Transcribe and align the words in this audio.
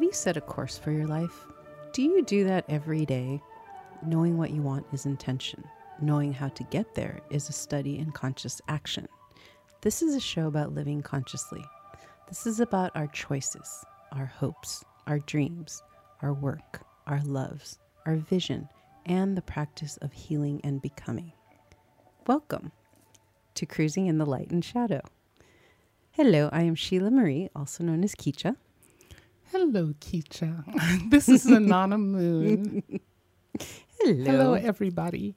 Have 0.00 0.06
you 0.06 0.14
set 0.14 0.38
a 0.38 0.40
course 0.40 0.78
for 0.78 0.92
your 0.92 1.06
life? 1.06 1.44
Do 1.92 2.00
you 2.00 2.22
do 2.22 2.44
that 2.44 2.64
every 2.70 3.04
day? 3.04 3.38
Knowing 4.02 4.38
what 4.38 4.48
you 4.50 4.62
want 4.62 4.86
is 4.94 5.04
intention. 5.04 5.62
Knowing 6.00 6.32
how 6.32 6.48
to 6.48 6.64
get 6.64 6.94
there 6.94 7.20
is 7.28 7.50
a 7.50 7.52
study 7.52 7.98
in 7.98 8.10
conscious 8.12 8.62
action. 8.66 9.06
This 9.82 10.00
is 10.00 10.14
a 10.14 10.20
show 10.20 10.46
about 10.46 10.72
living 10.72 11.02
consciously. 11.02 11.62
This 12.28 12.46
is 12.46 12.60
about 12.60 12.92
our 12.94 13.08
choices, 13.08 13.84
our 14.12 14.24
hopes, 14.24 14.82
our 15.06 15.18
dreams, 15.18 15.82
our 16.22 16.32
work, 16.32 16.80
our 17.06 17.20
loves, 17.24 17.78
our 18.06 18.16
vision, 18.16 18.70
and 19.04 19.36
the 19.36 19.42
practice 19.42 19.98
of 19.98 20.14
healing 20.14 20.62
and 20.64 20.80
becoming. 20.80 21.30
Welcome 22.26 22.72
to 23.54 23.66
Cruising 23.66 24.06
in 24.06 24.16
the 24.16 24.24
Light 24.24 24.50
and 24.50 24.64
Shadow. 24.64 25.02
Hello, 26.12 26.48
I 26.52 26.62
am 26.62 26.74
Sheila 26.74 27.10
Marie, 27.10 27.50
also 27.54 27.84
known 27.84 28.02
as 28.02 28.14
Kicha. 28.14 28.56
Hello, 29.52 29.92
Kicha. 30.00 30.64
this 31.10 31.28
is 31.28 31.44
Ananda 31.44 31.98
Moon. 31.98 32.84
Hello. 33.98 34.24
Hello, 34.24 34.54
everybody. 34.54 35.34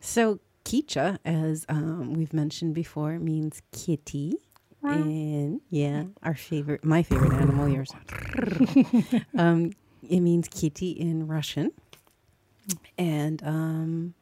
So, 0.00 0.40
Kicha, 0.64 1.18
as 1.22 1.66
um, 1.68 2.14
we've 2.14 2.32
mentioned 2.32 2.74
before, 2.74 3.18
means 3.18 3.60
kitty. 3.72 4.36
And 4.82 5.60
yeah, 5.68 6.04
our 6.22 6.34
favorite, 6.34 6.82
my 6.82 7.02
favorite 7.02 7.34
animal, 7.34 7.68
yours. 7.68 7.92
um, 9.36 9.72
it 10.08 10.20
means 10.20 10.48
kitty 10.48 10.92
in 10.92 11.26
Russian. 11.26 11.72
And 12.96 13.42
um, 13.44 14.14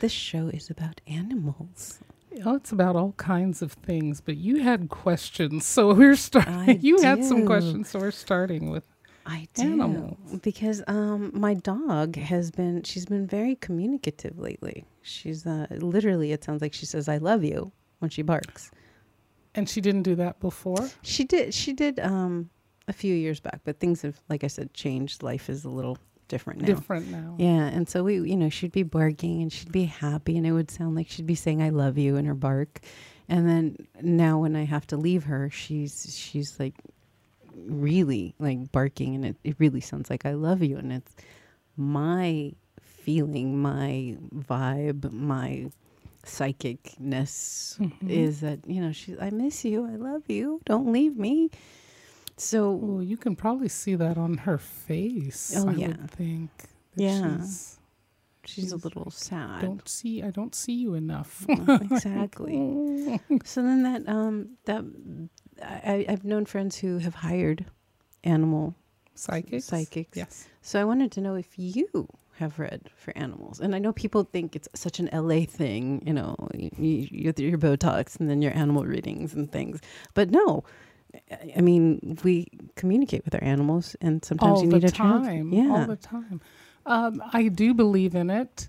this 0.00 0.12
show 0.12 0.48
is 0.48 0.70
about 0.70 1.02
animals. 1.06 1.98
Oh, 2.44 2.56
it's 2.56 2.72
about 2.72 2.94
all 2.96 3.12
kinds 3.12 3.62
of 3.62 3.72
things, 3.72 4.20
but 4.20 4.36
you 4.36 4.62
had 4.62 4.88
questions, 4.88 5.66
so 5.66 5.92
we're 5.94 6.16
starting. 6.16 6.80
You 6.82 7.00
had 7.02 7.24
some 7.24 7.46
questions, 7.46 7.88
so 7.90 7.98
we're 7.98 8.10
starting 8.10 8.70
with 8.70 8.84
I 9.26 9.46
do 9.54 9.72
Animals. 9.74 10.16
because 10.42 10.82
um, 10.86 11.30
my 11.34 11.52
dog 11.54 12.16
has 12.16 12.50
been 12.50 12.82
she's 12.82 13.04
been 13.06 13.26
very 13.26 13.56
communicative 13.56 14.38
lately. 14.38 14.84
She's 15.02 15.46
uh, 15.46 15.66
literally 15.70 16.32
it 16.32 16.44
sounds 16.44 16.62
like 16.62 16.72
she 16.72 16.86
says 16.86 17.08
I 17.08 17.18
love 17.18 17.44
you 17.44 17.72
when 17.98 18.10
she 18.10 18.22
barks. 18.22 18.70
And 19.54 19.68
she 19.68 19.80
didn't 19.82 20.02
do 20.04 20.14
that 20.14 20.40
before. 20.40 20.88
She 21.02 21.24
did 21.24 21.52
she 21.52 21.72
did 21.74 22.00
um, 22.00 22.48
a 22.86 22.92
few 22.92 23.14
years 23.14 23.38
back, 23.40 23.60
but 23.64 23.80
things 23.80 24.00
have 24.02 24.18
like 24.30 24.44
I 24.44 24.46
said 24.46 24.72
changed. 24.72 25.22
Life 25.22 25.50
is 25.50 25.64
a 25.64 25.70
little 25.70 25.98
different 26.28 26.60
now. 26.60 26.66
Different 26.66 27.08
now. 27.10 27.34
Yeah, 27.38 27.66
and 27.66 27.88
so 27.88 28.04
we 28.04 28.14
you 28.20 28.36
know 28.36 28.48
she'd 28.50 28.72
be 28.72 28.82
barking 28.82 29.42
and 29.42 29.52
she'd 29.52 29.72
be 29.72 29.84
happy 29.84 30.36
and 30.36 30.46
it 30.46 30.52
would 30.52 30.70
sound 30.70 30.94
like 30.94 31.08
she'd 31.08 31.26
be 31.26 31.34
saying 31.34 31.62
I 31.62 31.70
love 31.70 31.98
you 31.98 32.16
in 32.16 32.24
her 32.26 32.34
bark. 32.34 32.80
And 33.28 33.46
then 33.48 33.76
now 34.00 34.38
when 34.38 34.56
I 34.56 34.64
have 34.64 34.86
to 34.88 34.96
leave 34.96 35.24
her, 35.24 35.50
she's 35.50 36.14
she's 36.16 36.58
like 36.60 36.74
really 37.54 38.34
like 38.38 38.70
barking 38.72 39.14
and 39.16 39.24
it, 39.26 39.36
it 39.44 39.56
really 39.58 39.80
sounds 39.80 40.08
like 40.10 40.24
I 40.24 40.32
love 40.34 40.62
you 40.62 40.76
and 40.78 40.92
it's 40.92 41.14
my 41.76 42.52
feeling, 42.80 43.58
my 43.58 44.16
vibe, 44.34 45.10
my 45.12 45.70
psychicness 46.24 47.78
Mhm. 47.78 48.08
is 48.10 48.40
that, 48.40 48.60
you 48.66 48.80
know, 48.80 48.92
she 48.92 49.16
I 49.20 49.30
miss 49.30 49.64
you, 49.64 49.84
I 49.86 49.96
love 49.96 50.22
you, 50.28 50.60
don't 50.64 50.92
leave 50.92 51.16
me. 51.16 51.50
So 52.40 52.72
Well, 52.72 53.02
you 53.02 53.16
can 53.16 53.36
probably 53.36 53.68
see 53.68 53.94
that 53.96 54.16
on 54.18 54.38
her 54.38 54.58
face. 54.58 55.54
Oh, 55.56 55.68
I 55.68 55.72
yeah. 55.74 55.86
would 55.88 56.10
think. 56.10 56.50
Yeah. 56.94 57.38
she's, 57.38 57.78
she's 58.44 58.72
a 58.72 58.76
little 58.76 59.10
sad. 59.10 59.62
don't 59.62 59.88
see. 59.88 60.22
I 60.22 60.30
don't 60.30 60.54
see 60.54 60.74
you 60.74 60.94
enough. 60.94 61.44
exactly. 61.48 63.20
So 63.44 63.62
then 63.62 63.82
that 63.82 64.08
um 64.08 64.50
that 64.64 64.84
I, 65.62 66.06
I've 66.08 66.24
known 66.24 66.44
friends 66.46 66.76
who 66.76 66.98
have 66.98 67.16
hired 67.16 67.66
animal 68.24 68.74
Psychics. 69.14 69.64
psychics. 69.64 70.16
Yes. 70.16 70.46
So 70.62 70.80
I 70.80 70.84
wanted 70.84 71.10
to 71.12 71.20
know 71.20 71.34
if 71.34 71.58
you 71.58 72.08
have 72.38 72.58
read 72.60 72.88
for 72.96 73.16
animals, 73.18 73.58
and 73.58 73.74
I 73.74 73.80
know 73.80 73.92
people 73.92 74.22
think 74.22 74.54
it's 74.54 74.68
such 74.74 75.00
an 75.00 75.08
LA 75.12 75.40
thing, 75.44 76.02
you 76.06 76.12
know, 76.12 76.36
you, 76.54 76.70
you, 76.78 77.32
your 77.36 77.58
Botox 77.58 78.20
and 78.20 78.30
then 78.30 78.42
your 78.42 78.56
animal 78.56 78.84
readings 78.84 79.34
and 79.34 79.50
things. 79.50 79.80
But 80.14 80.30
no, 80.30 80.62
I- 81.56 81.60
mean 81.60 82.18
we 82.24 82.48
communicate 82.76 83.24
with 83.24 83.34
our 83.34 83.42
animals, 83.44 83.96
and 84.00 84.24
sometimes 84.24 84.58
all 84.58 84.62
you 84.62 84.68
need 84.68 84.84
a 84.84 84.90
time. 84.90 85.52
Yeah, 85.52 85.70
All 85.70 85.86
the 85.86 85.96
time. 85.96 86.40
Um, 86.86 87.22
I 87.32 87.48
do 87.48 87.74
believe 87.74 88.14
in 88.14 88.30
it. 88.30 88.68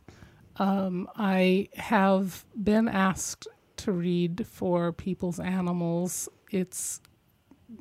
Um, 0.57 1.07
I 1.15 1.69
have 1.75 2.45
been 2.61 2.87
asked 2.87 3.47
to 3.77 3.93
read 3.93 4.45
for 4.45 4.91
people's 4.91 5.39
animals. 5.39 6.27
It's 6.51 6.99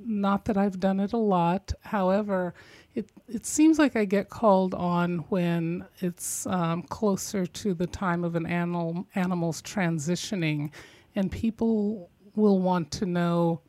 not 0.04 0.44
that 0.44 0.56
I've 0.56 0.78
done 0.78 1.00
it 1.00 1.12
a 1.12 1.16
lot. 1.18 1.72
However, 1.80 2.54
it 2.94 3.10
it 3.26 3.46
seems 3.46 3.78
like 3.78 3.96
I 3.96 4.04
get 4.04 4.28
called 4.28 4.74
on 4.74 5.18
when 5.28 5.86
it's 5.98 6.46
um, 6.46 6.82
closer 6.82 7.46
to 7.46 7.74
the 7.74 7.86
time 7.86 8.22
of 8.24 8.36
an 8.36 8.46
animal 8.46 9.06
animal's 9.14 9.60
transitioning, 9.62 10.70
and 11.16 11.32
people 11.32 12.10
will 12.36 12.60
want 12.60 12.90
to 12.92 13.06
know: 13.06 13.60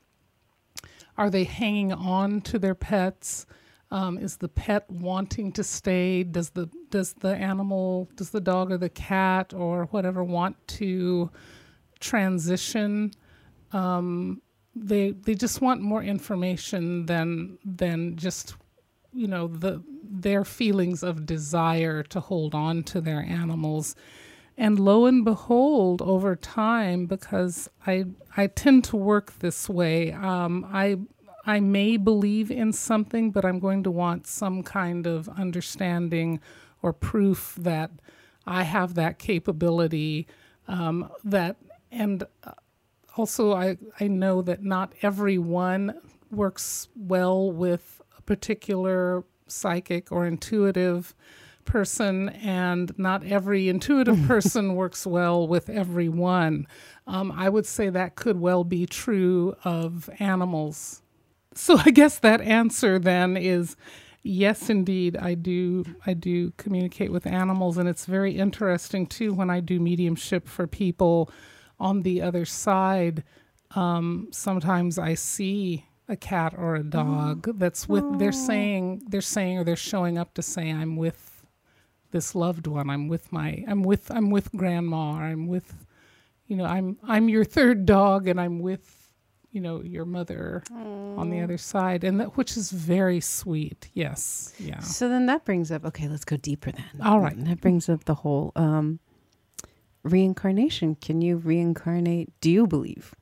Are 1.19 1.29
they 1.29 1.43
hanging 1.43 1.91
on 1.91 2.39
to 2.41 2.57
their 2.57 2.73
pets? 2.73 3.45
Um, 3.91 4.17
is 4.17 4.37
the 4.37 4.47
pet 4.47 4.89
wanting 4.89 5.51
to 5.51 5.65
stay? 5.65 6.23
Does 6.23 6.51
the 6.51 6.69
does 6.89 7.11
the 7.11 7.35
animal, 7.35 8.07
does 8.15 8.29
the 8.29 8.39
dog 8.39 8.71
or 8.71 8.77
the 8.77 8.89
cat 8.89 9.53
or 9.53 9.85
whatever 9.87 10.23
want 10.23 10.55
to 10.79 11.29
transition? 11.99 13.11
Um, 13.73 14.41
they 14.73 15.11
they 15.11 15.35
just 15.35 15.59
want 15.59 15.81
more 15.81 16.01
information 16.01 17.05
than 17.05 17.57
than 17.65 18.15
just 18.15 18.55
you 19.11 19.27
know 19.27 19.47
the 19.47 19.83
their 20.01 20.45
feelings 20.45 21.03
of 21.03 21.25
desire 21.25 22.01
to 22.03 22.21
hold 22.21 22.55
on 22.55 22.83
to 22.83 23.01
their 23.01 23.21
animals 23.23 23.93
and 24.59 24.77
lo 24.77 25.05
and 25.05 25.23
behold 25.23 26.01
over 26.01 26.35
time 26.35 27.05
because 27.05 27.69
i 27.87 28.03
i 28.37 28.45
tend 28.45 28.83
to 28.83 28.95
work 28.95 29.39
this 29.39 29.69
way 29.69 30.11
um, 30.11 30.67
i 30.71 30.97
i 31.45 31.59
may 31.59 31.97
believe 31.97 32.51
in 32.51 32.71
something 32.71 33.31
but 33.31 33.45
i'm 33.45 33.59
going 33.59 33.81
to 33.81 33.89
want 33.89 34.27
some 34.27 34.61
kind 34.61 35.07
of 35.07 35.27
understanding 35.29 36.39
or 36.81 36.93
proof 36.93 37.55
that 37.57 37.89
i 38.45 38.63
have 38.63 38.93
that 38.93 39.17
capability 39.17 40.27
um, 40.67 41.09
that 41.23 41.55
and 41.91 42.23
uh, 42.43 42.51
also 43.17 43.53
I, 43.53 43.77
I 43.99 44.07
know 44.07 44.41
that 44.43 44.63
not 44.63 44.93
everyone 45.01 45.99
works 46.31 46.87
well 46.95 47.51
with 47.51 48.01
a 48.17 48.21
particular 48.21 49.23
psychic 49.47 50.11
or 50.11 50.25
intuitive 50.25 51.15
person 51.69 52.29
and 52.29 52.91
not 52.97 53.23
every 53.25 53.69
intuitive 53.69 54.21
person 54.27 54.75
works 54.75 55.05
well 55.05 55.47
with 55.47 55.69
everyone 55.69 56.67
um, 57.07 57.31
i 57.31 57.47
would 57.47 57.65
say 57.65 57.89
that 57.89 58.15
could 58.15 58.39
well 58.39 58.63
be 58.63 58.85
true 58.85 59.55
of 59.63 60.09
animals. 60.19 61.01
So 61.55 61.77
i 61.85 61.91
guess 61.91 62.19
that 62.19 62.41
answer 62.41 62.99
then 62.99 63.37
is 63.37 63.75
yes 64.21 64.69
indeed 64.69 65.15
i 65.17 65.33
do 65.33 65.85
i 66.05 66.13
do 66.13 66.51
communicate 66.57 67.11
with 67.11 67.25
animals 67.25 67.77
and 67.77 67.87
it's 67.87 68.05
very 68.05 68.33
interesting 68.33 69.07
too 69.07 69.33
when 69.33 69.49
i 69.49 69.61
do 69.61 69.79
mediumship 69.79 70.47
for 70.47 70.67
people 70.67 71.31
on 71.79 72.01
the 72.01 72.21
other 72.21 72.45
side, 72.45 73.23
um, 73.75 74.27
sometimes 74.31 74.99
I 74.99 75.13
see 75.13 75.85
a 76.07 76.15
cat 76.15 76.53
or 76.57 76.75
a 76.75 76.83
dog 76.83 77.47
that's 77.57 77.87
with. 77.87 78.19
They're 78.19 78.31
saying 78.31 79.03
they're 79.07 79.21
saying 79.21 79.59
or 79.59 79.63
they're 79.63 79.75
showing 79.75 80.17
up 80.17 80.33
to 80.35 80.41
say 80.41 80.71
I'm 80.71 80.95
with 80.95 81.28
this 82.11 82.35
loved 82.35 82.67
one. 82.67 82.89
I'm 82.89 83.07
with 83.07 83.31
my. 83.31 83.63
I'm 83.67 83.83
with. 83.83 84.09
I'm 84.11 84.29
with 84.31 84.51
grandma. 84.53 85.17
Or 85.17 85.23
I'm 85.23 85.47
with. 85.47 85.85
You 86.47 86.55
know. 86.57 86.65
I'm. 86.65 86.97
I'm 87.03 87.29
your 87.29 87.43
third 87.45 87.85
dog, 87.85 88.27
and 88.27 88.39
I'm 88.39 88.59
with. 88.59 88.95
You 89.51 89.61
know 89.61 89.81
your 89.81 90.05
mother 90.05 90.61
on 90.71 91.31
the 91.31 91.41
other 91.41 91.57
side, 91.57 92.03
and 92.03 92.19
that 92.19 92.37
which 92.37 92.55
is 92.55 92.69
very 92.69 93.19
sweet. 93.19 93.89
Yes. 93.93 94.53
Yeah. 94.59 94.79
So 94.79 95.09
then 95.09 95.25
that 95.25 95.43
brings 95.43 95.71
up 95.71 95.83
okay, 95.85 96.07
let's 96.07 96.23
go 96.23 96.37
deeper 96.37 96.71
then. 96.71 96.85
All 97.03 97.19
right. 97.19 97.35
And 97.35 97.47
that 97.47 97.59
brings 97.59 97.89
up 97.89 98.05
the 98.05 98.13
whole 98.13 98.51
um, 98.55 98.99
reincarnation. 100.03 100.95
Can 100.95 101.21
you 101.21 101.37
reincarnate? 101.37 102.29
Do 102.41 102.51
you 102.51 102.67
believe? 102.67 103.15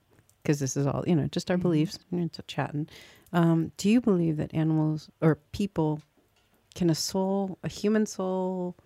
Because 0.44 0.60
this 0.60 0.76
is 0.76 0.86
all 0.86 1.04
you 1.08 1.16
know, 1.16 1.28
just 1.28 1.50
our 1.50 1.56
Mhm. 1.58 1.62
beliefs. 1.62 2.00
We're 2.12 2.28
just 2.28 2.48
chatting. 2.48 2.90
Um, 3.32 3.72
do 3.78 3.90
you 3.90 4.02
believe 4.02 4.36
that 4.38 4.54
animals 4.54 5.10
or 5.22 5.36
people 5.54 6.02
can 6.78 6.90
a 6.92 6.96
soul, 6.96 7.58
a 7.64 7.68
human 7.68 8.06
soul, 8.06 8.78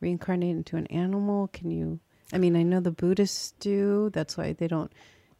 reincarnate 0.00 0.56
into 0.56 0.76
an 0.76 0.86
animal? 0.88 1.48
Can 1.48 1.70
you? 1.70 2.00
I 2.32 2.38
mean, 2.38 2.56
I 2.56 2.64
know 2.64 2.80
the 2.80 2.90
Buddhists 2.90 3.54
do. 3.60 4.10
That's 4.12 4.36
why 4.36 4.52
they 4.52 4.66
don't. 4.66 4.92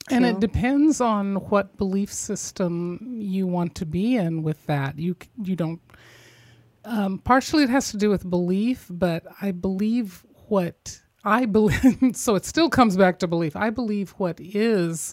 And 0.09 0.25
it 0.25 0.39
depends 0.39 1.01
on 1.01 1.35
what 1.51 1.77
belief 1.77 2.13
system 2.13 3.17
you 3.19 3.49
want 3.49 3.75
to 3.75 3.85
be 3.85 4.17
in 4.17 4.45
with 4.45 4.65
that. 4.67 4.99
You 5.01 5.17
you 5.43 5.57
don't. 5.57 5.81
Um, 6.85 7.19
partially, 7.19 7.65
it 7.65 7.71
has 7.71 7.91
to 7.91 7.97
do 7.97 8.09
with 8.09 8.31
belief, 8.31 8.87
but 8.89 9.25
I 9.43 9.51
believe 9.51 10.25
what 10.47 11.01
I 11.25 11.45
believe. 11.59 12.15
so 12.15 12.37
it 12.37 12.45
still 12.45 12.71
comes 12.71 12.97
back 12.97 13.19
to 13.19 13.27
belief. 13.27 13.57
I 13.57 13.71
believe 13.71 14.11
what 14.11 14.39
is 14.39 15.13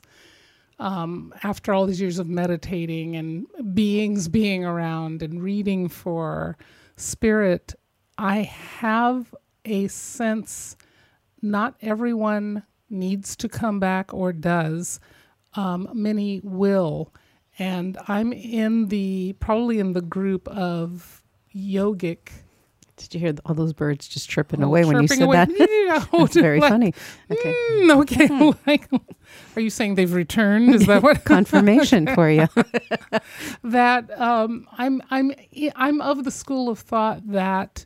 um, 0.78 1.34
after 1.42 1.74
all 1.74 1.88
these 1.88 2.00
years 2.00 2.20
of 2.20 2.28
meditating 2.28 3.16
and 3.16 3.48
beings 3.74 4.28
being 4.28 4.64
around 4.64 5.24
and 5.24 5.42
reading 5.42 5.90
for 5.90 6.56
spirit, 6.96 7.76
I 8.18 8.42
have 8.42 9.34
a 9.66 9.88
sense 9.88 10.76
not 11.42 11.76
everyone 11.82 12.64
needs 12.90 13.36
to 13.36 13.50
come 13.50 13.80
back 13.80 14.14
or 14.14 14.32
does. 14.32 15.00
Um, 15.56 15.90
many 15.94 16.42
will. 16.44 17.14
And 17.60 17.98
I'm 18.08 18.34
in 18.34 18.88
the 18.88 19.34
probably 19.40 19.80
in 19.80 19.94
the 19.94 20.02
group 20.02 20.48
of 20.48 21.22
yogic 21.54 22.30
Did 22.98 23.14
you 23.14 23.20
hear 23.20 23.34
all 23.46 23.56
those 23.56 23.74
birds 23.74 24.08
just 24.08 24.30
tripping 24.30 24.64
Oh, 24.64 24.68
away 24.68 24.86
when 24.86 25.02
you 25.02 25.08
said 25.08 25.24
away. 25.24 25.38
that? 25.38 25.50
Yeah, 25.84 26.06
It's 26.24 26.36
very 26.36 26.60
like, 26.60 26.72
funny. 26.72 26.94
Okay. 27.30 27.54
mm, 27.72 28.02
okay. 28.02 28.28
like, 28.68 28.88
are 29.56 29.62
you 29.62 29.70
saying 29.70 29.96
they've 29.96 30.14
returned? 30.14 30.74
Is 30.76 30.86
that 30.88 31.04
what? 31.04 31.24
Confirmation 31.26 32.08
for 32.16 32.30
you. 32.30 32.48
that 33.64 34.10
um, 34.20 34.68
I'm 34.78 35.02
I'm 35.10 35.32
I'm 35.76 36.02
of 36.02 36.24
the 36.24 36.32
school 36.32 36.70
of 36.70 36.80
thought 36.80 37.28
that 37.32 37.86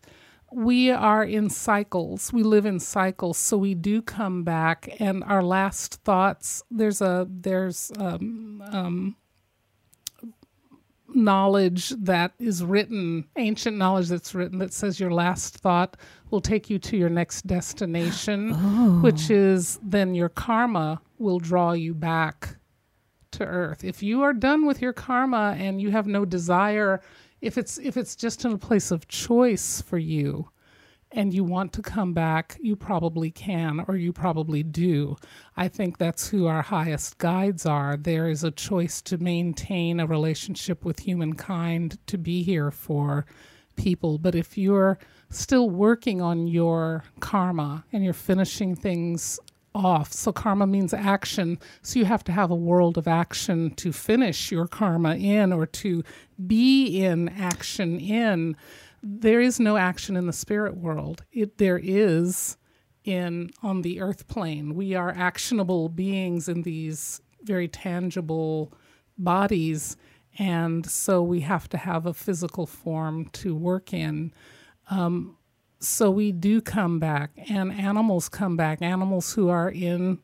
we 0.52 0.90
are 0.92 1.24
in 1.24 1.50
cycles. 1.50 2.32
We 2.32 2.44
live 2.44 2.66
in 2.66 2.80
cycles, 2.80 3.38
so 3.38 3.58
we 3.58 3.74
do 3.76 4.02
come 4.02 4.44
back, 4.44 4.96
and 5.00 5.24
our 5.24 5.44
last 5.44 5.96
thoughts. 6.04 6.64
There's 6.72 7.02
a 7.02 7.28
there's 7.30 7.92
um, 7.98 8.64
um, 8.72 9.16
knowledge 11.18 11.90
that 11.90 12.32
is 12.40 12.64
written, 12.64 13.26
ancient 13.36 13.78
knowledge 13.78 14.08
that's 14.08 14.34
written 14.34 14.60
that 14.60 14.74
says 14.74 15.00
your 15.00 15.12
last 15.12 15.58
thought 15.58 15.98
will 16.30 16.42
take 16.42 16.70
you 16.70 16.80
to 16.80 16.96
your 16.96 17.10
next 17.10 17.46
destination, 17.48 18.54
oh. 18.56 19.00
which 19.02 19.30
is 19.30 19.80
then 19.84 20.16
your 20.16 20.30
karma 20.30 21.02
will 21.18 21.40
draw 21.40 21.74
you 21.74 21.94
back 21.94 22.58
to 23.32 23.46
earth. 23.46 23.84
If 23.84 24.02
you 24.02 24.22
are 24.22 24.34
done 24.34 24.66
with 24.66 24.82
your 24.82 24.94
karma 24.94 25.56
and 25.58 25.82
you 25.82 25.92
have 25.92 26.08
no 26.08 26.24
desire, 26.24 27.02
if 27.42 27.58
it's 27.58 27.78
if 27.78 27.98
it's 27.98 28.16
just 28.16 28.46
in 28.46 28.54
a 28.54 28.58
place 28.58 28.92
of 28.92 29.08
choice 29.08 29.82
for 29.82 29.98
you 29.98 30.50
and 31.12 31.34
you 31.34 31.44
want 31.44 31.74
to 31.74 31.82
come 31.82 32.14
back, 32.14 32.58
you 32.62 32.76
probably 32.76 33.32
can 33.32 33.84
or 33.88 33.96
you 33.96 34.12
probably 34.12 34.64
do. 34.64 35.16
I 35.56 35.68
think 35.68 35.98
that's 35.98 36.28
who 36.28 36.48
our 36.48 36.62
highest 36.62 37.18
guides 37.18 37.66
are. 37.66 37.96
There 37.96 38.30
is 38.30 38.44
a 38.44 38.52
choice 38.52 39.02
to 39.04 39.18
maintain 39.18 40.00
a 40.00 40.06
relationship 40.06 40.84
with 40.84 41.00
humankind 41.00 41.98
to 42.08 42.18
be 42.18 42.44
here 42.44 42.72
for 42.72 43.26
people. 43.78 44.18
But 44.18 44.36
if 44.36 44.58
you're 44.58 45.00
still 45.30 45.70
working 45.70 46.22
on 46.22 46.48
your 46.48 47.04
karma 47.20 47.86
and 47.94 48.04
you're 48.04 48.14
finishing 48.14 48.76
things 48.76 49.40
off, 49.74 50.12
so 50.12 50.34
karma 50.34 50.68
means 50.68 50.94
action, 50.94 51.60
so 51.84 52.00
you 52.00 52.06
have 52.06 52.24
to 52.26 52.32
have 52.32 52.52
a 52.52 52.56
world 52.56 52.98
of 52.98 53.08
action 53.08 53.74
to 53.76 53.94
finish 53.94 54.52
your 54.52 54.68
karma 54.68 55.16
in 55.16 55.54
or 55.54 55.66
to 55.68 56.04
be 56.48 57.04
in 57.04 57.30
action 57.30 58.00
in. 58.00 58.58
There 59.02 59.42
is 59.42 59.60
no 59.60 59.78
action 59.78 60.16
in 60.18 60.28
the 60.28 60.34
spirit 60.34 60.78
world. 60.78 61.24
It 61.32 61.58
there 61.58 61.80
is 61.82 62.58
in 63.04 63.50
on 63.64 63.82
the 63.82 64.02
earth 64.02 64.28
plane. 64.28 64.76
We 64.76 64.96
are 64.96 65.14
actionable 65.16 65.90
beings 65.90 66.50
in 66.50 66.64
these 66.64 67.22
very 67.44 67.68
tangible 67.68 68.74
bodies 69.18 69.96
and 70.38 70.86
so 70.86 71.22
we 71.22 71.42
have 71.42 71.68
to 71.70 71.78
have 71.78 72.06
a 72.06 72.14
physical 72.14 72.68
form 72.68 73.26
to 73.34 73.56
work 73.56 73.94
in. 73.94 74.34
Um, 74.90 75.38
so 75.80 76.12
we 76.12 76.32
do 76.32 76.62
come 76.62 77.00
back, 77.00 77.32
and 77.50 77.72
animals 77.72 78.30
come 78.30 78.56
back. 78.56 78.82
Animals 78.82 79.34
who 79.34 79.50
are 79.50 79.70
in 79.70 80.20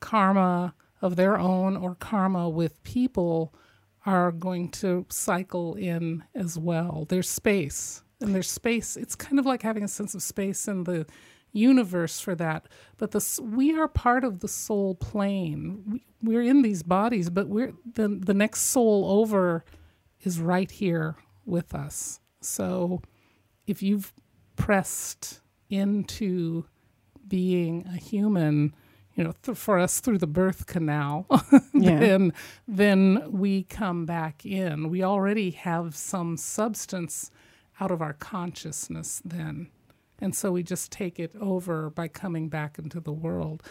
karma 0.00 0.74
of 1.02 1.16
their 1.16 1.38
own 1.38 1.76
or 1.76 1.94
karma 1.94 2.48
with 2.48 2.82
people 2.82 3.54
are 4.06 4.32
going 4.32 4.70
to 4.70 5.06
cycle 5.10 5.74
in 5.74 6.24
as 6.34 6.58
well. 6.58 7.06
There's 7.08 7.28
space, 7.28 8.02
and 8.20 8.34
there's 8.34 8.50
space. 8.50 8.96
It's 8.96 9.14
kind 9.14 9.38
of 9.38 9.46
like 9.46 9.62
having 9.62 9.82
a 9.84 9.88
sense 9.88 10.14
of 10.14 10.22
space 10.22 10.68
in 10.68 10.84
the 10.84 11.06
universe 11.52 12.20
for 12.20 12.34
that. 12.36 12.66
But 12.96 13.10
the 13.12 13.40
we 13.42 13.76
are 13.78 13.88
part 13.88 14.24
of 14.24 14.40
the 14.40 14.48
soul 14.48 14.94
plane. 14.94 15.82
We, 15.86 16.04
we're 16.22 16.42
in 16.42 16.62
these 16.62 16.82
bodies, 16.82 17.30
but 17.30 17.48
we're 17.48 17.72
the 17.94 18.08
the 18.08 18.34
next 18.34 18.60
soul 18.62 19.06
over 19.20 19.64
is 20.22 20.40
right 20.40 20.70
here 20.70 21.16
with 21.46 21.74
us. 21.74 22.20
So 22.40 23.00
if 23.66 23.82
you've 23.82 24.12
pressed 24.56 25.40
into 25.70 26.66
being 27.26 27.86
a 27.86 27.96
human, 27.96 28.74
you 29.14 29.24
know, 29.24 29.32
th- 29.42 29.56
for 29.56 29.78
us 29.78 30.00
through 30.00 30.18
the 30.18 30.26
birth 30.26 30.66
canal, 30.66 31.26
Yeah. 31.72 31.98
then 31.98 32.32
then 32.68 33.22
we 33.30 33.62
come 33.64 34.04
back 34.06 34.44
in. 34.44 34.90
We 34.90 35.02
already 35.02 35.50
have 35.52 35.96
some 35.96 36.36
substance 36.36 37.30
out 37.80 37.90
of 37.90 38.02
our 38.02 38.12
consciousness 38.12 39.22
then. 39.24 39.68
And 40.20 40.34
so 40.34 40.52
we 40.52 40.62
just 40.62 40.92
take 40.92 41.18
it 41.18 41.34
over 41.40 41.90
by 41.90 42.08
coming 42.08 42.48
back 42.48 42.78
into 42.78 43.00
the 43.00 43.12
world. 43.12 43.62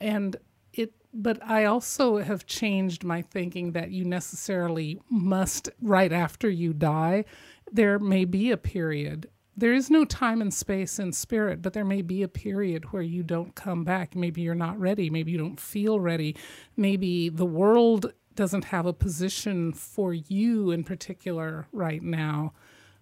And 0.00 0.36
it 0.72 0.94
but 1.12 1.42
I 1.42 1.64
also 1.64 2.18
have 2.18 2.46
changed 2.46 3.04
my 3.04 3.22
thinking 3.22 3.72
that 3.72 3.90
you 3.90 4.04
necessarily 4.04 5.00
must 5.10 5.68
right 5.80 6.12
after 6.12 6.48
you 6.48 6.72
die. 6.72 7.24
There 7.70 7.98
may 7.98 8.24
be 8.24 8.50
a 8.50 8.56
period 8.56 9.28
there 9.58 9.74
is 9.74 9.90
no 9.90 10.04
time 10.04 10.40
and 10.40 10.54
space 10.54 11.00
in 11.00 11.12
spirit, 11.12 11.62
but 11.62 11.72
there 11.72 11.84
may 11.84 12.00
be 12.00 12.22
a 12.22 12.28
period 12.28 12.92
where 12.92 13.02
you 13.02 13.24
don't 13.24 13.56
come 13.56 13.82
back. 13.82 14.14
Maybe 14.14 14.40
you're 14.40 14.54
not 14.54 14.78
ready. 14.78 15.10
Maybe 15.10 15.32
you 15.32 15.38
don't 15.38 15.58
feel 15.58 15.98
ready. 15.98 16.36
Maybe 16.76 17.28
the 17.28 17.44
world 17.44 18.12
doesn't 18.36 18.66
have 18.66 18.86
a 18.86 18.92
position 18.92 19.72
for 19.72 20.14
you 20.14 20.70
in 20.70 20.84
particular 20.84 21.66
right 21.72 22.00
now, 22.00 22.52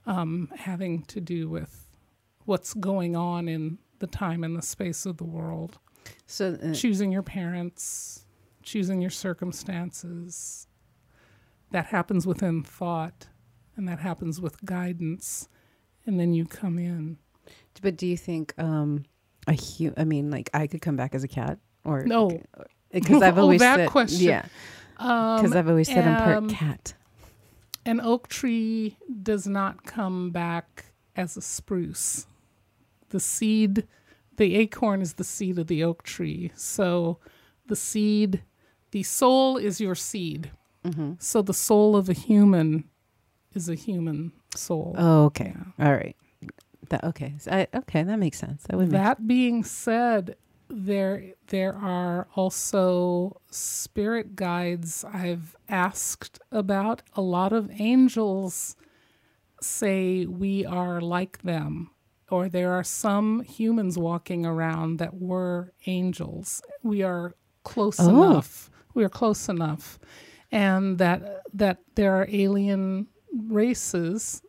um, 0.07 0.51
having 0.57 1.03
to 1.05 1.21
do 1.21 1.49
with 1.49 1.87
what's 2.45 2.75
going 2.75 3.17
on 3.17 3.49
in 3.49 3.79
the 3.99 4.07
time 4.07 4.45
and 4.45 4.57
the 4.57 4.63
space 4.63 5.05
of 5.07 5.17
the 5.17 5.25
world. 5.25 5.79
So, 6.27 6.57
uh, 6.63 6.73
Choosing 6.73 7.11
your 7.13 7.23
parents, 7.23 8.25
choosing 8.63 9.01
your 9.01 9.11
circumstances. 9.11 10.67
That 11.73 11.87
happens 11.87 12.27
within 12.27 12.63
thought, 12.63 13.27
and 13.77 13.89
that 13.89 13.99
happens 13.99 14.41
with 14.41 14.65
guidance 14.65 15.49
and 16.07 16.21
then 16.21 16.33
you 16.33 16.47
come 16.47 16.79
in. 16.79 17.19
but 17.83 17.97
do 17.97 18.07
you 18.07 18.17
think 18.17 18.55
um, 18.59 19.05
a 19.49 19.55
hu- 19.55 19.93
I 19.97 20.05
mean, 20.05 20.31
like 20.31 20.49
I 20.55 20.69
could 20.69 20.81
come 20.81 20.95
back 20.95 21.17
as 21.17 21.25
a 21.25 21.29
cat, 21.29 21.59
or 21.85 22.05
No. 22.05 22.41
because 22.93 23.21
I've 23.23 23.37
Oh, 23.39 23.43
always 23.43 23.61
that 23.61 23.77
said, 23.77 23.89
question. 23.91 24.29
yeah, 24.29 24.45
because 24.93 25.51
Um, 25.53 25.57
I've 25.59 25.69
always 25.69 25.89
said 25.89 26.07
I'm 26.07 26.17
um, 26.37 26.49
part 26.49 26.57
cat. 26.57 26.95
An 27.87 28.01
oak 28.01 28.29
tree 28.29 28.99
does 29.23 29.47
not 29.47 29.85
come 29.85 30.31
back 30.31 30.87
as 31.15 31.37
a 31.37 31.41
spruce. 31.41 32.27
The 33.09 33.21
seed, 33.21 33.87
the 34.37 34.57
acorn 34.57 35.01
is 35.01 35.15
the 35.15 35.25
seed 35.25 35.59
of 35.59 35.69
the 35.69 35.83
oak 35.85 36.03
tree. 36.03 36.51
So 36.57 37.19
the 37.69 37.77
seed, 37.77 38.43
the 38.91 39.03
soul 39.05 39.57
is 39.57 39.81
your 39.81 39.95
seed. 39.95 40.51
Mm-hmm. 40.85 41.13
So 41.19 41.41
the 41.43 41.55
soul 41.55 41.97
of 41.97 42.09
a 42.09 42.13
human 42.13 42.85
is 43.55 43.69
a 43.69 43.75
human 43.75 44.33
soul. 44.55 44.95
Oh, 44.99 45.25
okay, 45.27 45.55
Yeah. 45.79 45.87
all 45.87 45.93
right. 45.95 46.17
That 46.91 47.03
okay, 47.05 47.35
so 47.39 47.51
I, 47.51 47.67
okay, 47.75 48.03
that 48.05 48.19
makes 48.19 48.39
sense. 48.39 48.63
That 48.65 48.77
would 48.77 48.91
That 48.91 49.27
being 49.27 49.65
said, 49.65 50.37
there 50.69 51.33
there 51.49 51.75
are 51.75 52.27
also 52.35 53.41
spirit 53.51 54.35
guides 54.37 55.05
I've 55.05 55.57
asked 55.69 56.41
about. 56.51 57.03
A 57.15 57.23
lot 57.23 57.53
of 57.53 57.71
angels 57.79 58.77
say 59.61 60.27
we 60.27 60.65
are 60.67 61.01
like 61.01 61.43
them, 61.43 61.91
or 62.31 62.49
there 62.49 62.73
are 62.73 62.85
some 62.85 63.43
humans 63.43 63.97
walking 63.99 64.45
around 64.45 64.99
that 64.99 65.15
were 65.21 65.73
angels. 65.87 66.63
We 66.83 67.03
are 67.03 67.35
close 67.65 67.99
Oh. 68.01 68.09
enough. 68.11 68.71
We 68.95 69.05
are 69.05 69.09
close 69.09 69.49
enough, 69.49 69.99
and 70.51 70.99
that 70.99 71.43
that 71.55 71.79
there 71.95 72.15
are 72.17 72.27
alien 72.31 73.09
races 73.33 74.43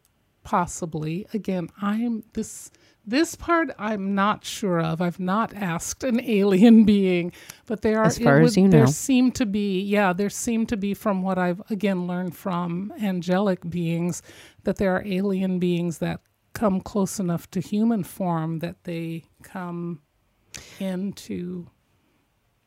possibly 0.43 1.27
again 1.33 1.67
i'm 1.81 2.23
this 2.33 2.71
this 3.07 3.35
part 3.35 3.69
i'm 3.79 4.13
not 4.13 4.43
sure 4.45 4.79
of. 4.79 5.01
I've 5.01 5.19
not 5.19 5.53
asked 5.55 6.03
an 6.03 6.19
alien 6.21 6.83
being 6.93 7.31
but 7.65 7.81
there 7.81 7.99
are 7.99 8.05
As 8.05 8.19
far 8.19 8.41
as 8.41 8.57
you 8.57 8.69
there 8.69 8.87
seem 8.87 9.31
to 9.33 9.45
be 9.45 9.81
yeah 9.81 10.13
there 10.13 10.29
seem 10.29 10.65
to 10.67 10.77
be 10.77 10.93
from 10.93 11.23
what 11.23 11.37
i've 11.37 11.61
again 11.69 12.05
learned 12.05 12.35
from 12.35 12.93
angelic 13.01 13.67
beings 13.69 14.21
that 14.63 14.77
there 14.77 14.95
are 14.95 15.03
alien 15.05 15.57
beings 15.59 15.99
that 15.99 16.19
come 16.53 16.81
close 16.81 17.19
enough 17.19 17.49
to 17.51 17.61
human 17.61 18.03
form 18.03 18.59
that 18.59 18.83
they 18.83 19.23
come 19.43 20.01
into 20.79 21.67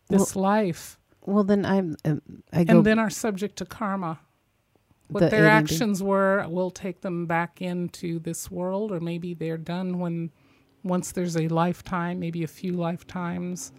this 0.09 0.37
life. 0.37 0.99
well, 1.23 1.45
then 1.45 1.65
I'm 1.65 1.97
um, 2.05 2.23
I 2.53 2.65
go 2.65 2.79
and 2.79 2.87
then 2.87 2.99
are 2.99 3.11
subject 3.11 3.57
to 3.57 3.65
karma. 3.65 4.21
What 5.11 5.21
The 5.21 5.29
their 5.31 5.49
actions 5.49 6.03
were 6.03 6.47
will 6.49 6.71
take 6.71 7.01
them 7.01 7.27
back 7.27 7.61
into 7.61 8.21
this 8.21 8.51
world, 8.51 8.93
or 8.93 9.01
maybe 9.01 9.35
they're 9.35 9.59
done 9.59 9.99
when 9.99 10.31
once 10.83 11.13
there's 11.13 11.37
a 11.37 11.49
lifetime, 11.49 12.21
maybe 12.21 12.43
a 12.43 12.49
few 12.49 12.73
lifetimes. 12.73 13.73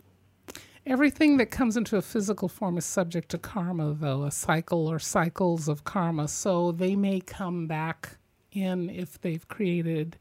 Everything 0.85 1.37
that 1.37 1.51
comes 1.51 1.77
into 1.77 1.97
a 1.97 2.01
physical 2.01 2.47
form 2.47 2.77
is 2.77 2.85
subject 2.85 3.29
to 3.29 3.37
karma, 3.37 3.93
though, 3.93 4.23
a 4.23 4.31
cycle 4.31 4.87
or 4.87 4.99
cycles 4.99 5.67
of 5.67 5.83
karma. 5.83 6.27
So 6.27 6.71
they 6.71 6.95
may 6.95 7.21
come 7.21 7.67
back 7.67 8.17
in 8.51 8.89
if 8.89 9.21
they've 9.21 9.47
created 9.47 10.17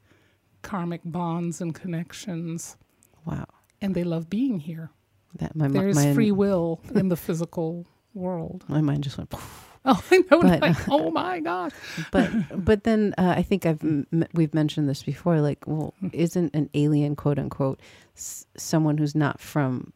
karmic 0.63 1.01
bonds 1.05 1.61
and 1.61 1.75
connections. 1.75 2.77
Wow. 3.25 3.47
And 3.81 3.95
they 3.95 4.05
love 4.05 4.29
being 4.29 4.61
here. 4.61 4.91
That 5.37 5.57
my 5.57 5.69
There 5.69 5.89
is 5.89 6.15
free 6.15 6.33
will 6.33 6.81
in 6.95 7.09
the 7.09 7.17
physical 7.17 7.87
world. 8.15 8.65
my 8.69 8.81
mind 8.81 9.05
just 9.05 9.17
went. 9.17 9.35
Oh, 9.85 10.03
I 10.11 10.19
know. 10.31 10.41
But- 10.43 10.61
like, 10.61 10.89
oh 10.89 11.11
my 11.11 11.41
gosh. 11.41 11.73
but 12.13 12.31
but 12.65 12.85
then 12.85 13.15
uh, 13.19 13.35
I 13.37 13.43
think 13.43 13.65
I've 13.67 13.83
m- 13.83 14.07
we've 14.35 14.53
mentioned 14.55 14.89
this 14.89 15.03
before. 15.03 15.41
Like, 15.41 15.67
well, 15.67 15.95
Hmm. 16.01 16.09
isn't 16.13 16.55
an 16.55 16.69
alien 16.75 17.17
quote 17.17 17.39
unquote 17.39 17.81
s- 18.17 18.47
someone 18.57 18.99
who's 18.99 19.15
not 19.15 19.41
from 19.41 19.93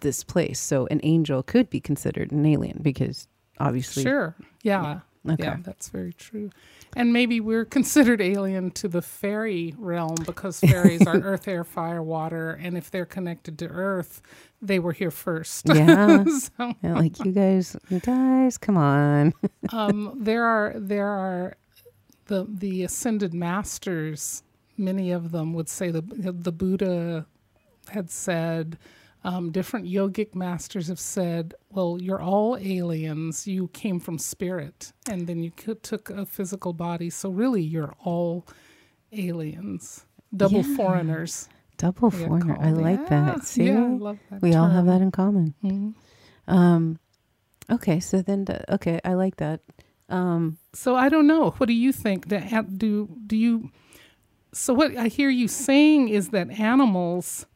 this 0.00 0.22
place? 0.24 0.60
So 0.60 0.86
an 0.90 1.00
angel 1.02 1.42
could 1.42 1.68
be 1.70 1.80
considered 1.80 2.30
an 2.32 2.46
alien 2.46 2.78
because 2.82 3.26
obviously, 3.58 4.02
Sure. 4.04 4.34
Yeah. 4.62 5.00
Okay. 5.28 5.42
Yeah, 5.44 5.56
that's 5.62 5.88
very 5.88 6.12
true. 6.12 6.50
And 6.96 7.12
maybe 7.12 7.40
we're 7.40 7.64
considered 7.78 8.20
alien 8.20 8.70
to 8.72 8.88
the 8.88 9.02
fairy 9.02 9.74
realm 9.78 10.16
because 10.26 10.60
fairies 10.60 11.06
are 11.06 11.16
earth, 11.22 11.48
air, 11.48 11.64
fire, 11.64 12.02
water. 12.02 12.50
And 12.62 12.76
if 12.76 12.90
they're 12.90 13.06
connected 13.06 13.58
to 13.60 13.68
earth, 13.68 14.20
they 14.60 14.78
were 14.78 14.92
here 14.92 15.10
first. 15.10 15.66
Yeah. 15.74 16.24
so 16.24 16.74
Yeah, 16.82 16.94
like 16.94 17.24
you 17.24 17.32
guys, 17.32 17.76
you 17.88 18.00
guys, 18.00 18.58
come 18.58 18.76
on. 18.76 19.32
um, 19.70 20.12
there 20.20 20.44
are 20.44 20.74
there 20.76 21.08
are 21.08 21.56
the 22.26 22.46
the 22.48 22.82
ascended 22.84 23.32
masters. 23.34 24.42
Many 24.76 25.10
of 25.12 25.30
them 25.30 25.52
would 25.54 25.68
say 25.68 25.90
the 25.90 26.02
the 26.02 26.52
Buddha 26.52 27.26
had 27.88 28.10
said. 28.10 28.78
Um, 29.24 29.50
different 29.52 29.86
yogic 29.86 30.34
masters 30.34 30.88
have 30.88 31.00
said, 31.00 31.54
"Well, 31.70 31.96
you're 32.00 32.20
all 32.22 32.58
aliens. 32.58 33.46
You 33.46 33.68
came 33.68 33.98
from 33.98 34.18
spirit, 34.18 34.92
and 35.08 35.26
then 35.26 35.42
you 35.42 35.50
took 35.50 36.10
a 36.10 36.26
physical 36.26 36.74
body. 36.74 37.08
So 37.10 37.30
really, 37.30 37.62
you're 37.62 37.94
all 38.04 38.44
aliens, 39.12 40.04
double 40.36 40.62
Yeah. 40.62 40.76
foreigners." 40.76 41.48
Double 41.76 42.10
foreigner. 42.10 42.56
I 42.60 42.70
like 42.70 43.00
Yeah, 43.00 43.08
that. 43.34 43.44
See, 43.44 43.64
yeah, 43.64 43.98
that. 43.98 44.38
we 44.42 44.54
all 44.54 44.68
have 44.68 44.86
that 44.86 45.00
in 45.00 45.10
common. 45.10 45.54
Mhm. 45.64 45.94
Um, 46.46 46.98
okay, 47.68 47.98
so 48.00 48.22
then, 48.22 48.44
the, 48.44 48.72
okay, 48.74 49.00
I 49.04 49.14
like 49.14 49.36
that. 49.36 49.60
Um, 50.08 50.58
So 50.72 50.94
I 50.96 51.08
don't 51.08 51.26
know. 51.26 51.50
What 51.56 51.66
do 51.66 51.72
you 51.72 51.92
think? 51.92 52.28
Do 52.28 52.38
do 52.76 53.08
do 53.26 53.36
you? 53.36 53.70
So 54.52 54.74
what 54.74 54.96
I 54.96 55.08
hear 55.08 55.30
you 55.30 55.48
saying 55.48 56.08
is 56.10 56.28
that 56.28 56.50
animals 56.50 57.46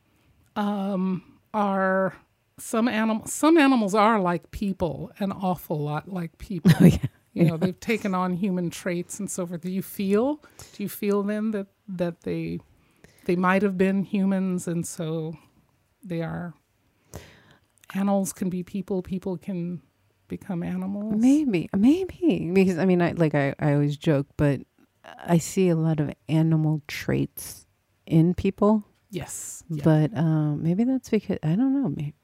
um, 0.56 1.22
are 1.54 2.14
some 2.58 2.88
animal. 2.88 3.26
Some 3.26 3.56
animals 3.58 3.94
are 3.94 4.20
like 4.20 4.50
people, 4.50 5.10
an 5.18 5.32
awful 5.32 5.78
lot 5.80 6.08
like 6.08 6.38
people. 6.38 6.72
oh 6.80 6.84
yeah, 6.86 6.98
You 7.32 7.44
know, 7.44 7.56
they've 7.56 7.78
taken 7.78 8.14
on 8.14 8.34
human 8.34 8.70
traits 8.70 9.18
and 9.20 9.30
so 9.30 9.46
forth. 9.46 9.62
Do 9.62 9.70
you 9.70 9.82
feel? 9.82 10.42
Do 10.74 10.82
you 10.82 10.88
feel 10.88 11.22
then 11.22 11.52
that 11.52 11.68
that 11.88 12.22
they 12.22 12.60
they 13.26 13.36
might 13.36 13.62
have 13.62 13.76
been 13.76 14.04
humans, 14.04 14.66
and 14.66 14.86
so 14.86 15.36
they 16.02 16.22
are. 16.22 16.54
Animals 17.94 18.32
can 18.32 18.50
be 18.50 18.62
people. 18.62 19.02
People 19.02 19.36
can 19.38 19.80
become 20.28 20.62
animals. 20.62 21.14
maybe, 21.16 21.68
maybe 21.74 22.50
because 22.52 22.78
I 22.78 22.84
mean, 22.84 23.00
I 23.00 23.12
like 23.12 23.34
I, 23.34 23.54
I 23.58 23.72
always 23.72 23.96
joke, 23.96 24.26
but 24.36 24.60
I 25.04 25.38
see 25.38 25.68
a 25.68 25.76
lot 25.76 26.00
of 26.00 26.12
animal 26.28 26.82
traits 26.86 27.66
in 28.06 28.34
people. 28.34 28.84
Yes. 29.10 29.62
Yeah. 29.68 29.82
But 29.84 30.16
um, 30.16 30.62
maybe 30.62 30.84
that's 30.84 31.08
because 31.08 31.38
I 31.42 31.48
don't 31.56 31.74
know. 31.82 31.88
Maybe 31.88 32.14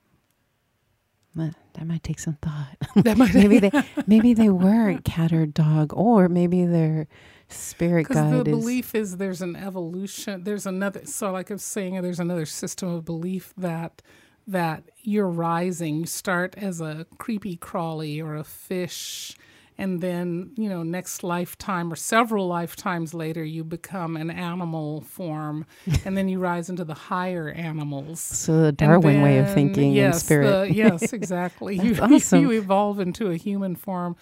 that, 1.37 1.87
might 1.87 2.03
take 2.03 2.19
some 2.21 2.39
thought. 2.41 2.77
that 2.97 3.17
might 3.19 3.35
maybe 3.35 3.59
they 3.59 3.71
maybe 4.07 4.35
they 4.35 4.49
were 4.49 4.91
a 4.91 5.01
cat 5.01 5.33
or 5.33 5.47
dog, 5.47 5.93
or 5.95 6.29
maybe 6.29 6.65
their 6.65 7.09
spirit 7.49 8.09
Because 8.09 8.31
the 8.31 8.39
guide 8.39 8.49
is. 8.49 8.55
belief 8.59 8.95
is 8.95 9.17
there's 9.17 9.43
an 9.43 9.57
evolution. 9.57 10.45
There's 10.45 10.67
another. 10.67 11.05
So, 11.07 11.33
like 11.33 11.51
I'm 11.51 11.59
saying, 11.59 12.01
there's 12.03 12.21
another 12.21 12.47
system 12.47 12.89
of 12.89 13.05
belief 13.05 13.53
that 13.57 14.03
that 14.47 14.85
you're 15.03 15.29
rising. 15.29 15.97
You 15.97 16.07
start 16.07 16.55
as 16.57 16.81
a 16.81 17.07
creepy 17.19 17.57
crawly 17.57 18.21
or 18.21 18.37
a 18.37 18.45
fish, 18.45 19.37
and 19.77 20.01
then 20.01 20.53
you 20.57 20.69
know 20.69 20.83
next 20.83 21.23
lifetime 21.23 21.93
or 21.93 21.97
several 21.97 22.47
lifetimes 22.47 23.13
later 23.15 23.45
you 23.45 23.65
become 23.65 24.17
an 24.17 24.31
animal 24.31 25.01
form, 25.03 25.67
and 26.05 26.17
then 26.17 26.29
you 26.29 26.39
rise 26.39 26.69
into 26.71 26.85
the 26.85 26.95
higher 26.95 27.49
animals. 27.51 28.21
So 28.21 28.63
the 28.63 28.73
Darwin 28.73 29.23
way 29.23 29.39
of 29.39 29.53
thinking 29.53 29.93
yes, 29.93 30.15
and 30.15 30.23
spirit. 30.23 30.69
the- 30.69 30.75
yes, 30.75 31.13
exactly. 31.13 31.77
you, 31.83 31.97
awesome. 32.01 32.41
you 32.41 32.53
evolve 32.53 33.01
into 33.01 33.31
a 33.31 33.37
human 33.37 33.75
form, 33.77 34.17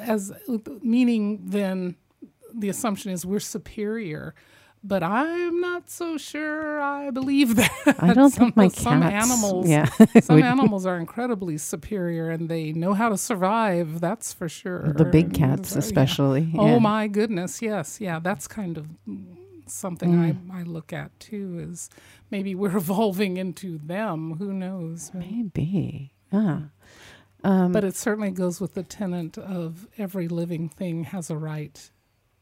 as 0.00 0.32
meaning 0.82 1.40
then 1.44 1.96
the 2.54 2.68
assumption 2.68 3.12
is 3.12 3.24
we're 3.24 3.40
superior. 3.40 4.34
But 4.84 5.02
I'm 5.02 5.60
not 5.60 5.90
so 5.90 6.16
sure 6.18 6.80
I 6.80 7.10
believe 7.10 7.56
that. 7.56 7.96
I 7.98 8.14
don't 8.14 8.30
some, 8.30 8.52
think 8.52 8.56
my 8.56 8.68
some 8.68 9.02
cats. 9.02 9.30
animals 9.30 9.68
yeah, 9.68 9.86
some 10.20 10.42
animals 10.54 10.86
are 10.86 10.96
incredibly 10.98 11.58
superior 11.58 12.30
and 12.30 12.48
they 12.48 12.72
know 12.72 12.94
how 12.94 13.08
to 13.08 13.18
survive, 13.18 14.00
that's 14.00 14.32
for 14.32 14.48
sure. 14.48 14.92
the 14.92 15.04
big 15.04 15.26
And 15.26 15.34
cats, 15.34 15.70
so, 15.70 15.76
yeah. 15.76 15.78
especially. 15.80 16.52
Oh 16.56 16.78
my 16.80 17.08
goodness, 17.08 17.60
yes, 17.60 18.00
yeah, 18.00 18.20
that's 18.20 18.46
kind 18.48 18.78
of 18.78 18.86
something 19.66 20.12
Mm. 20.14 20.50
I, 20.50 20.60
I 20.60 20.62
look 20.62 20.92
at 20.92 21.18
too. 21.20 21.58
Is 21.70 21.90
maybe 22.30 22.54
we're 22.54 22.76
evolving 22.84 23.36
into 23.36 23.78
them. 23.78 24.36
Who 24.38 24.52
knows? 24.52 25.10
Maybe. 25.12 26.12
Yeah. 26.32 26.60
Um, 27.44 27.72
But 27.72 27.84
it 27.84 27.94
certainly 27.96 28.30
goes 28.30 28.60
with 28.60 28.74
the 28.74 28.82
tenet 28.82 29.38
of 29.38 29.86
every 29.98 30.28
living 30.28 30.68
thing 30.68 31.04
has 31.04 31.30
a 31.30 31.36
right 31.36 31.90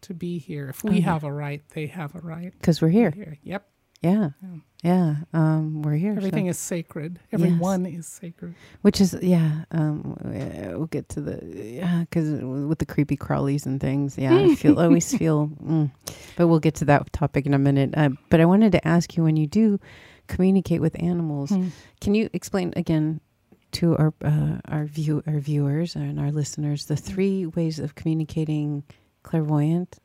to 0.03 0.15
be 0.15 0.38
here. 0.38 0.69
If 0.69 0.85
we 0.85 0.91
Okay. 0.93 1.00
have 1.00 1.25
a 1.25 1.33
right, 1.33 1.62
they 1.75 1.87
have 1.87 2.15
a 2.15 2.21
right. 2.21 2.53
because 2.53 2.81
we're 2.81 2.88
here. 2.88 3.11
Here, 3.11 3.38
yep. 3.43 3.69
Yeah. 4.03 4.31
Yeah. 4.43 4.57
Yeah. 4.85 5.15
Um, 5.33 5.81
we're 5.83 5.97
here. 5.97 6.12
so- 6.12 6.19
Everything 6.19 6.47
is 6.47 6.59
sacred. 6.59 7.19
Everyone 7.33 7.87
is 7.87 8.07
sacred. 8.07 8.55
Which 8.83 9.00
is, 9.00 9.17
yeah. 9.23 9.65
Um, 9.71 10.17
we'll 10.23 10.87
get 10.87 11.09
to 11.11 11.21
the, 11.23 11.41
yeah, 11.43 12.00
because 12.00 12.41
with 12.43 12.79
the 12.79 12.85
creepy 12.87 13.17
crawlies 13.17 13.65
and 13.67 13.81
things, 13.81 14.17
yeah, 14.19 14.35
I 14.37 14.55
feel, 14.55 14.79
always 14.81 15.17
feel, 15.17 15.49
mm. 15.49 15.91
but 16.37 16.47
we'll 16.49 16.61
get 16.61 16.75
to 16.76 16.85
that 16.85 17.11
topic 17.12 17.47
in 17.47 17.55
a 17.55 17.59
minute. 17.59 17.95
Uh, 17.97 18.11
but 18.29 18.41
I 18.41 18.45
wanted 18.45 18.73
to 18.73 18.87
ask 18.87 19.17
you 19.17 19.25
when 19.25 19.37
you 19.37 19.47
do 19.47 19.81
communicate 20.29 20.81
with 20.83 20.95
animals, 21.03 21.50
Hmm. 21.50 21.69
can 22.00 22.15
you 22.15 22.29
explain 22.35 22.73
again 22.76 23.21
to 23.73 23.97
our, 23.97 24.12
uh, 24.23 24.59
our 24.67 24.85
view, 24.85 25.23
our 25.26 25.38
viewers 25.41 25.97
and 25.97 26.21
our 26.21 26.31
listeners, 26.31 26.85
the 26.85 26.97
three 26.97 27.47
ways 27.47 27.79
of 27.79 27.95
communicating 27.95 28.85
clairvoyant? 29.26 29.99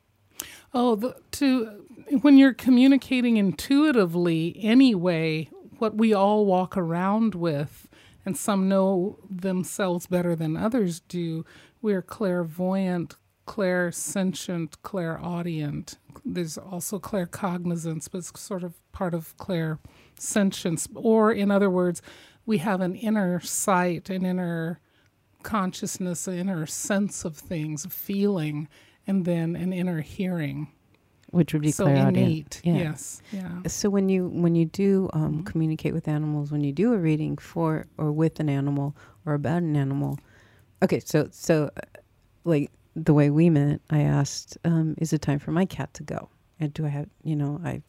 Oh, 0.74 0.96
the, 0.96 1.16
to 1.32 1.86
when 2.20 2.36
you're 2.36 2.52
communicating 2.52 3.36
intuitively 3.36 4.58
anyway, 4.60 5.48
what 5.78 5.94
we 5.94 6.12
all 6.12 6.44
walk 6.44 6.76
around 6.76 7.34
with, 7.34 7.88
and 8.26 8.36
some 8.36 8.68
know 8.68 9.18
themselves 9.30 10.06
better 10.06 10.34
than 10.34 10.56
others 10.56 11.00
do, 11.00 11.44
we're 11.80 12.02
clairvoyant, 12.02 13.16
clairsentient, 13.46 14.74
clairaudient. 14.82 15.98
There's 16.24 16.58
also 16.58 16.98
claircognizance, 16.98 18.08
but 18.10 18.18
it's 18.18 18.40
sort 18.40 18.64
of 18.64 18.74
part 18.92 19.14
of 19.14 19.36
clairsentience. 19.36 20.88
Or, 20.94 21.32
in 21.32 21.50
other 21.50 21.70
words, 21.70 22.02
we 22.44 22.58
have 22.58 22.80
an 22.80 22.96
inner 22.96 23.40
sight, 23.40 24.10
an 24.10 24.24
inner 24.24 24.80
consciousness, 25.42 26.26
an 26.28 26.38
inner 26.38 26.66
sense 26.66 27.24
of 27.24 27.36
things, 27.36 27.84
a 27.84 27.90
feeling, 27.90 28.68
and 29.06 29.24
then 29.24 29.56
an 29.56 29.72
inner 29.72 30.00
hearing. 30.00 30.68
Which 31.30 31.54
would 31.54 31.62
be 31.62 31.72
so 31.72 31.84
clairaudient. 31.84 32.16
innate. 32.18 32.60
Yeah. 32.62 32.76
Yes. 32.76 33.22
Yeah. 33.32 33.62
So 33.66 33.88
when 33.88 34.08
you 34.10 34.28
when 34.28 34.54
you 34.54 34.66
do 34.66 35.08
um, 35.14 35.38
Mhm. 35.42 35.46
communicate 35.46 35.94
with 35.94 36.06
animals, 36.06 36.52
when 36.52 36.62
you 36.62 36.72
do 36.72 36.92
a 36.92 36.98
reading 36.98 37.38
for 37.38 37.86
or 37.96 38.12
with 38.12 38.38
an 38.40 38.48
animal 38.50 38.94
or 39.24 39.32
about 39.34 39.62
an 39.62 39.74
animal, 39.74 40.18
okay. 40.82 41.00
So 41.00 41.28
so 41.30 41.70
uh, 41.76 41.80
like 42.44 42.70
the 42.94 43.14
way 43.14 43.30
we 43.30 43.48
met, 43.48 43.80
I 43.88 44.00
asked, 44.02 44.58
um, 44.64 44.94
"Is 44.98 45.14
it 45.14 45.22
time 45.22 45.38
for 45.38 45.52
my 45.52 45.64
cat 45.64 45.94
to 45.94 46.02
go? 46.02 46.28
And 46.60 46.74
do 46.74 46.84
I 46.84 46.90
have 46.90 47.08
you 47.24 47.34
know 47.34 47.60
I 47.64 47.80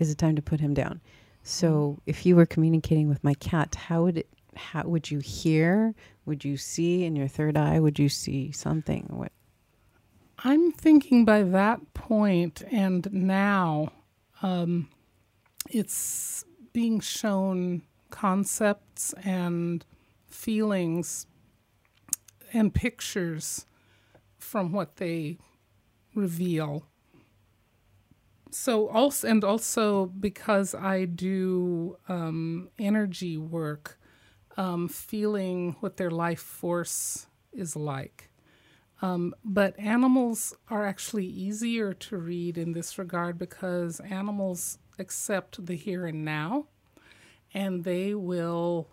is 0.00 0.10
it 0.10 0.18
time 0.18 0.34
to 0.34 0.42
put 0.42 0.58
him 0.58 0.74
down?" 0.74 1.00
So 1.44 2.00
if 2.06 2.26
you 2.26 2.34
were 2.34 2.46
communicating 2.46 3.08
with 3.08 3.22
my 3.22 3.34
cat, 3.34 3.76
how 3.76 4.02
would 4.04 4.18
it? 4.18 4.28
How 4.56 4.82
would 4.88 5.08
you 5.10 5.20
hear? 5.20 5.94
Would 6.26 6.44
you 6.44 6.56
see 6.56 7.04
in 7.04 7.14
your 7.14 7.28
third 7.28 7.56
eye? 7.56 7.78
Would 7.78 7.98
you 8.00 8.08
see 8.08 8.50
something? 8.50 9.06
What? 9.10 9.30
I'm 10.38 10.72
thinking 10.72 11.24
by 11.24 11.42
that 11.42 11.94
point 11.94 12.62
and 12.70 13.10
now, 13.12 13.92
um, 14.42 14.88
it's 15.70 16.44
being 16.72 17.00
shown 17.00 17.82
concepts 18.10 19.14
and 19.24 19.84
feelings 20.26 21.26
and 22.52 22.74
pictures 22.74 23.66
from 24.38 24.72
what 24.72 24.96
they 24.96 25.38
reveal. 26.14 26.86
so 28.50 28.88
also 28.88 29.26
and 29.26 29.42
also 29.42 30.06
because 30.06 30.74
I 30.74 31.06
do 31.06 31.96
um, 32.08 32.68
energy 32.78 33.36
work, 33.36 33.98
um, 34.56 34.88
feeling 34.88 35.76
what 35.80 35.96
their 35.96 36.10
life 36.10 36.40
force 36.40 37.26
is 37.52 37.74
like. 37.74 38.30
Um, 39.04 39.34
but 39.44 39.78
animals 39.78 40.56
are 40.70 40.86
actually 40.86 41.26
easier 41.26 41.92
to 41.92 42.16
read 42.16 42.56
in 42.56 42.72
this 42.72 42.96
regard 42.96 43.36
because 43.38 44.00
animals 44.00 44.78
accept 44.98 45.66
the 45.66 45.74
here 45.74 46.06
and 46.06 46.24
now, 46.24 46.68
and 47.52 47.84
they 47.84 48.14
will, 48.14 48.88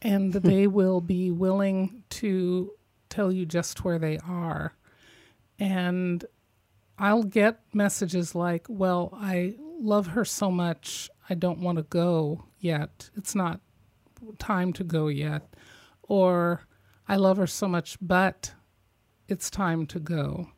and 0.00 0.32
they 0.50 0.68
will 0.68 1.00
be 1.00 1.32
willing 1.32 2.04
to 2.10 2.74
tell 3.08 3.32
you 3.32 3.44
just 3.44 3.84
where 3.84 3.98
they 3.98 4.18
are, 4.18 4.76
and 5.58 6.24
I'll 6.96 7.24
get 7.24 7.58
messages 7.74 8.36
like, 8.36 8.66
"Well, 8.68 9.10
I 9.14 9.56
love 9.80 10.06
her 10.08 10.24
so 10.24 10.48
much, 10.48 11.10
I 11.28 11.34
don't 11.34 11.58
want 11.58 11.78
to 11.78 11.82
go 11.82 12.44
yet. 12.60 13.10
It's 13.16 13.34
not 13.34 13.60
time 14.38 14.72
to 14.74 14.84
go 14.84 15.08
yet," 15.08 15.42
or 16.02 16.60
"I 17.08 17.16
love 17.16 17.38
her 17.38 17.48
so 17.48 17.66
much, 17.66 17.98
but." 18.00 18.54
It's 19.28 19.50
time 19.50 19.86
to 19.86 19.98
go. 19.98 20.50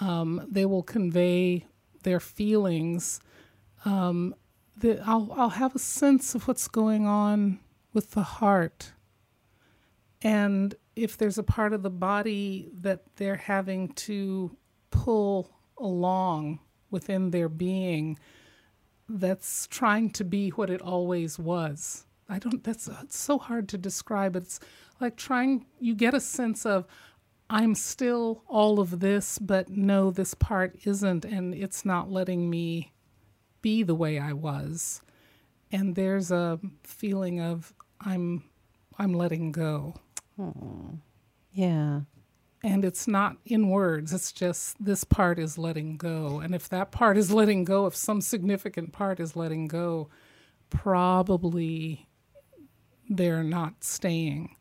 Um, 0.00 0.46
they 0.48 0.64
will 0.64 0.82
convey 0.82 1.66
their 2.02 2.20
feelings. 2.20 3.20
Um, 3.84 4.34
the, 4.76 5.02
I'll, 5.04 5.32
I'll 5.36 5.50
have 5.50 5.74
a 5.74 5.80
sense 5.80 6.34
of 6.34 6.46
what's 6.46 6.68
going 6.68 7.06
on 7.06 7.58
with 7.92 8.12
the 8.12 8.22
heart. 8.22 8.92
And 10.22 10.74
if 10.94 11.16
there's 11.16 11.38
a 11.38 11.42
part 11.42 11.72
of 11.72 11.82
the 11.82 11.90
body 11.90 12.70
that 12.80 13.02
they're 13.16 13.36
having 13.36 13.88
to 13.94 14.56
pull 14.90 15.50
along 15.78 16.60
within 16.90 17.30
their 17.30 17.48
being 17.48 18.18
that's 19.08 19.66
trying 19.66 20.10
to 20.10 20.24
be 20.24 20.50
what 20.50 20.70
it 20.70 20.80
always 20.80 21.38
was. 21.38 22.06
I 22.28 22.38
don't, 22.38 22.62
that's 22.62 22.88
it's 23.02 23.18
so 23.18 23.38
hard 23.38 23.68
to 23.70 23.78
describe. 23.78 24.36
It's 24.36 24.60
like 25.00 25.16
trying, 25.16 25.66
you 25.80 25.94
get 25.94 26.14
a 26.14 26.20
sense 26.20 26.64
of, 26.64 26.86
I'm 27.52 27.74
still 27.74 28.44
all 28.46 28.78
of 28.78 29.00
this, 29.00 29.40
but 29.40 29.68
no, 29.68 30.12
this 30.12 30.34
part 30.34 30.76
isn't, 30.84 31.24
and 31.24 31.52
it's 31.52 31.84
not 31.84 32.08
letting 32.08 32.48
me 32.48 32.92
be 33.60 33.82
the 33.82 33.94
way 33.94 34.20
I 34.20 34.32
was. 34.32 35.02
And 35.72 35.96
there's 35.96 36.30
a 36.30 36.60
feeling 36.84 37.40
of 37.40 37.74
I'm 38.00 38.44
I'm 38.98 39.14
letting 39.14 39.50
go. 39.50 39.94
Oh, 40.38 40.98
yeah. 41.52 42.02
And 42.62 42.84
it's 42.84 43.08
not 43.08 43.36
in 43.44 43.68
words, 43.68 44.12
it's 44.12 44.30
just 44.30 44.82
this 44.82 45.02
part 45.02 45.38
is 45.38 45.58
letting 45.58 45.96
go. 45.96 46.38
And 46.40 46.54
if 46.54 46.68
that 46.68 46.92
part 46.92 47.16
is 47.16 47.32
letting 47.32 47.64
go, 47.64 47.86
if 47.86 47.96
some 47.96 48.20
significant 48.20 48.92
part 48.92 49.18
is 49.18 49.34
letting 49.34 49.66
go, 49.66 50.08
probably 50.68 52.06
they're 53.08 53.42
not 53.42 53.82
staying. 53.82 54.54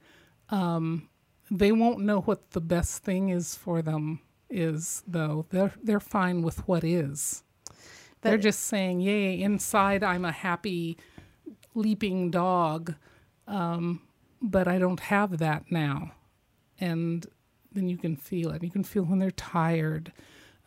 Um, 0.50 1.09
they 1.52 1.72
won't 1.72 2.00
know 2.00 2.22
what 2.22 2.52
the 2.52 2.62
best 2.62 3.04
thing 3.04 3.30
is 3.30 3.56
for 3.56 3.82
them 3.82 4.22
is 4.50 5.04
though. 5.08 5.46
They're 5.50 5.74
they're 5.82 6.00
fine 6.00 6.42
with 6.42 6.68
what 6.68 6.84
is. 6.84 7.44
But 8.22 8.30
they're 8.30 8.38
just 8.38 8.62
saying, 8.62 9.02
"Yay, 9.02 9.42
inside 9.42 10.04
I'm 10.04 10.26
a 10.26 10.32
happy 10.32 10.98
leaping 11.74 12.32
dog." 12.32 12.96
Um, 13.48 14.02
but 14.42 14.68
I 14.68 14.78
don't 14.78 15.00
have 15.00 15.40
that 15.40 15.72
now. 15.72 16.12
And 16.80 17.26
then 17.72 17.90
you 17.90 17.98
can 17.98 18.16
feel 18.16 18.52
it. 18.52 18.64
You 18.64 18.72
can 18.72 18.84
feel 18.84 19.04
when 19.04 19.20
they're 19.20 19.32
tired. 19.32 20.12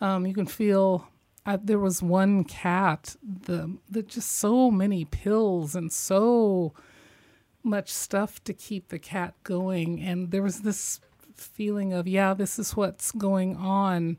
Um, 0.00 0.26
you 0.26 0.34
can 0.34 0.46
feel 0.46 1.08
uh, 1.46 1.58
there 1.62 1.78
was 1.78 2.02
one 2.02 2.44
cat 2.44 3.16
the 3.22 3.76
that 3.90 4.08
just 4.08 4.32
so 4.32 4.70
many 4.70 5.04
pills 5.04 5.74
and 5.74 5.92
so 5.92 6.74
much 7.64 7.90
stuff 7.90 8.42
to 8.44 8.52
keep 8.52 8.88
the 8.88 8.98
cat 8.98 9.34
going. 9.44 10.00
And 10.00 10.30
there 10.30 10.42
was 10.42 10.60
this 10.62 11.00
feeling 11.34 11.92
of, 11.92 12.06
yeah, 12.06 12.34
this 12.34 12.58
is 12.58 12.76
what's 12.76 13.12
going 13.12 13.56
on, 13.56 14.18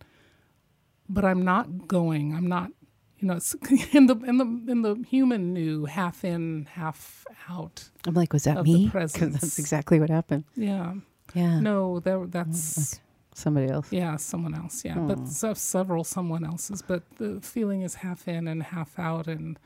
but 1.10 1.26
I'm 1.26 1.44
not 1.44 1.88
going. 1.88 2.34
I'm 2.36 2.48
not, 2.48 2.72
you 3.20 3.28
know, 3.28 3.36
it's 3.36 3.54
in 3.94 4.08
the 4.08 4.16
in 4.18 4.38
the 4.38 4.72
in 4.72 4.82
the 4.82 5.04
human 5.08 5.54
new 5.54 5.86
half 5.86 6.24
in, 6.24 6.68
half 6.72 7.26
out. 7.50 7.90
I'm 8.06 8.14
like, 8.14 8.34
was 8.34 8.44
that 8.44 8.64
me? 8.64 8.86
Because 8.94 9.14
that's 9.14 9.60
exactly 9.60 10.00
what 10.00 10.10
happened. 10.10 10.46
Yeah. 10.56 10.96
Yeah. 11.34 11.60
No, 11.60 12.00
that, 12.00 12.32
that's. 12.32 12.94
Okay. 12.94 13.00
Somebody 13.36 13.72
else. 13.72 13.92
Yeah, 13.92 14.18
someone 14.18 14.54
else. 14.54 14.86
Yeah, 14.86 15.00
but 15.00 15.28
so, 15.28 15.56
several 15.56 16.04
someone 16.04 16.46
else's. 16.46 16.84
But 16.84 17.02
the 17.18 17.40
feeling 17.42 17.82
is 17.82 17.96
half 17.96 18.28
in 18.28 18.48
and 18.48 18.62
half 18.62 19.00
out, 19.00 19.26
and 19.26 19.58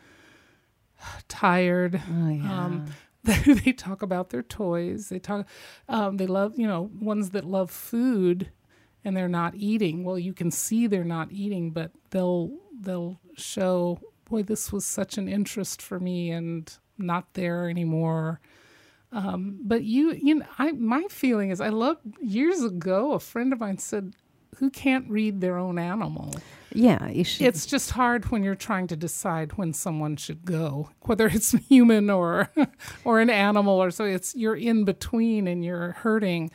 tired. 1.28 2.02
Oh, 2.10 2.30
yeah. 2.30 2.66
Um, 2.66 2.86
they 3.24 3.74
talk 3.74 4.02
about 4.02 4.30
their 4.30 4.44
toys. 4.44 5.10
They 5.10 5.20
talk, 5.20 5.48
um, 5.90 6.18
they 6.18 6.28
love, 6.28 6.54
you 6.58 6.68
know, 6.68 6.90
ones 7.00 7.32
that 7.32 7.44
love 7.44 7.72
food 7.72 8.52
and 9.04 9.16
they're 9.16 9.30
not 9.30 9.56
eating. 9.56 10.04
Well, 10.04 10.20
you 10.20 10.34
can 10.34 10.52
see 10.52 10.88
they're 10.88 11.04
not 11.04 11.32
eating, 11.32 11.72
but 11.72 11.92
they'll 12.10 12.52
they'll 12.80 13.20
show, 13.38 14.00
boy, 14.30 14.44
this 14.44 14.72
was 14.72 14.86
such 14.86 15.18
an 15.18 15.28
interest 15.28 15.82
for 15.82 16.00
me 16.00 16.32
and 16.32 16.72
not 16.98 17.34
there 17.34 17.70
anymore. 17.70 18.40
Um, 19.12 19.60
but 19.64 19.84
you, 19.84 20.12
you 20.12 20.36
know, 20.36 20.46
I 20.60 20.74
my 20.74 21.06
feeling 21.10 21.52
is 21.52 21.62
I 21.62 21.70
love 21.70 21.98
years 22.20 22.64
ago 22.64 23.14
a 23.14 23.20
friend 23.20 23.54
of 23.54 23.60
mine 23.62 23.78
said, 23.78 24.14
"Who 24.58 24.70
can't 24.70 25.10
read 25.10 25.40
their 25.40 25.58
own 25.58 25.80
animal?" 25.80 26.36
Yeah, 26.78 27.08
It's 27.48 27.66
just 27.66 27.90
hard 27.92 28.30
when 28.30 28.44
you're 28.44 28.54
trying 28.54 28.86
to 28.88 28.96
decide 28.96 29.54
when 29.54 29.74
someone 29.74 30.16
should 30.16 30.46
go, 30.46 30.92
whether 31.02 31.26
it's 31.34 31.52
human 31.54 32.10
or 32.12 32.52
or 33.04 33.20
an 33.20 33.32
animal 33.32 33.82
or 33.82 33.90
so. 33.90 34.04
It's 34.04 34.36
you're 34.36 34.56
in 34.56 34.84
between 34.86 35.48
and 35.48 35.66
you're 35.66 35.94
hurting. 35.94 36.52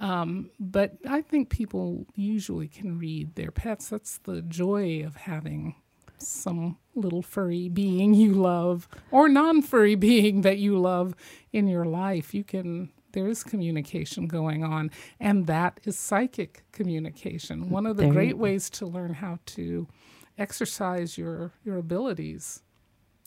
Um, 0.00 0.50
but 0.58 0.96
I 1.06 1.20
think 1.20 1.50
people 1.50 2.06
usually 2.14 2.68
can 2.68 2.98
read 2.98 3.34
their 3.34 3.50
pets. 3.50 3.90
That's 3.90 4.18
the 4.18 4.40
joy 4.42 5.02
of 5.04 5.16
having 5.16 5.74
some 6.18 6.78
little 6.94 7.22
furry 7.22 7.68
being 7.68 8.14
you 8.14 8.32
love 8.32 8.88
or 9.10 9.28
non-furry 9.28 9.94
being 10.08 10.40
that 10.40 10.58
you 10.58 10.78
love 10.78 11.14
in 11.52 11.68
your 11.68 11.84
life. 11.84 12.32
You 12.32 12.44
can 12.44 12.92
there 13.16 13.28
is 13.28 13.42
communication 13.42 14.26
going 14.26 14.62
on, 14.62 14.90
and 15.18 15.46
that 15.46 15.80
is 15.84 15.98
psychic 15.98 16.64
communication. 16.70 17.64
Mm, 17.64 17.68
One 17.70 17.86
of 17.86 17.96
the 17.96 18.02
there 18.02 18.12
great 18.12 18.36
ways 18.36 18.68
to 18.70 18.86
learn 18.86 19.14
how 19.14 19.38
to 19.56 19.88
exercise 20.36 21.16
your 21.16 21.52
your 21.64 21.78
abilities, 21.78 22.62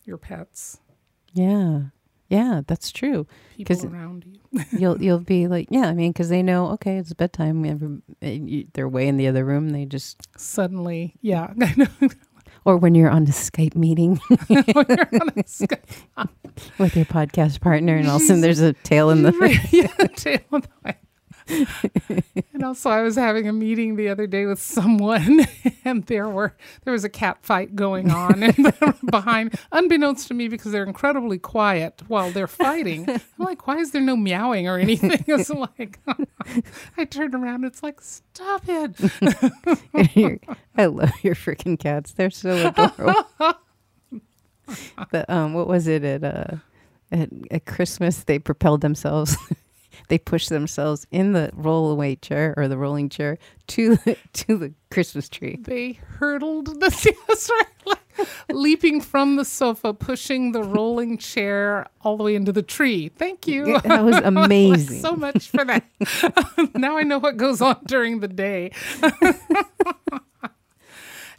your 0.06 0.18
pets. 0.18 0.80
Yeah. 1.34 1.82
Yeah, 2.30 2.62
that's 2.68 2.92
true. 2.92 3.26
People 3.58 3.88
around 3.88 4.24
you. 4.28 4.64
you'll 4.72 5.02
you'll 5.02 5.18
be 5.18 5.48
like, 5.48 5.68
yeah, 5.72 5.88
I 5.88 5.96
mean, 5.96 6.12
because 6.12 6.30
they 6.30 6.44
know, 6.44 6.68
okay, 6.74 6.98
it's 6.98 7.12
bedtime. 7.14 8.04
Eh, 8.22 8.64
they're 8.74 8.88
way 8.88 9.08
in 9.08 9.18
the 9.18 9.28
other 9.28 9.44
room. 9.44 9.70
They 9.70 9.86
just 9.86 10.28
suddenly, 10.38 11.16
yeah, 11.22 11.48
mm. 11.58 12.16
Or 12.66 12.78
when 12.78 12.96
you're 12.96 13.10
on 13.10 13.24
a 13.24 13.28
Skype 13.28 13.76
meeting. 13.76 14.20
With 16.78 16.96
your 16.96 17.06
podcast 17.06 17.62
partner, 17.62 17.96
and 17.96 18.08
all 18.08 18.18
of 18.18 18.22
a 18.22 18.26
sudden 18.26 18.42
there's 18.42 18.60
a 18.60 18.74
tail 18.74 19.10
in 19.10 19.24
the 19.24 19.32
yeah, 19.72 19.88
tail 20.16 20.40
in 20.52 20.62
the 20.62 20.96
and 22.54 22.64
also, 22.64 22.90
I 22.90 23.02
was 23.02 23.16
having 23.16 23.48
a 23.48 23.54
meeting 23.54 23.96
the 23.96 24.10
other 24.10 24.28
day 24.28 24.46
with 24.46 24.62
someone, 24.62 25.48
and 25.90 26.06
there 26.06 26.30
were 26.30 26.56
there 26.84 26.94
was 26.94 27.04
a 27.04 27.10
cat 27.10 27.40
fight 27.42 27.76
going 27.76 28.12
on, 28.12 28.44
behind, 29.10 29.60
unbeknownst 29.72 30.28
to 30.30 30.34
me, 30.34 30.48
because 30.48 30.72
they're 30.72 30.84
incredibly 30.84 31.38
quiet 31.38 32.02
while 32.08 32.32
they're 32.32 32.48
fighting. 32.48 33.10
I'm 33.10 33.22
like, 33.38 33.68
why 33.68 33.78
is 33.78 33.92
there 33.92 34.02
no 34.02 34.16
meowing 34.16 34.68
or 34.68 34.78
anything? 34.78 35.10
It's 35.40 35.50
like, 35.50 36.00
I 36.98 37.06
turned 37.06 37.34
around, 37.34 37.64
it's 37.64 37.82
like, 37.82 38.02
stop 38.02 38.64
it! 38.68 38.96
I 40.76 40.86
love 40.86 41.12
your 41.24 41.36
freaking 41.36 41.80
cats; 41.80 42.12
they're 42.12 42.30
so 42.30 42.68
adorable. 42.68 43.60
but 45.12 45.30
um, 45.30 45.54
what 45.54 45.68
was 45.68 45.88
it 45.88 46.04
at 46.04 46.24
uh, 46.24 46.58
at, 47.12 47.30
at 47.52 47.66
Christmas? 47.66 48.24
They 48.24 48.40
propelled 48.40 48.82
themselves 48.82 49.38
they 50.10 50.18
push 50.18 50.48
themselves 50.50 51.08
in 51.12 51.32
the 51.34 51.52
rollaway 51.56 52.20
chair 52.20 52.54
or 52.58 52.68
the 52.68 52.78
rolling 52.78 53.10
chair 53.10 53.38
to 53.68 53.96
the, 53.98 54.18
to 54.34 54.58
the 54.58 54.74
Christmas 54.92 55.30
tree. 55.30 55.58
They 55.62 55.94
hurtled 55.94 56.80
the 56.80 57.16
yes, 57.30 57.50
right, 57.50 58.28
leaping 58.50 59.02
from 59.02 59.38
the 59.38 59.46
sofa, 59.46 59.94
pushing 59.94 60.52
the 60.52 60.64
rolling 60.64 61.18
chair 61.18 61.88
all 62.02 62.18
the 62.18 62.24
way 62.24 62.36
into 62.36 62.52
the 62.52 62.64
tree. 62.64 63.10
Thank 63.10 63.48
you. 63.48 63.80
That 63.82 64.04
was 64.04 64.18
amazing. 64.24 65.00
so 65.00 65.16
much 65.16 65.50
for 65.50 65.64
that. 65.64 65.86
now 66.76 66.98
I 66.98 67.04
know 67.04 67.20
what 67.20 67.38
goes 67.38 67.62
on 67.62 67.78
during 67.86 68.20
the 68.20 68.28
day. 68.28 68.72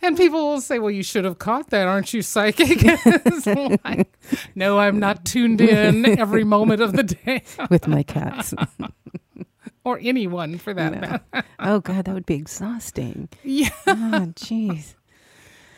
And 0.02 0.16
people 0.16 0.48
will 0.48 0.60
say, 0.60 0.78
"Well, 0.78 0.90
you 0.90 1.02
should 1.02 1.24
have 1.24 1.38
caught 1.38 1.70
that, 1.70 1.86
aren't 1.86 2.14
you 2.14 2.22
psychic?" 2.22 2.82
like, 3.84 4.08
no, 4.54 4.78
I'm 4.78 4.98
not 4.98 5.24
tuned 5.24 5.60
in 5.60 6.18
every 6.18 6.44
moment 6.44 6.80
of 6.80 6.92
the 6.94 7.02
day 7.02 7.42
with 7.70 7.86
my 7.86 8.02
cats. 8.02 8.54
or 9.84 9.98
anyone 10.02 10.58
for 10.58 10.72
that 10.74 10.92
no. 10.94 11.00
matter. 11.00 11.46
oh 11.58 11.80
God, 11.80 12.04
that 12.06 12.14
would 12.14 12.26
be 12.26 12.34
exhausting. 12.34 13.28
Yeah. 13.42 13.68
Oh, 13.86 14.32
jeez. 14.36 14.94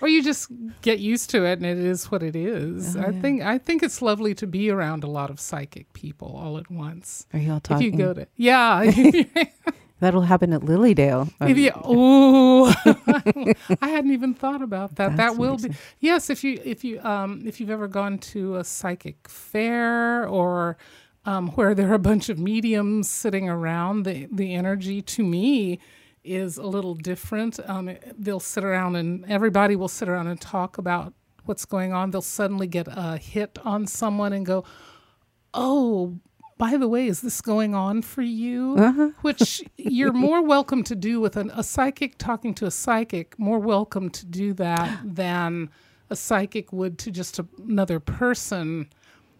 or 0.00 0.08
you 0.08 0.22
just 0.22 0.48
get 0.82 0.98
used 0.98 1.30
to 1.30 1.44
it 1.44 1.58
and 1.58 1.66
it 1.66 1.78
is 1.78 2.10
what 2.10 2.22
it 2.22 2.34
is. 2.36 2.96
Oh, 2.96 3.00
I 3.00 3.10
yeah. 3.10 3.20
think 3.20 3.42
I 3.42 3.58
think 3.58 3.82
it's 3.82 4.00
lovely 4.02 4.34
to 4.36 4.46
be 4.46 4.70
around 4.70 5.04
a 5.04 5.08
lot 5.08 5.30
of 5.30 5.40
psychic 5.40 5.92
people 5.94 6.36
all 6.36 6.58
at 6.58 6.70
once. 6.70 7.26
Are 7.32 7.38
you 7.40 7.50
all 7.50 7.56
If 7.58 7.62
talking? 7.64 7.92
you 7.92 7.98
go 7.98 8.14
to 8.14 8.26
yeah, 8.36 8.82
if 8.84 9.26
That'll 10.02 10.22
happen 10.22 10.52
at 10.52 10.64
Lily 10.64 10.94
Dale. 10.94 11.28
Um, 11.40 11.48
you 11.48 11.70
ooh, 11.88 12.66
I 13.80 13.88
hadn't 13.88 14.10
even 14.10 14.34
thought 14.34 14.60
about 14.60 14.96
that. 14.96 15.16
That's 15.16 15.36
that 15.36 15.40
will 15.40 15.58
be 15.58 15.70
yes. 16.00 16.28
If 16.28 16.42
you 16.42 16.60
if 16.64 16.82
you 16.82 17.00
um 17.02 17.44
if 17.46 17.60
you've 17.60 17.70
ever 17.70 17.86
gone 17.86 18.18
to 18.18 18.56
a 18.56 18.64
psychic 18.64 19.28
fair 19.28 20.26
or 20.26 20.76
um, 21.24 21.50
where 21.50 21.72
there 21.72 21.88
are 21.92 21.94
a 21.94 22.00
bunch 22.00 22.28
of 22.28 22.36
mediums 22.36 23.08
sitting 23.08 23.48
around, 23.48 24.02
the 24.02 24.26
the 24.32 24.54
energy 24.54 25.02
to 25.02 25.22
me 25.22 25.78
is 26.24 26.56
a 26.56 26.66
little 26.66 26.96
different. 26.96 27.60
Um, 27.70 27.96
they'll 28.18 28.40
sit 28.40 28.64
around 28.64 28.96
and 28.96 29.24
everybody 29.26 29.76
will 29.76 29.86
sit 29.86 30.08
around 30.08 30.26
and 30.26 30.40
talk 30.40 30.78
about 30.78 31.14
what's 31.44 31.64
going 31.64 31.92
on. 31.92 32.10
They'll 32.10 32.22
suddenly 32.22 32.66
get 32.66 32.88
a 32.88 33.18
hit 33.18 33.56
on 33.64 33.86
someone 33.86 34.32
and 34.32 34.44
go, 34.44 34.64
"Oh, 35.54 36.18
by 36.58 36.76
the 36.76 36.88
way, 36.88 37.06
is 37.06 37.20
this 37.20 37.40
going 37.40 37.74
on 37.74 38.02
for 38.02 38.22
you?" 38.22 38.76
Uh-huh. 38.78 39.10
Which 39.22 39.62
you're 39.76 40.12
more 40.12 40.42
welcome 40.42 40.82
to 40.84 40.94
do 40.94 41.20
with 41.20 41.36
an, 41.36 41.50
a 41.54 41.62
psychic 41.62 42.18
talking 42.18 42.54
to 42.54 42.66
a 42.66 42.70
psychic. 42.70 43.38
More 43.38 43.58
welcome 43.58 44.10
to 44.10 44.26
do 44.26 44.52
that 44.54 45.00
than 45.04 45.70
a 46.10 46.16
psychic 46.16 46.72
would 46.72 46.98
to 46.98 47.10
just 47.10 47.38
a, 47.38 47.46
another 47.66 47.98
person 47.98 48.88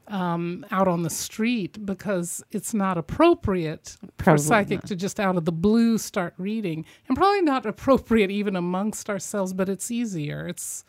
um, 0.09 0.67
out 0.71 0.89
on 0.89 1.03
the 1.03 1.11
street 1.11 1.85
because 1.87 2.43
it's 2.51 2.75
not 2.75 2.99
appropriate 2.99 3.97
for 4.19 4.35
a 4.35 4.39
psychic 4.39 4.79
not. 4.79 4.87
to 4.87 4.97
just 4.97 5.21
out 5.21 5.37
of 5.37 5.45
the 5.45 5.53
blue 5.53 5.99
start 5.99 6.35
reading, 6.39 6.85
and 7.09 7.17
probably 7.17 7.43
not 7.43 7.67
appropriate 7.75 8.31
even 8.31 8.57
amongst 8.57 9.09
ourselves. 9.09 9.53
But 9.53 9.69
it's 9.69 9.91
easier. 9.91 10.49
It's 10.49 10.85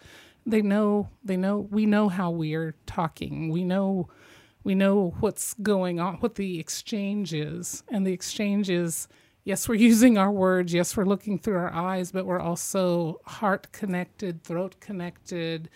they 0.46 0.62
know 0.62 1.10
they 1.24 1.38
know 1.38 1.68
we 1.72 1.86
know 1.86 2.10
how 2.10 2.32
we're 2.32 2.76
talking. 2.86 3.50
We 3.50 3.64
know 3.64 4.10
we 4.64 4.76
know 4.76 5.14
what's 5.20 5.54
going 5.56 6.00
on, 6.00 6.16
what 6.16 6.36
the 6.36 6.60
exchange 6.60 7.34
is, 7.34 7.84
and 7.90 8.06
the 8.06 8.14
exchange 8.14 8.70
is. 8.70 9.08
Yes, 9.46 9.68
we're 9.68 9.76
using 9.92 10.18
our 10.18 10.32
words. 10.32 10.74
Yes, 10.74 10.96
we're 10.96 11.06
looking 11.06 11.38
through 11.38 11.58
our 11.58 11.74
eyes, 11.74 12.12
but 12.12 12.26
we're 12.26 12.40
also 12.40 13.20
heart 13.26 13.72
connected, 13.74 14.44
throat 14.44 14.80
connected, 14.80 15.70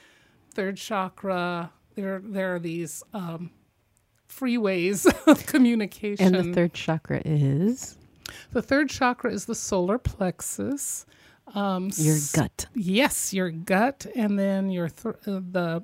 third 0.54 0.78
chakra. 0.78 1.72
There, 1.96 2.22
there 2.24 2.56
are 2.56 2.60
these 2.60 3.04
um, 3.14 3.52
freeways 4.30 5.06
of 5.28 5.46
communication. 5.46 6.36
And 6.36 6.50
the 6.50 6.54
third 6.54 6.74
chakra 6.74 7.22
is 7.26 7.98
The 8.52 8.62
third 8.62 8.90
chakra 8.90 9.32
is 9.34 9.46
the 9.46 9.56
solar 9.56 9.98
plexus. 9.98 11.06
Um, 11.56 11.90
your 11.96 12.18
gut. 12.34 12.68
Yes, 12.74 13.34
your 13.34 13.50
gut, 13.52 14.06
and 14.16 14.38
then 14.38 14.70
your 14.70 14.90
th- 14.90 15.16
uh, 15.26 15.40
the 15.52 15.82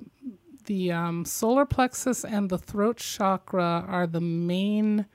the 0.64 0.92
um, 0.92 1.24
solar 1.24 1.64
plexus 1.66 2.24
and 2.24 2.48
the 2.50 2.58
throat 2.58 2.96
chakra 2.98 3.84
are 3.88 4.06
the 4.06 4.20
main 4.20 5.06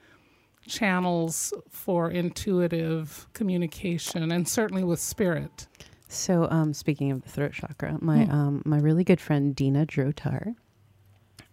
channels 0.66 1.52
for 1.68 2.10
intuitive 2.10 3.26
communication, 3.32 4.30
and 4.30 4.46
certainly 4.48 4.84
with 4.84 5.00
spirit. 5.00 5.66
So, 6.08 6.48
um, 6.50 6.74
speaking 6.74 7.10
of 7.12 7.22
the 7.22 7.28
throat 7.28 7.52
chakra, 7.52 7.98
my 8.00 8.24
Hmm. 8.24 8.30
um, 8.30 8.62
my 8.64 8.78
really 8.78 9.04
good 9.04 9.20
friend 9.20 9.54
Dina 9.54 9.86
Drotar, 9.86 10.54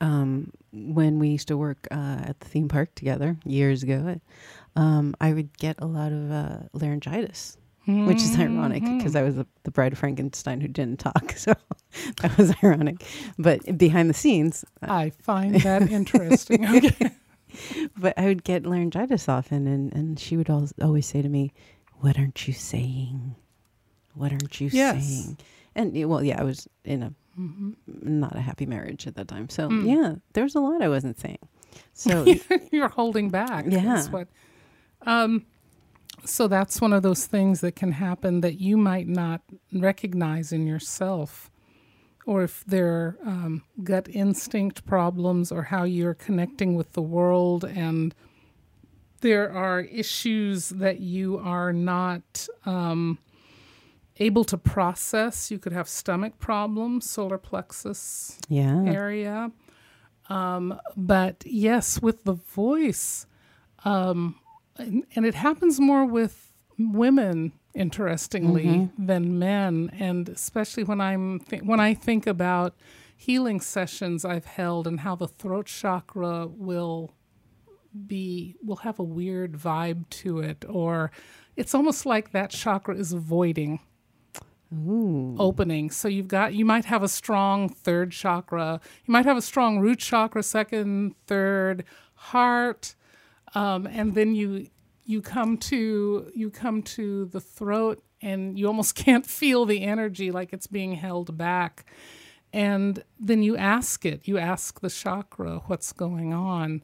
um, 0.02 0.52
when 0.72 1.20
we 1.20 1.30
used 1.30 1.48
to 1.48 1.58
work 1.58 1.88
uh, 1.92 2.22
at 2.26 2.40
the 2.40 2.48
theme 2.48 2.68
park 2.68 2.94
together 2.96 3.38
years 3.46 3.84
ago, 3.84 4.20
um, 4.76 5.16
I 5.20 5.34
would 5.34 5.58
get 5.58 5.76
a 5.80 5.86
lot 5.88 6.12
of 6.12 6.32
uh, 6.32 6.58
laryngitis, 6.74 7.58
which 7.88 8.22
is 8.22 8.38
ironic 8.38 8.84
Mm-hmm. 8.84 8.98
because 8.98 9.16
I 9.16 9.24
was 9.24 9.36
the, 9.36 9.48
the 9.64 9.72
bride 9.72 9.94
of 9.94 10.00
Frankenstein 10.00 10.60
who 10.62 10.68
didn't 10.68 11.00
talk, 11.00 11.34
so 11.38 11.54
that 12.22 12.38
was 12.38 12.54
ironic. 12.64 13.04
But 13.40 13.78
behind 13.78 14.10
the 14.10 14.14
scenes, 14.14 14.66
I 14.82 15.12
find 15.22 15.56
that 15.62 15.90
interesting. 15.92 16.66
Okay. 16.66 17.12
but 17.98 18.14
I 18.18 18.26
would 18.26 18.44
get 18.44 18.66
laryngitis 18.66 19.30
often, 19.30 19.68
and, 19.68 19.94
and 19.94 20.20
she 20.20 20.36
would 20.38 20.50
always, 20.50 20.74
always 20.82 21.06
say 21.06 21.22
to 21.22 21.30
me, 21.30 21.54
What 22.00 22.18
aren't 22.20 22.48
you 22.48 22.54
saying? 22.54 23.36
What 24.14 24.32
aren't 24.32 24.60
you 24.60 24.70
Yes. 24.72 25.08
saying? 25.08 25.38
And 25.76 26.10
well, 26.10 26.24
yeah, 26.24 26.40
I 26.42 26.44
was 26.44 26.68
in 26.84 27.04
a 27.04 27.14
Mhm. 27.40 27.76
not 27.86 28.36
a 28.36 28.42
happy 28.42 28.66
marriage 28.66 29.06
at 29.06 29.14
that 29.16 29.28
time. 29.28 29.48
So, 29.48 29.70
Mm. 29.70 29.86
yeah, 29.88 30.16
there 30.34 30.44
was 30.44 30.56
a 30.56 30.60
lot 30.60 30.82
I 30.82 30.90
wasn't 30.90 31.20
saying. 31.20 31.38
So, 31.94 32.26
You're 32.72 32.90
holding 32.90 33.30
back. 33.30 33.66
Yeah. 33.68 34.00
is 34.00 34.10
what. 34.10 34.28
Um, 35.04 35.46
so 36.26 36.48
that's 36.48 36.82
one 36.82 36.94
of 36.94 37.04
those 37.04 37.26
things 37.26 37.62
that 37.62 37.76
can 37.76 37.92
happen 37.94 38.42
that 38.42 38.60
you 38.60 38.78
might 38.78 39.08
not 39.08 39.42
recognize 39.72 40.52
in 40.52 40.68
yourself, 40.68 41.50
or 42.26 42.44
if 42.44 42.64
there 42.66 42.88
are 42.88 43.18
um, 43.26 43.64
gut 43.84 44.08
instinct 44.10 44.86
problems, 44.86 45.52
or 45.52 45.64
how 45.64 45.84
you're 45.84 46.14
connecting 46.14 46.76
with 46.76 46.94
the 46.94 47.02
world, 47.02 47.64
and 47.64 48.14
there 49.22 49.52
are 49.52 49.82
issues 49.82 50.70
that 50.70 51.00
you 51.00 51.38
are 51.38 51.74
not 51.74 52.48
um, 52.66 53.18
able 54.18 54.44
to 54.44 54.58
process. 54.58 55.50
You 55.50 55.60
could 55.60 55.74
have 55.74 55.88
stomach 55.88 56.40
problems, 56.40 57.10
solar 57.10 57.38
plexus 57.38 58.38
yeah. 58.50 58.84
area. 58.86 59.52
Um, 60.30 60.80
but 60.96 61.44
yes, 61.46 62.02
with 62.02 62.26
the 62.26 62.34
voice, 62.34 63.26
um, 63.86 64.36
and, 64.78 65.06
and 65.16 65.26
it 65.26 65.36
happens 65.36 65.80
more 65.80 66.06
with 66.06 66.52
women, 66.78 67.54
interestingly, 67.74 68.66
mm-hmm. 68.66 69.06
than 69.06 69.40
men. 69.40 69.92
And 70.00 70.30
especially 70.30 70.84
when 70.84 71.02
I'm 71.02 71.40
th- 71.42 71.64
when 71.64 71.80
I 71.80 71.94
think 71.94 72.28
about 72.28 72.76
healing 73.16 73.60
sessions 73.60 74.24
I've 74.24 74.46
held 74.46 74.88
and 74.88 75.00
how 75.00 75.16
the 75.16 75.28
throat 75.28 75.66
chakra 75.66 76.48
will 76.48 77.14
be 78.06 78.56
will 78.64 78.78
have 78.78 79.00
a 79.00 79.04
weird 79.04 79.54
vibe 79.54 80.08
to 80.10 80.40
it, 80.40 80.64
or 80.68 81.12
it's 81.56 81.74
almost 81.74 82.06
like 82.06 82.32
that 82.32 82.52
chakra 82.52 82.96
is 82.96 83.12
avoiding 83.12 83.80
Ooh. 84.74 85.36
opening. 85.40 85.90
So 85.90 86.08
you've 86.08 86.28
got 86.28 86.54
you 86.54 86.66
might 86.66 86.86
have 86.86 87.02
a 87.02 87.08
strong 87.08 87.70
third 87.70 88.12
chakra. 88.12 88.80
You 89.06 89.12
might 89.12 89.26
have 89.26 89.38
a 89.38 89.42
strong 89.42 89.80
root 89.80 90.00
chakra, 90.00 90.44
second, 90.44 91.16
third, 91.26 91.84
heart, 92.14 92.96
um, 93.56 93.88
and 93.88 94.14
then 94.14 94.36
you 94.36 94.68
you 95.06 95.22
come 95.22 95.58
to 95.58 96.32
you 96.36 96.50
come 96.50 96.84
to 96.84 97.26
the 97.26 97.40
throat, 97.40 98.04
and 98.22 98.58
you 98.58 98.68
almost 98.68 98.96
can't 99.06 99.26
feel 99.26 99.66
the 99.66 99.84
energy, 99.84 100.32
like 100.32 100.54
it's 100.54 100.68
being 100.68 100.94
held 100.94 101.38
back. 101.38 101.86
And 102.54 103.04
then 103.20 103.44
you 103.44 103.58
ask 103.58 104.06
it. 104.06 104.28
You 104.28 104.38
ask 104.38 104.80
the 104.80 104.90
chakra 104.90 105.62
what's 105.68 105.92
going 105.92 106.34
on, 106.34 106.84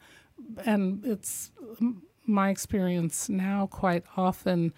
and 0.66 1.06
it's 1.06 1.52
my 2.26 2.50
experience 2.50 3.28
now 3.28 3.68
quite 3.68 4.06
often 4.16 4.72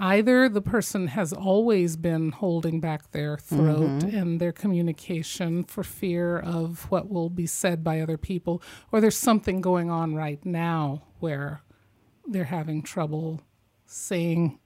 either 0.00 0.48
the 0.48 0.62
person 0.62 1.08
has 1.08 1.32
always 1.32 1.94
been 1.96 2.32
holding 2.32 2.80
back 2.80 3.12
their 3.12 3.36
throat 3.36 4.02
and 4.02 4.40
their 4.40 4.50
communication 4.50 5.62
for 5.62 5.84
fear 5.84 6.38
of 6.38 6.90
what 6.90 7.10
will 7.10 7.28
be 7.28 7.46
said 7.46 7.84
by 7.84 8.00
other 8.00 8.16
people, 8.16 8.62
or 8.90 9.00
there's 9.00 9.16
something 9.16 9.60
going 9.60 9.90
on 9.90 10.14
right 10.14 10.44
now 10.44 11.02
where 11.20 11.62
they're 12.26 12.44
having 12.44 12.82
trouble 12.82 13.40
saying, 13.86 14.58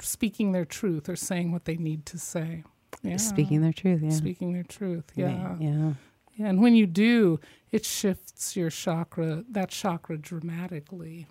speaking 0.00 0.52
their 0.52 0.64
truth 0.64 1.08
or 1.08 1.16
saying 1.16 1.52
what 1.52 1.64
they 1.64 1.76
need 1.76 2.06
to 2.06 2.18
say. 2.18 2.64
Yeah. 3.02 3.16
Speaking 3.16 3.62
their 3.62 3.72
truth. 3.72 4.02
Yeah. 4.02 4.10
Speaking 4.10 4.52
their 4.52 4.62
truth. 4.62 5.04
Yeah. 5.14 5.56
Yeah. 5.58 5.92
Yeah, 6.36 6.46
and 6.46 6.62
when 6.62 6.74
you 6.74 6.86
do, 6.86 7.40
it 7.70 7.84
shifts 7.84 8.56
your 8.56 8.70
chakra, 8.70 9.44
that 9.50 9.68
chakra 9.68 10.16
dramatically. 10.16 11.26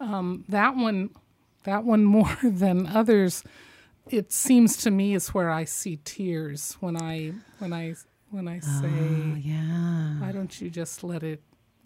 Um, 0.00 0.44
that 0.48 0.74
one, 0.74 1.10
that 1.64 1.84
one 1.84 2.04
more 2.04 2.38
than 2.42 2.86
others, 2.86 3.44
it 4.08 4.32
seems 4.32 4.76
to 4.78 4.90
me 4.90 5.14
is 5.14 5.28
where 5.34 5.50
I 5.50 5.64
see 5.64 5.98
tears 6.04 6.76
when 6.80 7.00
I 7.00 7.32
when 7.58 7.72
I 7.74 7.94
when 8.30 8.48
I 8.48 8.60
say, 8.60 8.88
Oh, 8.88 9.36
yeah. 9.38 10.18
"Why 10.18 10.32
don't 10.32 10.58
you 10.60 10.70
just 10.70 11.04
let 11.04 11.22
it 11.22 11.42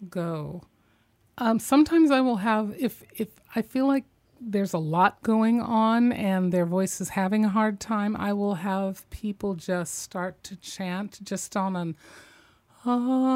go?" 0.09 0.63
Um, 1.37 1.59
sometimes 1.59 2.09
I 2.09 2.21
will 2.21 2.37
have 2.37 2.73
if 2.79 3.03
if 3.15 3.27
I 3.55 3.61
feel 3.61 3.85
like 3.87 4.05
there's 4.41 4.73
a 4.73 4.79
lot 4.79 5.21
going 5.23 5.61
on 5.61 6.11
and 6.11 6.51
their 6.51 6.65
voice 6.65 6.99
is 7.01 7.09
having 7.09 7.45
a 7.45 7.49
hard 7.49 7.79
time, 7.79 8.15
I 8.15 8.33
will 8.33 8.55
have 8.55 9.07
people 9.09 9.53
just 9.55 9.95
start 9.99 10.43
to 10.45 10.55
chant 10.55 11.19
just 11.23 11.55
on 11.57 11.75
an 11.75 11.95
ah, 12.85 13.27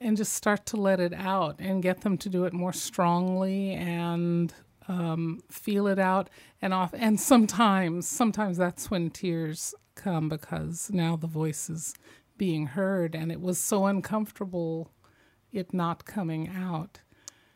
and 0.00 0.16
just 0.16 0.32
start 0.32 0.64
to 0.66 0.76
let 0.76 1.00
it 1.00 1.12
out 1.14 1.56
and 1.58 1.82
get 1.82 2.02
them 2.02 2.16
to 2.18 2.28
do 2.28 2.44
it 2.44 2.52
more 2.52 2.72
strongly 2.72 3.72
and 3.72 4.52
um, 4.88 5.40
feel 5.50 5.86
it 5.86 5.98
out 5.98 6.28
and 6.60 6.72
off. 6.74 6.94
And 6.94 7.20
sometimes, 7.20 8.06
sometimes 8.08 8.56
that's 8.56 8.90
when 8.90 9.10
tears 9.10 9.74
come 9.94 10.28
because 10.28 10.90
now 10.92 11.16
the 11.16 11.26
voice 11.26 11.68
is 11.70 11.94
being 12.38 12.66
heard 12.68 13.14
and 13.14 13.30
it 13.30 13.40
was 13.40 13.58
so 13.58 13.86
uncomfortable 13.86 14.90
it 15.52 15.74
not 15.74 16.04
coming 16.04 16.48
out. 16.48 17.00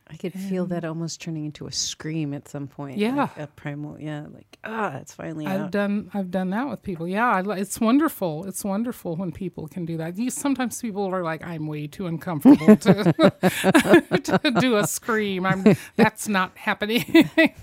I 0.06 0.16
could 0.16 0.34
feel 0.34 0.66
that 0.66 0.84
almost 0.84 1.22
turning 1.22 1.46
into 1.46 1.66
a 1.66 1.72
scream 1.72 2.34
at 2.34 2.46
some 2.46 2.68
point. 2.68 2.98
Yeah. 2.98 3.14
like 3.14 3.38
a 3.38 3.46
primal. 3.46 3.98
Yeah, 3.98 4.26
like 4.34 4.58
ah, 4.62 4.98
it's 4.98 5.14
finally 5.14 5.46
I've 5.46 5.60
out. 5.62 5.70
done 5.70 6.10
I've 6.12 6.30
done 6.30 6.50
that 6.50 6.68
with 6.68 6.82
people. 6.82 7.08
Yeah, 7.08 7.26
I, 7.42 7.56
it's 7.56 7.80
wonderful. 7.80 8.44
It's 8.46 8.62
wonderful 8.64 9.16
when 9.16 9.32
people 9.32 9.66
can 9.66 9.86
do 9.86 9.96
that. 9.96 10.18
You, 10.18 10.28
sometimes 10.30 10.80
people 10.80 11.06
are 11.06 11.22
like, 11.22 11.44
"I'm 11.44 11.66
way 11.66 11.86
too 11.86 12.06
uncomfortable 12.06 12.76
to, 12.76 13.04
to 14.42 14.50
do 14.60 14.76
a 14.76 14.86
scream. 14.86 15.46
I'm 15.46 15.64
that's 15.96 16.28
not 16.28 16.56
happening." 16.58 17.04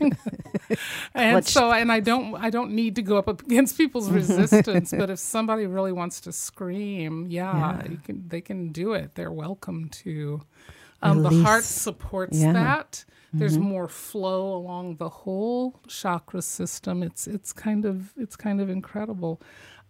and 1.13 1.33
Clutch. 1.33 1.45
so, 1.45 1.71
and 1.71 1.91
I 1.91 1.99
don't 1.99 2.35
I 2.35 2.49
don't 2.49 2.71
need 2.71 2.95
to 2.95 3.03
go 3.03 3.17
up 3.17 3.27
against 3.29 3.77
people's 3.77 4.09
resistance. 4.21 4.91
but 4.97 5.11
if 5.11 5.19
somebody 5.19 5.67
really 5.67 5.91
wants 5.91 6.19
to 6.21 6.31
scream, 6.31 7.27
yeah, 7.29 7.53
Yeah. 7.83 7.87
You 7.87 7.97
can 7.97 8.27
they 8.27 8.41
can 8.41 8.71
do 8.71 8.93
it. 8.93 9.13
They're 9.15 9.31
welcome 9.31 9.89
to. 10.03 10.41
Um, 11.01 11.23
the 11.23 11.41
heart 11.43 11.63
supports 11.63 12.37
Yeah. 12.37 12.53
that. 12.53 13.05
There's 13.33 13.57
Mm-hmm. 13.57 13.63
more 13.69 13.87
flow 13.87 14.53
along 14.55 14.97
the 14.97 15.07
whole 15.09 15.79
chakra 15.87 16.41
system. 16.41 17.01
It's 17.01 17.27
it's 17.27 17.53
kind 17.53 17.85
of 17.85 18.13
it's 18.17 18.35
kind 18.35 18.59
of 18.59 18.69
incredible. 18.69 19.41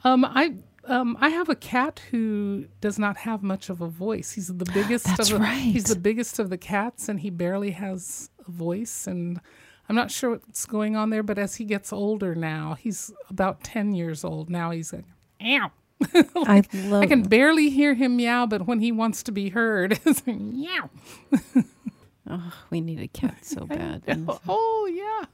Um, 0.04 0.24
I 0.26 0.54
um, 0.86 1.18
I 1.20 1.30
have 1.30 1.50
a 1.50 1.56
cat 1.56 2.02
who 2.12 2.66
does 2.82 2.98
not 3.00 3.18
have 3.18 3.42
much 3.44 3.70
of 3.70 3.82
a 3.82 3.88
voice. 3.88 4.32
He's 4.34 4.48
the 4.48 4.66
biggest. 4.74 5.06
That's 5.06 5.32
of 5.32 5.40
the, 5.40 5.48
He's 5.48 5.86
the 5.86 5.96
biggest 5.96 6.38
of 6.40 6.50
the 6.52 6.58
cats, 6.58 7.10
and 7.10 7.20
he 7.20 7.30
barely 7.32 7.72
has 7.72 8.30
a 8.48 8.52
voice. 8.52 9.08
And 9.08 9.42
I'm 9.90 9.96
not 9.96 10.12
sure 10.12 10.30
what's 10.32 10.66
going 10.68 10.96
on 10.96 11.10
there. 11.10 11.24
But 11.24 11.40
as 11.40 11.56
he 11.56 11.66
gets 11.66 11.92
older 11.92 12.36
now, 12.36 12.76
he's 12.76 13.12
about 13.30 13.64
ten 13.64 13.94
years 13.96 14.24
old 14.24 14.50
now. 14.52 14.70
He's 14.70 14.94
like, 14.94 15.06
ow. 15.44 15.72
I 16.36 16.64
love. 16.74 17.04
I 17.04 17.06
can 17.08 17.24
barely 17.24 17.70
hear 17.70 17.94
him 17.94 18.18
meow, 18.18 18.46
but 18.46 18.68
when 18.68 18.80
he 18.80 18.92
wants 18.92 19.24
to 19.24 19.32
be 19.32 19.50
heard, 19.50 19.94
it's 20.06 20.26
like, 20.26 20.40
meow. 20.40 20.90
oh, 22.30 22.54
we 22.70 22.82
need 22.82 23.00
a 23.00 23.08
cat 23.08 23.46
so 23.46 23.66
bad. 23.66 24.04
Oh, 24.48 24.90
yeah. 24.92 25.28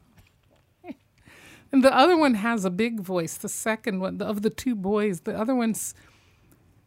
And 1.71 1.83
the 1.83 1.93
other 1.93 2.15
one 2.15 2.35
has 2.35 2.63
a 2.63 2.69
big 2.69 3.01
voice. 3.01 3.35
The 3.35 3.49
second 3.49 3.99
one, 3.99 4.19
the, 4.19 4.25
of 4.25 4.41
the 4.41 4.49
two 4.49 4.75
boys, 4.75 5.21
the 5.21 5.37
other 5.37 5.55
one's. 5.55 5.93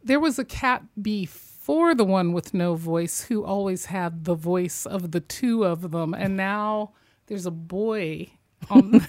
There 0.03 0.21
was 0.21 0.38
a 0.38 0.45
cat 0.45 0.83
before 1.01 1.95
the 1.95 2.05
one 2.05 2.33
with 2.33 2.55
no 2.55 2.75
voice 2.75 3.25
who 3.25 3.45
always 3.45 3.87
had 3.87 4.25
the 4.25 4.35
voice 4.35 4.87
of 4.87 5.11
the 5.11 5.21
two 5.21 5.64
of 5.64 5.90
them, 5.90 6.14
and 6.14 6.37
now 6.37 6.93
there's 7.27 7.45
a 7.45 7.51
boy, 7.51 8.29
um, 8.71 9.05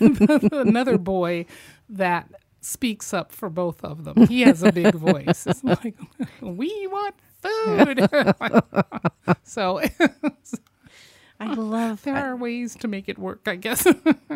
another 0.52 0.98
boy 0.98 1.46
that 1.88 2.30
speaks 2.62 3.14
up 3.14 3.32
for 3.32 3.50
both 3.50 3.84
of 3.84 4.04
them. 4.04 4.28
He 4.28 4.42
has 4.42 4.64
a 4.64 4.72
big 4.72 4.94
voice. 5.10 5.46
It's 5.48 5.64
like, 5.64 5.96
we 6.42 6.88
want 6.88 7.16
food. 7.42 8.08
so 9.44 9.82
I 11.40 11.54
love. 11.56 12.04
there 12.04 12.16
are 12.16 12.36
ways 12.36 12.76
to 12.78 12.88
make 12.88 13.10
it 13.10 13.18
work, 13.18 13.42
I 13.48 13.56
guess. 13.56 13.88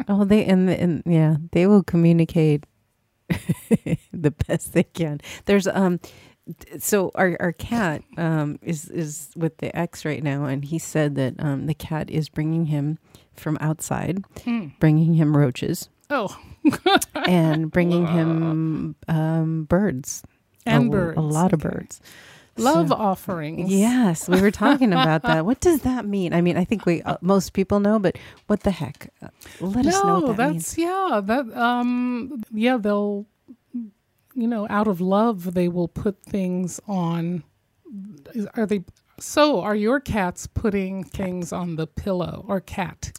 Oh, 0.08 0.26
they 0.26 0.44
and, 0.46 0.70
and 0.70 1.04
yeah, 1.06 1.38
they 1.52 1.68
will 1.68 1.84
communicate 1.84 2.66
the 3.30 4.32
best 4.48 4.74
they 4.74 4.84
can. 4.84 5.20
There's 5.46 5.68
um, 5.68 6.00
so 6.80 7.12
our 7.16 7.38
our 7.40 7.52
cat 7.52 8.02
um 8.18 8.60
is 8.62 8.90
is 8.90 9.30
with 9.36 9.58
the 9.58 9.76
ex 9.78 10.04
right 10.06 10.24
now, 10.24 10.46
and 10.46 10.64
he 10.66 10.80
said 10.80 11.16
that 11.16 11.36
um 11.40 11.66
the 11.68 11.74
cat 11.74 12.10
is 12.10 12.30
bringing 12.30 12.66
him 12.66 12.98
from 13.36 13.58
outside, 13.62 14.24
Hmm. 14.44 14.68
bringing 14.80 15.14
him 15.16 15.36
roaches 15.36 15.90
Oh, 16.10 16.38
and 17.26 17.72
bringing 17.72 18.06
him 18.18 18.96
um 19.08 19.64
birds 19.66 20.24
and 20.66 20.88
a, 20.88 20.90
birds. 20.98 21.18
a 21.18 21.22
lot 21.22 21.54
of 21.54 21.60
birds. 21.60 22.02
Love 22.58 22.88
So- 22.90 22.96
offerings. 22.96 23.70
Yes, 23.70 24.30
we 24.30 24.40
were 24.40 24.52
talking 24.52 24.94
about 24.94 25.24
that. 25.24 25.46
What 25.50 25.60
does 25.60 25.82
that 25.82 26.06
mean? 26.06 26.34
I 26.34 26.40
mean, 26.42 26.56
I 26.58 26.64
think 26.64 26.86
we 26.86 27.02
uh, 27.02 27.18
most 27.22 27.52
people 27.54 27.80
know, 27.82 28.00
but 28.00 28.18
what 28.48 28.62
the 28.62 28.72
heck? 28.72 29.10
Uh, 29.22 29.28
let 29.60 29.86
us 29.86 29.94
know 30.04 30.20
No, 30.20 30.28
what 30.28 30.38
that 30.38 30.54
that's 30.54 30.78
means. 30.78 30.78
yeah. 30.78 31.22
That 31.24 31.52
um 31.58 32.42
yeah, 32.54 32.78
they'll 32.78 33.26
you 34.38 34.48
know, 34.48 34.68
out 34.70 34.88
of 34.88 35.02
love 35.02 35.54
they 35.54 35.68
will 35.68 35.88
put 35.88 36.22
things 36.24 36.80
on 36.88 37.44
are 38.56 38.66
they 38.66 38.84
so 39.20 39.62
are 39.62 39.76
your 39.76 40.00
cats 40.00 40.46
putting 40.48 41.04
things 41.04 41.52
on 41.54 41.76
the 41.78 41.88
pillow 41.88 42.44
or 42.48 42.60
cat? 42.62 43.12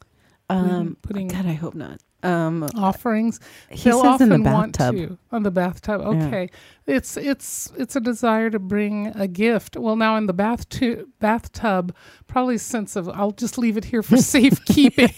Um, 0.49 0.97
putting 1.03 1.29
God, 1.29 1.45
I 1.47 1.55
hope 1.55 1.75
not. 1.75 2.01
Um, 2.23 2.67
offerings. 2.77 3.39
he 3.71 3.91
They'll 3.91 4.03
says 4.03 4.21
in 4.21 4.31
the 4.31 4.35
often 4.37 4.53
want 4.53 4.79
bathtub. 4.79 4.97
to 5.11 5.19
on 5.31 5.43
the 5.45 5.51
bathtub. 5.53 6.01
Okay, 6.01 6.49
it's 6.87 7.17
it's 7.17 7.71
it's 7.77 7.95
a 7.95 8.01
desire 8.01 8.51
to 8.51 8.59
bring 8.59 9.09
a 9.15 9.29
gift. 9.29 9.77
Well, 9.77 9.95
now 9.95 10.17
in 10.17 10.27
the 10.27 10.33
bath 10.33 10.69
tu- 10.69 11.09
bathtub, 11.21 11.95
probably 12.27 12.59
sense 12.59 12.97
of 12.97 13.09
I'll 13.11 13.31
just 13.33 13.59
leave 13.59 13.77
it 13.77 13.85
here 13.85 14.03
for 14.03 14.17
safekeeping. 14.35 15.13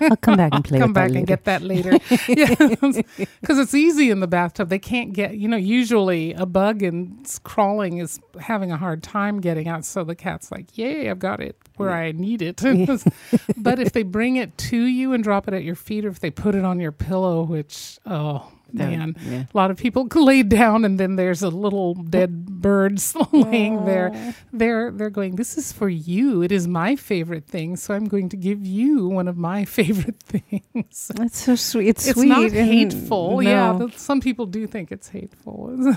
I'll 0.00 0.16
come 0.16 0.36
back 0.36 0.54
and 0.54 0.64
play 0.64 0.78
Come 0.78 0.92
back 0.94 1.10
and 1.10 1.26
get 1.26 1.44
that 1.44 1.60
later. 1.62 1.98
because 2.28 3.02
it's 3.58 3.74
easy 3.74 4.10
in 4.10 4.20
the 4.20 4.26
bathtub. 4.28 4.68
They 4.68 4.78
can't 4.78 5.12
get 5.12 5.36
you 5.36 5.48
know. 5.48 5.56
Usually, 5.56 6.32
a 6.34 6.46
bug 6.46 6.82
and 6.82 7.26
crawling 7.42 7.98
is 7.98 8.20
having 8.40 8.70
a 8.72 8.76
hard 8.76 9.02
time 9.02 9.40
getting 9.40 9.68
out. 9.68 9.84
So 9.84 10.04
the 10.04 10.14
cat's 10.14 10.50
like, 10.50 10.78
"Yay, 10.78 11.10
I've 11.10 11.18
got 11.18 11.40
it 11.40 11.56
where 11.76 11.90
I 11.90 12.12
need 12.12 12.42
it." 12.42 12.62
but 13.56 13.78
if 13.78 13.92
they 13.92 14.02
bring 14.02 14.36
it 14.36 14.56
to 14.58 14.76
you 14.78 15.12
and 15.12 15.22
drop 15.22 15.48
it 15.48 15.52
at 15.54 15.64
your 15.64 15.74
feet, 15.74 16.04
or 16.04 16.08
if 16.08 16.20
they 16.20 16.27
put 16.30 16.54
it 16.54 16.64
on 16.64 16.80
your 16.80 16.92
pillow, 16.92 17.42
which 17.42 17.98
oh 18.06 18.50
man, 18.70 19.16
yeah. 19.24 19.44
a 19.52 19.56
lot 19.56 19.70
of 19.70 19.78
people 19.78 20.06
lay 20.14 20.42
down 20.42 20.84
and 20.84 21.00
then 21.00 21.16
there's 21.16 21.42
a 21.42 21.48
little 21.48 21.94
dead 21.94 22.44
bird 22.46 23.00
laying 23.32 23.84
there. 23.86 24.34
They're 24.52 24.90
they're 24.90 25.08
going, 25.10 25.36
This 25.36 25.56
is 25.56 25.72
for 25.72 25.88
you. 25.88 26.42
It 26.42 26.52
is 26.52 26.68
my 26.68 26.94
favorite 26.96 27.46
thing, 27.46 27.76
so 27.76 27.94
I'm 27.94 28.06
going 28.06 28.28
to 28.30 28.36
give 28.36 28.66
you 28.66 29.08
one 29.08 29.26
of 29.28 29.36
my 29.38 29.64
favorite 29.78 30.20
things. 30.22 31.10
That's 31.14 31.38
so 31.44 31.54
sweet. 31.56 31.88
It's, 31.88 32.06
It's 32.08 32.18
sweet. 32.18 32.28
not 32.28 32.50
hateful. 32.52 33.42
Yeah. 33.42 33.72
no. 33.72 33.86
th- 33.88 33.98
Some 33.98 34.20
people 34.20 34.44
do 34.46 34.66
think 34.66 34.92
it's 34.92 35.08
hateful. 35.08 35.94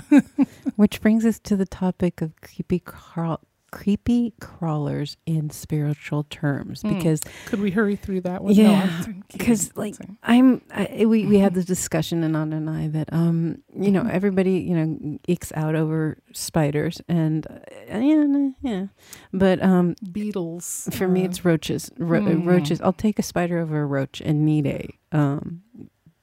Which 0.76 1.00
brings 1.02 1.26
us 1.26 1.38
to 1.40 1.56
the 1.56 1.66
topic 1.66 2.22
of 2.22 2.40
creepy 2.40 2.78
crawl, 2.80 3.40
creepy 3.72 4.32
crawlers 4.40 5.16
in 5.26 5.50
spiritual 5.50 6.24
terms, 6.30 6.82
Hmm. 6.82 6.94
because 6.94 7.20
Could 7.46 7.60
we 7.60 7.70
hurry 7.72 7.96
through 7.96 8.20
that 8.20 8.44
one? 8.44 8.52
Yeah, 8.54 8.82
I'm 8.82 8.98
kidding. 9.04 9.24
because 9.32 9.76
like 9.76 9.96
I'm, 10.22 10.62
I, 10.72 11.06
we 11.06 11.26
we 11.26 11.38
had 11.38 11.54
this 11.54 11.64
discussion, 11.64 12.22
Ananda 12.22 12.56
and 12.58 12.70
I, 12.70 12.86
that 12.88 13.12
um, 13.12 13.62
you 13.74 13.90
know, 13.90 14.02
Mhm. 14.02 14.10
everybody 14.10 14.52
you 14.60 14.74
know 14.76 15.18
ekes 15.26 15.50
out 15.56 15.74
over 15.74 16.18
spiders, 16.32 17.00
and 17.08 17.46
uh, 17.48 17.98
yeah, 17.98 18.50
yeah, 18.62 18.86
but 19.32 19.60
um, 19.62 19.96
Beetles. 20.12 20.88
for 20.92 21.08
me 21.08 21.22
uh, 21.22 21.26
it's 21.26 21.44
roaches. 21.44 21.90
Ro- 21.98 22.20
Mm. 22.22 22.46
Roaches. 22.46 22.80
I'll 22.80 22.92
take 22.92 23.18
a 23.18 23.22
spider 23.22 23.58
over 23.58 23.82
a 23.82 23.86
roach 23.86 24.22
any 24.24 24.62
day. 24.62 24.98
Um, 25.10 25.62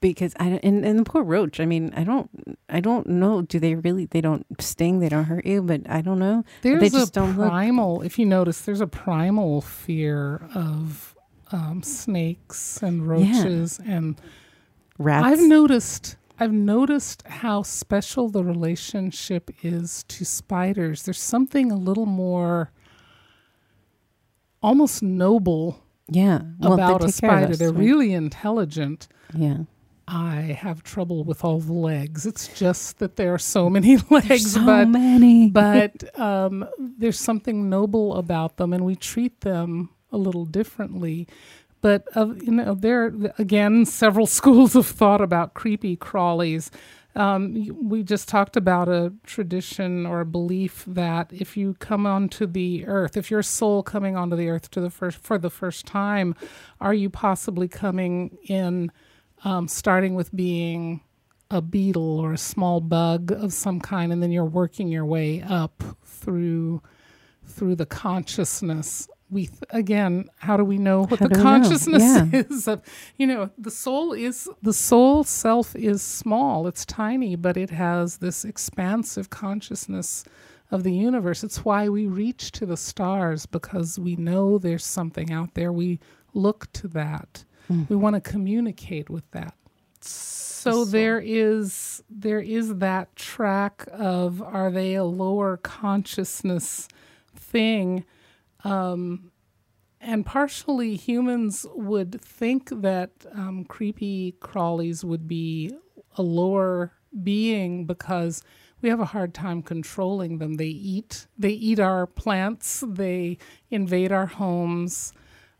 because 0.00 0.34
I 0.40 0.48
don't- 0.50 0.64
and, 0.64 0.84
and 0.84 0.98
the 0.98 1.04
poor 1.04 1.22
roach. 1.22 1.60
I 1.60 1.66
mean, 1.66 1.92
I 1.96 2.04
don't, 2.04 2.30
I 2.68 2.80
don't 2.80 3.06
know. 3.06 3.42
Do 3.42 3.58
they 3.58 3.74
really? 3.74 4.06
They 4.06 4.20
don't 4.20 4.46
sting. 4.60 5.00
They 5.00 5.08
don't 5.08 5.24
hurt 5.24 5.44
you. 5.46 5.62
But 5.62 5.82
I 5.88 6.00
don't 6.00 6.18
know. 6.18 6.44
There's 6.62 6.80
they 6.80 6.88
just 6.88 7.16
a 7.16 7.20
don't 7.20 7.36
look- 7.36 7.48
primal, 7.48 8.02
if 8.02 8.18
you 8.18 8.26
notice, 8.26 8.62
there's 8.62 8.80
a 8.80 8.86
primal 8.86 9.60
fear 9.60 10.48
of 10.54 11.14
um, 11.52 11.82
snakes 11.82 12.82
and 12.82 13.06
roaches 13.06 13.80
and 13.86 14.20
Rats. 14.98 15.26
I've 15.26 15.40
noticed 15.48 16.16
I've 16.38 16.52
noticed 16.52 17.22
how 17.26 17.62
special 17.62 18.28
the 18.28 18.42
relationship 18.44 19.50
is 19.62 20.04
to 20.08 20.24
spiders. 20.24 21.02
There's 21.02 21.20
something 21.20 21.70
a 21.72 21.76
little 21.76 22.06
more 22.06 22.70
almost 24.62 25.02
noble 25.02 25.82
yeah. 26.08 26.40
Well, 26.58 26.72
about 26.74 27.02
a 27.04 27.06
take 27.06 27.20
care 27.20 27.30
of 27.30 27.54
spider. 27.54 27.56
They're 27.56 27.72
really 27.72 28.12
intelligent. 28.12 29.06
Yeah. 29.34 29.58
I 30.12 30.58
have 30.60 30.82
trouble 30.82 31.22
with 31.22 31.44
all 31.44 31.60
the 31.60 31.72
legs. 31.72 32.26
It's 32.26 32.48
just 32.48 32.98
that 32.98 33.14
there 33.16 33.32
are 33.32 33.38
so 33.38 33.70
many 33.76 33.96
legs, 34.10 34.28
There's 34.28 34.52
so 34.54 34.64
but 34.66 34.88
many. 34.88 35.48
but 35.50 36.18
um, 36.18 36.68
there's 36.78 37.18
something 37.20 37.70
noble 37.70 38.16
about 38.16 38.56
them, 38.56 38.72
and 38.72 38.84
we 38.84 38.96
treat 38.96 39.42
them 39.42 39.90
a 40.10 40.18
little 40.18 40.44
differently. 40.44 41.28
But 41.80 42.04
uh, 42.16 42.34
you 42.42 42.50
know, 42.52 42.74
there 42.74 43.04
are, 43.04 43.34
again 43.38 43.86
several 43.86 44.26
schools 44.38 44.74
of 44.74 44.86
thought 44.86 45.20
about 45.20 45.54
creepy 45.54 45.96
crawlies. 45.96 46.70
Um, 47.16 47.66
we 47.88 48.04
just 48.04 48.28
talked 48.28 48.56
about 48.56 48.88
a 48.88 49.12
tradition 49.26 50.06
or 50.06 50.20
a 50.20 50.26
belief 50.26 50.84
that 50.86 51.32
if 51.32 51.56
you 51.56 51.74
come 51.80 52.06
onto 52.06 52.46
the 52.46 52.86
earth, 52.86 53.16
if 53.16 53.30
your 53.30 53.42
soul 53.42 53.82
coming 53.82 54.16
onto 54.16 54.36
the 54.36 54.48
earth 54.48 54.70
to 54.72 54.80
the 54.80 54.90
first 54.90 55.18
for 55.18 55.36
the 55.38 55.50
first 55.50 55.86
time, 55.86 56.36
are 56.80 56.94
you 56.94 57.10
possibly 57.10 57.66
coming 57.66 58.38
in, 58.44 58.92
um, 59.44 59.68
starting 59.68 60.14
with 60.14 60.34
being 60.34 61.00
a 61.50 61.60
beetle 61.60 62.20
or 62.20 62.32
a 62.32 62.38
small 62.38 62.80
bug 62.80 63.32
of 63.32 63.52
some 63.52 63.80
kind, 63.80 64.12
and 64.12 64.22
then 64.22 64.30
you're 64.32 64.44
working 64.44 64.88
your 64.88 65.04
way 65.04 65.42
up 65.42 65.82
through 66.04 66.82
through 67.46 67.74
the 67.74 67.86
consciousness. 67.86 69.08
We 69.30 69.46
th- 69.46 69.58
again, 69.70 70.28
how 70.38 70.56
do 70.56 70.64
we 70.64 70.78
know 70.78 71.04
what 71.06 71.20
How 71.20 71.28
the 71.28 71.34
do 71.34 71.40
we 71.44 71.44
know? 71.44 71.62
consciousness 71.62 72.02
Yeah. 72.02 72.26
is? 72.50 72.68
Of, 72.68 72.82
you 73.16 73.26
know, 73.26 73.50
the 73.58 73.70
soul 73.70 74.12
is 74.12 74.48
the 74.62 74.72
soul 74.72 75.24
self 75.24 75.74
is 75.76 76.02
small. 76.02 76.66
It's 76.66 76.84
tiny, 76.84 77.36
but 77.36 77.56
it 77.56 77.70
has 77.70 78.18
this 78.18 78.44
expansive 78.44 79.30
consciousness 79.30 80.24
of 80.70 80.84
the 80.84 80.92
universe. 80.92 81.42
It's 81.44 81.64
why 81.64 81.88
we 81.88 82.06
reach 82.06 82.52
to 82.52 82.66
the 82.66 82.76
stars 82.76 83.46
because 83.46 83.98
we 83.98 84.16
know 84.16 84.58
there's 84.58 84.84
something 84.84 85.32
out 85.32 85.54
there. 85.54 85.72
We 85.72 85.98
look 86.34 86.70
to 86.74 86.88
that. 86.88 87.44
Mm. 87.70 87.88
We 87.88 87.96
want 87.96 88.14
to 88.16 88.20
communicate 88.20 89.08
with 89.08 89.30
that. 89.30 89.54
So, 90.00 90.84
So- 90.84 90.84
there 90.84 91.20
is 91.20 92.02
there 92.10 92.40
is 92.40 92.76
that 92.78 93.14
track 93.16 93.86
of 93.92 94.42
are 94.42 94.70
they 94.70 94.94
a 94.94 95.04
lower 95.04 95.56
consciousness 95.56 96.88
thing? 97.34 98.04
Um, 98.64 99.30
and 100.00 100.24
partially 100.24 100.96
humans 100.96 101.66
would 101.74 102.20
think 102.20 102.70
that 102.82 103.10
um, 103.32 103.64
creepy 103.64 104.34
crawlies 104.40 105.04
would 105.04 105.28
be 105.28 105.70
a 106.16 106.22
lower 106.22 106.92
being 107.22 107.86
because 107.86 108.42
we 108.82 108.88
have 108.88 109.00
a 109.00 109.04
hard 109.06 109.34
time 109.34 109.62
controlling 109.62 110.38
them. 110.38 110.54
They 110.54 110.66
eat 110.66 111.26
they 111.38 111.50
eat 111.50 111.78
our 111.78 112.06
plants. 112.06 112.82
They 112.86 113.38
invade 113.70 114.10
our 114.12 114.26
homes. 114.26 115.12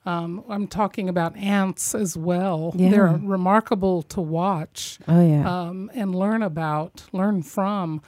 Um, 0.07 0.43
I'm 0.49 0.67
talking 0.67 1.09
about 1.11 1.37
ants 1.37 1.95
as 1.95 2.17
well. 2.17 2.73
They're 2.75 3.07
remarkable 3.23 4.03
to 4.05 4.21
watch 4.21 4.99
Oh 5.07 5.27
yeah. 5.27 5.47
um, 5.69 5.91
and 5.95 6.15
learn 6.15 6.43
about, 6.43 7.05
learn 7.13 7.43
from. 7.43 8.01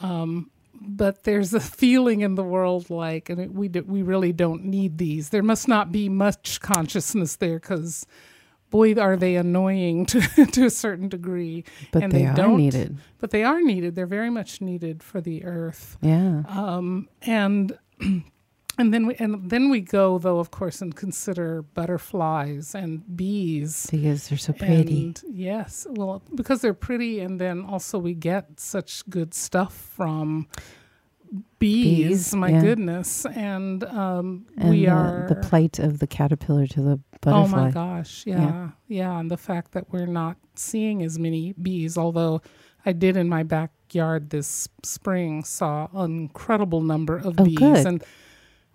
Um, 0.00 0.50
but 0.74 1.22
there's 1.24 1.54
a 1.54 1.60
feeling 1.60 2.20
in 2.20 2.34
the 2.34 2.42
world 2.44 2.90
like, 2.90 3.30
and 3.30 3.40
it, 3.40 3.52
we 3.52 3.68
do, 3.68 3.82
we 3.84 4.02
really 4.02 4.32
don't 4.32 4.64
need 4.64 4.98
these. 4.98 5.28
There 5.30 5.42
must 5.42 5.68
not 5.68 5.92
be 5.92 6.08
much 6.08 6.60
consciousness 6.60 7.36
there 7.36 7.58
because, 7.60 8.06
boy, 8.70 8.94
are 8.94 9.16
they 9.16 9.36
annoying 9.36 10.04
to 10.12 10.20
to 10.46 10.66
a 10.66 10.70
certain 10.70 11.08
degree. 11.08 11.64
but 11.92 12.02
and 12.02 12.12
they, 12.12 12.22
they 12.22 12.26
are 12.26 12.34
don't- 12.34 12.56
needed. 12.58 12.98
But 13.18 13.30
they 13.30 13.44
are 13.44 13.62
needed. 13.62 13.94
They're 13.94 14.06
very 14.06 14.30
much 14.30 14.60
needed 14.60 15.02
for 15.02 15.20
the 15.20 15.44
earth. 15.44 15.96
Yeah. 16.02 16.42
Um, 16.48 17.08
and 17.22 17.78
and 18.78 18.92
then 18.92 19.06
we 19.06 19.14
and 19.16 19.50
then 19.50 19.70
we 19.70 19.80
go 19.80 20.18
though, 20.18 20.38
of 20.38 20.50
course, 20.50 20.82
and 20.82 20.94
consider 20.94 21.62
butterflies 21.62 22.74
and 22.74 23.16
bees. 23.16 23.88
because 23.90 24.28
they're 24.28 24.38
so 24.38 24.52
pretty. 24.52 25.04
And 25.06 25.22
yes, 25.30 25.86
well, 25.90 26.22
because 26.34 26.60
they're 26.60 26.74
pretty, 26.74 27.20
and 27.20 27.40
then 27.40 27.64
also 27.64 27.98
we 27.98 28.14
get 28.14 28.60
such 28.60 29.08
good 29.08 29.34
stuff 29.34 29.74
from 29.74 30.46
bees. 31.58 32.08
Bees, 32.08 32.34
my 32.34 32.50
yeah. 32.50 32.60
goodness, 32.60 33.26
and 33.26 33.82
um, 33.84 34.46
and 34.58 34.70
we 34.70 34.86
the, 34.86 34.92
are 34.92 35.26
the 35.28 35.36
plight 35.36 35.78
of 35.78 35.98
the 35.98 36.06
caterpillar 36.06 36.66
to 36.68 36.80
the 36.82 37.00
butterfly. 37.22 37.58
Oh 37.60 37.64
my 37.64 37.70
gosh, 37.70 38.24
yeah, 38.26 38.38
Yeah. 38.40 38.68
yeah, 38.88 39.18
and 39.18 39.30
the 39.30 39.36
fact 39.36 39.72
that 39.72 39.92
we're 39.92 40.06
not 40.06 40.36
seeing 40.54 41.02
as 41.02 41.18
many 41.18 41.52
bees, 41.54 41.96
although 41.98 42.42
I 42.84 42.92
did 42.92 43.16
in 43.16 43.28
my 43.28 43.42
backyard 43.42 44.30
this 44.30 44.68
spring 44.84 45.42
saw 45.44 45.88
an 45.94 46.12
incredible 46.16 46.82
number 46.82 47.16
of 47.16 47.40
Oh, 47.40 47.44
bees, 47.44 47.58
good. 47.58 47.86
and 47.86 48.04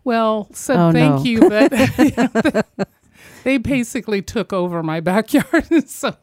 well, 0.04 0.48
said 0.54 0.78
Oh, 0.78 0.92
thank 0.92 1.18
no. 1.18 1.24
you, 1.24 1.50
but 1.50 2.68
they 3.44 3.58
basically 3.58 4.22
took 4.22 4.54
over 4.54 4.82
my 4.84 5.00
backyard, 5.00 5.68
so 5.90 6.16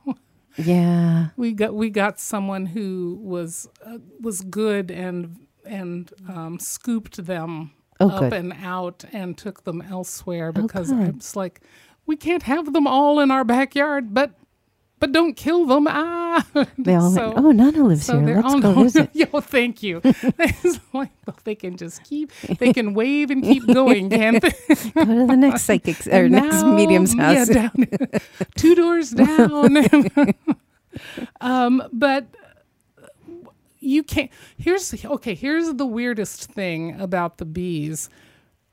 Yeah. 0.57 1.29
we 1.37 1.53
got 1.53 1.75
we 1.75 1.91
got 1.91 2.19
someone 2.21 2.67
who 2.67 3.19
was 3.23 3.69
uh, 3.85 3.99
was 4.21 4.41
good 4.43 4.91
and 4.91 5.37
and 5.64 6.11
um, 6.29 6.59
scooped 6.59 7.25
them 7.27 7.73
Oh, 8.01 8.09
up 8.11 8.21
good. 8.21 8.33
and 8.33 8.53
out 8.62 9.05
and 9.12 9.37
took 9.37 9.64
them 9.64 9.83
elsewhere 9.83 10.53
Oh, 10.55 10.62
because 10.62 10.93
I 10.93 11.11
was 11.11 11.35
like, 11.35 11.61
we 12.07 12.14
can't 12.17 12.45
have 12.45 12.73
them 12.73 12.87
all 12.87 13.19
in 13.19 13.33
our 13.33 13.43
backyard, 13.45 14.14
but 14.14 14.31
but 15.01 15.13
don't 15.13 15.35
kill 15.37 15.67
them. 15.67 15.87
Ah, 15.89 16.45
They 16.79 16.95
all 16.95 17.11
so, 17.11 17.31
went, 17.33 17.39
oh, 17.47 17.51
Nana 17.53 17.85
lives 17.85 18.05
so 18.07 18.17
here. 18.19 18.27
they're 18.27 18.35
Let's 18.43 18.55
all 18.55 18.61
go 18.61 18.75
no, 18.75 18.83
visit. 18.83 19.11
Yo, 19.15 19.27
thank 19.41 19.83
you. 19.83 20.01
It's 20.05 20.81
like, 20.93 21.11
well, 21.27 21.37
they 21.45 21.55
can 21.55 21.77
just 21.77 22.03
keep, 22.05 22.31
they 22.59 22.73
can 22.73 22.95
wave 22.95 23.31
and 23.31 23.43
keep 23.43 23.67
going, 23.67 24.11
can't 24.11 24.43
they? 24.43 24.51
go 24.95 25.05
to 25.05 25.27
the 25.27 25.37
next 25.37 25.63
psychic 25.63 26.07
or 26.07 26.11
And 26.25 26.33
next 26.33 26.63
now- 26.63 26.75
medium's 26.75 27.15
yeah, 27.15 27.35
house. 27.35 27.49
down, 27.49 27.87
two 28.57 28.75
doors 28.75 29.11
down. 29.11 29.77
um, 31.41 31.83
but 31.93 32.27
you 33.81 34.03
can't. 34.03 34.31
Here's 34.59 34.93
okay. 35.05 35.35
Here's 35.35 35.75
the 35.75 35.87
weirdest 35.87 36.51
thing 36.51 37.01
about 37.01 37.39
the 37.39 37.45
bees. 37.45 38.11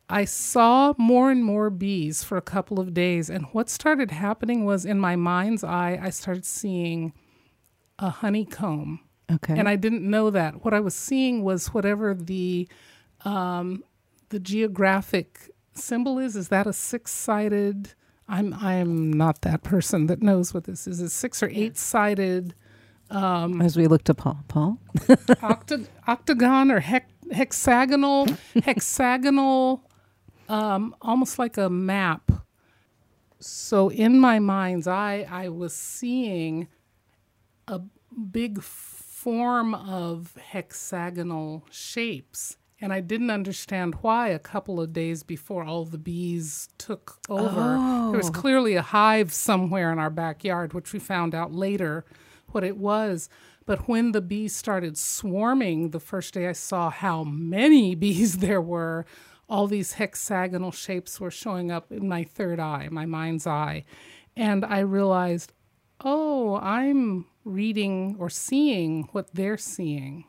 I 0.10 0.26
saw 0.26 0.94
more 0.98 1.32
and 1.32 1.44
more 1.44 1.70
bees 1.70 2.24
for 2.24 2.38
a 2.38 2.42
couple 2.42 2.80
of 2.80 2.94
days, 2.94 3.30
and 3.30 3.46
what 3.54 3.70
started 3.70 4.12
happening 4.12 4.66
was 4.66 4.86
in 4.86 5.00
my 5.00 5.16
mind's 5.16 5.64
eye, 5.64 6.00
I 6.02 6.10
started 6.12 6.46
seeing 6.46 7.14
a 7.98 8.10
honeycomb 8.10 9.00
okay. 9.32 9.58
and 9.58 9.68
I 9.70 9.76
didn't 9.76 10.08
know 10.08 10.30
that. 10.30 10.64
What 10.64 10.74
I 10.74 10.80
was 10.80 10.94
seeing 10.94 11.44
was 11.44 11.74
whatever 11.74 12.14
the 12.14 12.68
um, 13.24 13.84
the 14.30 14.40
geographic 14.40 15.50
symbol 15.74 16.20
is. 16.20 16.36
Is 16.36 16.50
that 16.50 16.68
a 16.68 16.74
six 16.74 17.12
sided? 17.12 17.94
I'm 18.28 18.54
I'm 18.54 19.12
not 19.14 19.42
that 19.42 19.64
person 19.64 20.08
that 20.08 20.22
knows 20.22 20.54
what 20.54 20.66
this 20.66 20.88
is. 20.88 21.00
Is 21.02 21.14
six 21.14 21.42
or 21.42 21.50
eight 21.54 21.78
sided 21.78 22.54
As 23.62 23.78
we 23.78 23.88
look 23.88 24.04
to 24.06 24.14
Paul. 24.14 24.40
Paul? 24.48 24.80
octa- 24.98 25.88
octagon 26.08 26.72
or 26.72 26.80
hec- 26.80 27.10
hexagonal 27.32 28.28
hexagonal 28.64 29.84
um, 30.50 30.96
almost 31.02 31.40
like 31.40 31.58
a 31.58 31.70
map. 31.70 32.32
So 33.40 33.90
in 33.90 34.20
my 34.20 34.40
mind's 34.40 34.88
eye 34.88 35.28
i 35.30 35.50
was 35.50 35.76
seeing 35.76 36.68
a 37.68 37.82
big 38.32 38.62
form 38.62 39.74
of 39.74 40.34
hexagonal 40.52 41.66
shapes. 41.70 42.58
And 42.82 42.92
i 42.94 43.02
didn't 43.02 43.30
understand 43.32 43.96
why 44.02 44.30
a 44.30 44.40
couple 44.40 44.80
of 44.80 44.94
days 44.94 45.24
before 45.24 45.64
all 45.64 45.86
the 45.86 45.98
bees 45.98 46.70
took 46.78 47.18
over. 47.30 48.10
There 48.12 48.18
was 48.18 48.30
Oh. 48.30 48.34
clearly 48.34 48.76
a 48.76 48.82
hive 48.82 49.34
somewhere 49.34 49.92
in 49.92 50.00
our 50.00 50.10
backyard 50.10 50.74
which 50.74 50.94
we 50.94 51.00
found 51.00 51.34
out 51.36 51.52
later 51.54 52.06
what 52.52 52.64
it 52.64 52.78
was. 52.78 53.30
But 53.66 53.88
when 53.88 54.12
the 54.12 54.22
bees 54.22 54.56
started 54.56 54.96
swarming 54.98 55.90
the 55.90 56.00
first 56.00 56.34
day 56.36 56.48
i 56.48 56.52
saw 56.54 56.90
how 56.90 57.24
many 57.24 57.96
bees 58.06 58.38
there 58.38 58.62
were 58.62 59.06
all 59.48 59.68
these 59.68 59.94
hexagonal 59.94 60.72
shapes 60.72 61.20
were 61.20 61.32
showing 61.32 61.72
up 61.72 61.92
in 61.92 62.08
my 62.08 62.24
third 62.24 62.60
eye 62.60 62.88
my 62.92 63.06
mind's 63.06 63.46
eye 63.48 63.84
and 64.36 64.66
i 64.66 64.80
realized 64.80 65.54
oh 66.04 66.58
i'm 66.58 67.26
reading 67.44 68.16
or 68.20 68.30
seeing 68.30 69.08
what 69.12 69.30
they're 69.34 69.58
seeing 69.58 70.26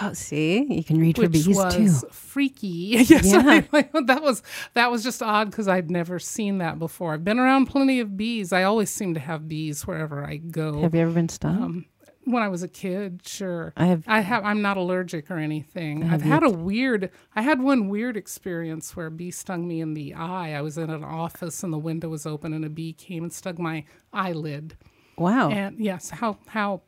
Oh, 0.00 0.14
see? 0.14 0.64
You 0.72 0.84
can 0.84 0.98
read 0.98 1.16
for 1.16 1.28
bees 1.28 1.46
was 1.48 1.74
too. 2.02 2.08
freaky. 2.10 2.66
yes, 3.08 3.26
Yeah. 3.26 3.60
That 4.06 4.22
was 4.22 4.42
that 4.72 4.90
was 4.90 5.02
just 5.02 5.22
odd 5.22 5.50
because 5.50 5.68
I'd 5.68 5.90
never 5.90 6.18
seen 6.18 6.58
that 6.58 6.78
before. 6.78 7.12
I've 7.12 7.24
been 7.24 7.38
around 7.38 7.66
plenty 7.66 8.00
of 8.00 8.16
bees. 8.16 8.52
I 8.54 8.62
always 8.62 8.88
seem 8.88 9.12
to 9.14 9.20
have 9.20 9.48
bees 9.48 9.86
wherever 9.86 10.24
I 10.24 10.36
go. 10.36 10.80
Have 10.80 10.94
you 10.94 11.00
ever 11.02 11.10
been 11.10 11.28
stung? 11.28 11.62
Um, 11.62 11.84
when 12.24 12.42
I 12.42 12.48
was 12.48 12.62
a 12.62 12.68
kid, 12.68 13.22
sure. 13.24 13.72
I 13.76 13.86
have. 13.86 14.04
I 14.06 14.20
have. 14.20 14.44
I'm 14.44 14.62
not 14.62 14.76
allergic 14.76 15.30
or 15.30 15.38
anything. 15.38 16.04
I've 16.04 16.22
had 16.22 16.42
a 16.42 16.50
weird. 16.50 17.10
I 17.34 17.42
had 17.42 17.60
one 17.60 17.88
weird 17.88 18.16
experience 18.16 18.94
where 18.96 19.06
a 19.06 19.10
bee 19.10 19.30
stung 19.30 19.66
me 19.66 19.80
in 19.80 19.94
the 19.94 20.14
eye. 20.14 20.54
I 20.54 20.60
was 20.60 20.78
in 20.78 20.90
an 20.90 21.04
office 21.04 21.62
and 21.62 21.72
the 21.72 21.78
window 21.78 22.08
was 22.08 22.26
open 22.26 22.52
and 22.52 22.64
a 22.64 22.70
bee 22.70 22.92
came 22.92 23.24
and 23.24 23.32
stung 23.32 23.56
my 23.58 23.84
eyelid. 24.12 24.76
Wow. 25.18 25.50
And 25.50 25.78
yes, 25.78 26.10
how 26.10 26.38
how 26.46 26.82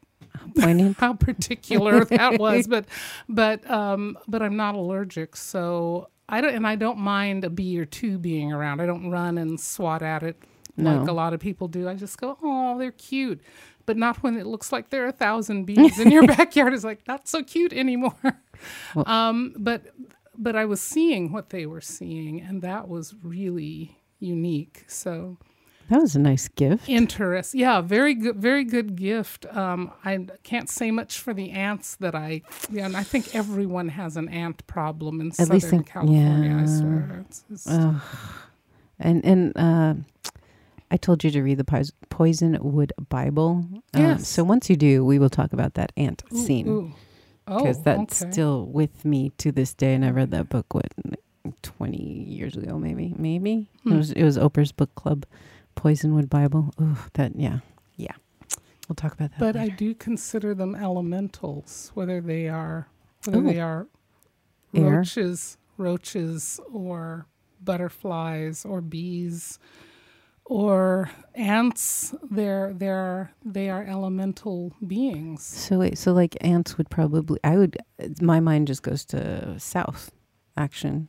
Poignant. 0.57 0.97
how 1.01 1.14
particular 1.14 2.05
that 2.05 2.38
was, 2.38 2.66
but 2.66 2.87
but 3.29 3.68
um, 3.70 4.18
but 4.29 4.42
I'm 4.42 4.57
not 4.57 4.75
allergic, 4.75 5.37
so 5.37 6.09
I 6.29 6.40
don't 6.40 6.55
and 6.55 6.66
I 6.66 6.77
don't 6.77 6.99
mind 6.99 7.44
a 7.44 7.51
bee 7.51 7.79
or 7.79 7.85
two 7.85 8.18
being 8.18 8.53
around. 8.53 8.81
I 8.81 8.87
don't 8.87 9.11
run 9.11 9.38
and 9.38 9.61
swat 9.61 10.03
at 10.03 10.23
it 10.23 10.42
like 10.77 11.09
a 11.09 11.12
lot 11.12 11.33
of 11.35 11.40
people 11.40 11.68
do. 11.68 11.88
I 11.88 11.94
just 11.94 12.18
go, 12.18 12.37
oh, 12.42 12.79
they're 12.79 12.90
cute, 12.90 13.40
but 13.87 13.97
not 13.97 14.23
when 14.23 14.37
it 14.37 14.47
looks 14.47 14.73
like 14.73 14.90
there 14.90 15.05
are 15.05 15.09
a 15.09 15.12
thousand 15.12 15.64
bees 15.64 15.99
in 15.99 16.11
your 16.11 16.27
backyard. 16.37 16.73
It's 16.75 16.85
like 16.85 17.07
not 17.09 17.29
so 17.29 17.42
cute 17.42 17.73
anymore. 17.73 18.14
Well- 18.94 19.09
um, 19.09 19.55
but 19.59 19.83
but 20.37 20.57
I 20.57 20.64
was 20.64 20.81
seeing 20.81 21.33
what 21.33 21.51
they 21.51 21.66
were 21.66 21.81
seeing, 21.81 22.40
and 22.40 22.62
that 22.62 22.88
was 22.88 23.14
really 23.23 23.99
unique. 24.18 24.85
So 24.88 25.37
That 25.90 26.01
was 26.01 26.16
a 26.16 26.18
nice 26.18 26.49
gift. 26.49 26.88
interest 26.88 27.55
yeah 27.55 27.83
very 27.83 28.14
good 28.14 28.37
very 28.37 28.64
good 28.64 28.97
gift 28.97 29.44
um 29.55 29.92
i 30.03 30.27
can't 30.42 30.70
say 30.70 30.90
much 30.90 31.18
for 31.18 31.35
the 31.35 31.51
ants 31.51 31.97
that 31.97 32.14
i 32.14 32.40
yeah 32.70 32.87
and 32.87 32.97
i 32.97 33.03
think 33.03 33.35
everyone 33.35 33.91
has 33.91 34.16
an 34.16 34.28
ant 34.30 34.66
problem 34.66 35.20
in 35.20 35.26
At 35.28 35.35
southern 35.35 35.74
in- 35.74 35.85
california 35.85 36.57
i 36.57 36.61
yeah. 36.61 36.78
swear 36.78 37.24
it's, 37.28 37.45
it's. 37.53 37.66
And 38.99 39.24
and 39.24 39.53
uh, 39.57 39.95
I 40.95 40.97
told 40.97 41.24
you 41.24 41.30
to 41.32 41.42
read 41.42 41.59
the 41.59 41.64
Pois- 41.64 41.90
Poisonwood 42.09 42.92
Bible. 43.09 43.66
Um, 43.95 44.18
so 44.20 44.45
once 44.45 44.70
you 44.70 44.76
do, 44.76 45.05
we 45.05 45.18
will 45.18 45.28
talk 45.28 45.53
about 45.53 45.74
that 45.74 45.90
ant 45.97 46.22
scene 46.32 46.68
ooh. 46.68 46.92
oh 47.49 47.59
because 47.59 47.82
that's 47.82 48.22
okay. 48.22 48.30
still 48.30 48.66
with 48.66 49.05
me 49.05 49.30
to 49.38 49.51
this 49.51 49.74
day. 49.74 49.92
And 49.95 50.05
I 50.05 50.11
read 50.11 50.30
that 50.30 50.49
book 50.49 50.72
what 50.72 50.86
twenty 51.62 52.01
years 52.28 52.57
ago, 52.57 52.78
maybe, 52.78 53.12
maybe 53.18 53.68
Hmm. 53.82 53.92
it 53.92 53.97
was 53.97 54.12
it 54.12 54.22
was 54.22 54.38
Oprah's 54.38 54.70
book 54.70 54.95
club, 54.95 55.26
Poisonwood 55.76 56.30
Bible. 56.30 56.72
Oh, 56.80 57.07
that 57.14 57.32
yeah, 57.34 57.59
yeah. 57.97 58.12
We'll 58.88 58.95
talk 58.95 59.14
about 59.14 59.30
that. 59.32 59.40
but 59.40 59.57
i 59.57 59.68
do 59.68 59.95
consider 59.95 60.55
them 60.55 60.74
elementals 60.76 61.90
whether 61.95 62.20
they 62.20 62.49
are 62.49 62.86
whether 63.24 63.38
Ooh. 63.38 63.42
they 63.53 63.59
are 63.59 63.88
Air. 64.74 64.84
roaches, 64.99 65.57
roaches, 65.76 66.61
or 66.72 67.26
butterflies, 67.62 68.64
or 68.64 68.80
bees, 68.80 69.59
or 70.45 71.11
ants. 71.34 72.14
They're 72.30 72.72
they're 72.74 73.32
they 73.45 73.70
are 73.70 73.82
elemental 73.84 74.72
beings. 74.86 75.42
So 75.45 75.78
wait, 75.78 75.99
so 75.99 76.12
like 76.12 76.36
ants 76.40 76.76
would 76.78 76.90
probably 76.90 77.38
I 77.45 77.57
would 77.57 77.76
my 78.20 78.40
mind 78.40 78.66
just 78.68 78.82
goes 78.82 79.05
to 79.07 79.59
south 79.59 80.12
action. 80.57 81.09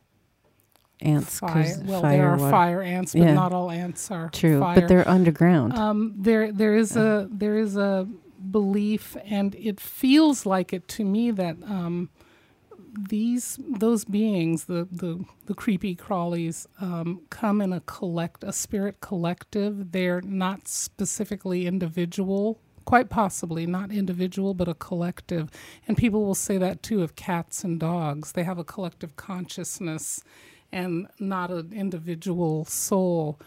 Ants 1.02 1.40
Fire. 1.40 1.74
Well, 1.84 2.00
fire, 2.00 2.16
there 2.16 2.28
are 2.30 2.36
water. 2.38 2.50
fire 2.50 2.82
ants, 2.82 3.12
but 3.12 3.20
Yeah. 3.20 3.34
not 3.34 3.52
all 3.52 3.70
ants 3.70 4.10
are 4.10 4.30
True, 4.30 4.60
fire. 4.60 4.74
but 4.80 4.88
they're 4.88 5.06
underground. 5.06 5.74
Um, 5.74 6.14
there, 6.16 6.50
there 6.50 6.74
is 6.74 6.96
a 6.96 7.28
there 7.30 7.58
is 7.58 7.76
a 7.76 8.08
belief, 8.50 9.14
and 9.26 9.54
it 9.56 9.78
feels 9.78 10.46
like 10.46 10.72
it 10.72 10.88
to 10.88 11.04
me 11.04 11.30
that 11.32 11.56
um, 11.66 12.08
these 13.08 13.58
those 13.78 14.04
beings, 14.04 14.64
the 14.64 14.88
the 14.90 15.24
the 15.46 15.54
creepy 15.54 15.94
crawlies, 15.96 16.66
um, 16.80 17.22
come 17.30 17.60
in 17.60 17.72
a 17.72 17.80
collect 17.80 18.44
a 18.44 18.52
spirit 18.52 19.00
collective. 19.00 19.92
They're 19.92 20.20
not 20.22 20.68
specifically 20.68 21.66
individual. 21.66 22.60
Quite 22.84 23.10
possibly 23.10 23.66
not 23.66 23.90
individual, 23.90 24.54
but 24.54 24.68
a 24.68 24.74
collective. 24.74 25.50
And 25.88 25.96
people 25.96 26.24
will 26.24 26.36
say 26.36 26.56
that 26.58 26.82
too 26.84 27.02
of 27.02 27.16
cats 27.16 27.64
and 27.64 27.80
dogs. 27.80 28.32
They 28.32 28.44
have 28.44 28.58
a 28.58 28.64
collective 28.64 29.16
consciousness 29.16 30.22
and 30.72 31.08
not 31.18 31.50
an 31.50 31.72
individual 31.72 32.64
soul 32.64 33.40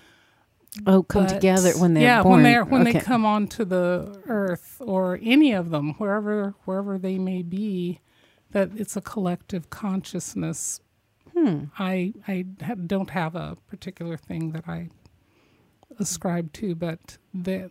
oh, 0.85 1.03
come 1.03 1.25
but- 1.25 1.33
together 1.35 1.71
when 1.77 1.93
they're 1.93 2.03
yeah, 2.03 2.23
born. 2.23 2.35
when 2.35 2.43
they're 2.43 2.65
when 2.65 2.81
Okay. 2.81 2.93
they 2.93 2.99
come 2.99 3.25
onto 3.25 3.65
the 3.65 4.21
earth 4.27 4.77
or 4.81 5.19
any 5.21 5.53
of 5.53 5.69
them, 5.69 5.93
wherever 5.95 6.55
wherever 6.65 6.97
they 6.97 7.17
may 7.17 7.41
be, 7.41 8.01
that 8.51 8.71
it's 8.75 8.95
a 8.95 9.01
collective 9.01 9.69
consciousness. 9.69 10.81
Hmm. 11.35 11.65
I 11.77 12.13
I 12.27 12.41
don't 12.87 13.11
have 13.11 13.35
a 13.35 13.57
particular 13.67 14.17
thing 14.17 14.51
that 14.51 14.67
I 14.67 14.89
ascribe 15.99 16.51
to, 16.53 16.75
but 16.75 17.17
the 17.33 17.69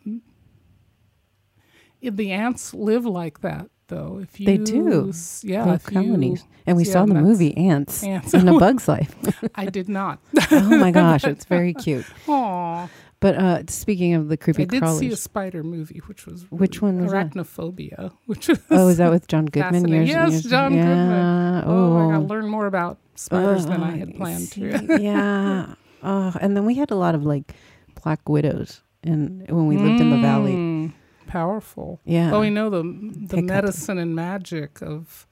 if 2.00 2.16
the 2.16 2.30
ants 2.32 2.72
live 2.74 3.04
like 3.04 3.40
that 3.40 3.68
though. 3.88 4.20
If 4.22 4.38
you 4.38 4.46
They 4.46 4.58
do. 4.58 5.12
yeah, 5.42 5.74
if 5.74 5.84
you- 5.90 5.92
colonies. 6.02 6.44
And 6.66 6.76
we 6.76 6.84
yeah, 6.84 6.92
saw 6.92 7.06
the 7.06 7.14
movie 7.14 7.56
Ants, 7.56 8.04
Ants. 8.04 8.34
in 8.34 8.46
A 8.46 8.58
Bug's 8.58 8.86
Life. 8.88 9.14
I 9.54 9.64
did 9.66 9.88
not. 9.88 10.18
oh 10.50 10.76
my 10.78 10.90
gosh, 11.00 11.24
it's 11.24 11.46
very 11.46 11.72
cute. 11.72 12.04
Aw. 12.28 12.88
But 13.20 13.34
uh, 13.34 13.62
speaking 13.66 14.14
of 14.14 14.28
the 14.28 14.36
creepy 14.36 14.62
I 14.62 14.66
did 14.66 14.80
crawlers, 14.82 15.00
see 15.00 15.08
a 15.08 15.16
spider 15.16 15.64
movie, 15.64 16.00
which 16.06 16.24
was 16.26 16.42
Which 16.50 16.80
one 16.80 17.02
was 17.02 17.10
that? 17.12 17.30
Arachnophobia, 17.30 18.12
which 18.26 18.46
was 18.48 18.60
oh, 18.70 18.88
is 18.88 18.98
that 18.98 19.10
with 19.10 19.26
John 19.26 19.46
Goodman? 19.46 19.88
Years 19.88 20.08
Yes, 20.08 20.30
years- 20.30 20.42
John 20.44 20.72
yeah. 20.72 20.84
Goodman. 20.84 21.64
Oh, 21.66 21.96
oh, 21.96 22.08
I 22.08 22.12
got 22.12 22.18
to 22.20 22.24
learn 22.26 22.46
more 22.48 22.66
about 22.66 22.98
spiders 23.16 23.66
than 23.66 23.82
I 23.82 23.94
Oh, 23.94 23.98
had 23.98 24.14
planned 24.16 24.42
see, 24.48 24.60
to. 24.70 24.98
yeah. 25.02 25.74
Oh, 26.02 26.32
and 26.40 26.56
then 26.56 26.64
we 26.64 26.74
had 26.74 26.92
a 26.92 26.94
lot 26.94 27.16
of 27.16 27.24
like 27.26 27.54
black 28.02 28.28
widows, 28.28 28.82
and 29.02 29.48
when 29.50 29.66
we 29.66 29.76
lived 29.76 30.00
in 30.00 30.10
the 30.10 30.18
valley, 30.18 30.52
Mm, 30.54 30.92
powerful. 31.26 32.00
yeah. 32.04 32.30
Well, 32.30 32.40
we 32.40 32.50
know 32.50 32.70
the 32.70 32.82
the 32.82 33.36
Hiccup. 33.36 33.44
medicine 33.44 33.98
and 33.98 34.14
magic 34.14 34.80
of 34.80 35.26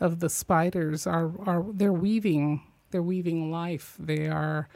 of 0.00 0.20
the 0.20 0.28
spiders 0.28 1.06
are 1.06 1.30
are 1.46 1.64
they're 1.72 1.92
weaving 1.94 2.60
they're 2.90 3.02
weaving 3.02 3.50
life. 3.50 3.96
They 3.98 4.28
are 4.28 4.68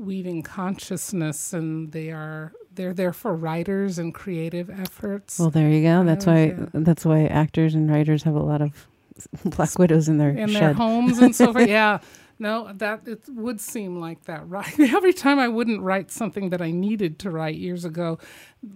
weaving 0.00 0.42
consciousness, 0.42 1.52
and 1.52 1.92
they 1.92 2.10
are 2.10 2.52
they're 2.72 2.94
there 2.94 3.12
for 3.12 3.34
writers 3.34 3.98
and 3.98 4.14
creative 4.14 4.70
efforts. 4.70 5.38
well, 5.38 5.50
there 5.50 5.68
you 5.68 5.82
go. 5.82 6.04
That's 6.04 6.26
why. 6.26 6.44
yeah. 6.46 6.66
That's 6.72 7.04
why 7.04 7.26
actors 7.26 7.74
and 7.74 7.90
writers 7.90 8.22
have 8.22 8.34
a 8.34 8.42
lot 8.42 8.62
of 8.62 8.86
black 9.44 9.78
widows 9.78 10.08
in 10.08 10.18
their 10.18 10.30
in 10.30 10.48
shed. 10.48 10.62
their 10.62 10.72
homes 10.74 11.18
and 11.18 11.34
so 11.34 11.52
forth. 11.52 11.68
Yeah. 11.78 11.98
No, 12.40 12.72
that 12.72 13.06
it 13.06 13.24
would 13.28 13.60
seem 13.60 14.00
like 14.00 14.24
that, 14.24 14.48
right? 14.48 14.80
Every 14.80 15.12
time 15.12 15.38
I 15.38 15.46
wouldn't 15.46 15.82
write 15.82 16.10
something 16.10 16.48
that 16.50 16.62
I 16.62 16.70
needed 16.70 17.18
to 17.20 17.30
write 17.30 17.56
years 17.56 17.84
ago, 17.84 18.18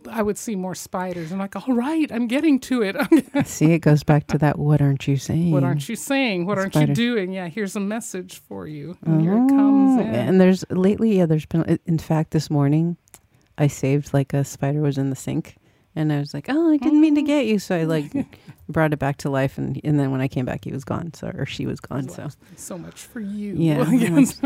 I 0.08 0.20
would 0.20 0.36
see 0.36 0.54
more 0.54 0.74
spiders. 0.74 1.32
I'm 1.32 1.38
like, 1.38 1.56
all 1.56 1.74
right, 1.74 2.12
I'm 2.12 2.26
getting 2.26 2.60
to 2.60 2.82
it. 2.82 2.96
See, 3.46 3.72
it 3.72 3.78
goes 3.78 4.02
back 4.02 4.26
to 4.28 4.38
that. 4.38 4.58
What 4.58 4.82
aren't 4.82 5.08
you 5.08 5.16
saying? 5.16 5.50
what 5.50 5.64
aren't 5.64 5.88
you 5.88 5.96
saying? 5.96 6.44
What 6.44 6.58
aren't 6.58 6.74
Spider. 6.74 6.92
you 6.92 6.94
doing? 6.94 7.32
Yeah, 7.32 7.48
here's 7.48 7.74
a 7.74 7.80
message 7.80 8.38
for 8.46 8.66
you. 8.66 8.98
And 9.06 9.22
here 9.22 9.32
it 9.32 9.48
comes 9.48 9.98
Oh, 9.98 10.00
in. 10.00 10.14
And 10.14 10.40
there's 10.40 10.64
lately, 10.70 11.16
yeah, 11.16 11.26
there's 11.26 11.46
been. 11.46 11.78
In 11.86 11.98
fact, 11.98 12.32
this 12.32 12.50
morning, 12.50 12.96
I 13.56 13.66
saved 13.68 14.12
like 14.12 14.34
a 14.34 14.44
spider 14.44 14.80
was 14.80 14.98
in 14.98 15.10
the 15.10 15.16
sink, 15.16 15.56
and 15.96 16.12
I 16.12 16.18
was 16.18 16.34
like, 16.34 16.46
oh, 16.48 16.72
I 16.72 16.76
didn't 16.76 17.00
mean 17.00 17.14
to 17.14 17.22
oh. 17.22 17.26
get 17.26 17.46
you, 17.46 17.58
so 17.58 17.76
I 17.76 17.84
like 17.84 18.12
brought 18.68 18.92
it 18.92 18.98
back 18.98 19.16
to 19.18 19.30
life, 19.30 19.58
and 19.58 19.80
and 19.84 19.98
then 19.98 20.10
when 20.10 20.20
I 20.20 20.28
came 20.28 20.44
back, 20.44 20.64
he 20.64 20.72
was 20.72 20.84
gone, 20.84 21.12
so 21.14 21.28
or 21.34 21.46
she 21.46 21.66
was 21.66 21.80
gone, 21.80 22.08
so. 22.08 22.28
so 22.56 22.78
much 22.78 23.00
for 23.02 23.20
you. 23.20 23.54
Yeah, 23.56 23.90
Yes. 23.92 24.40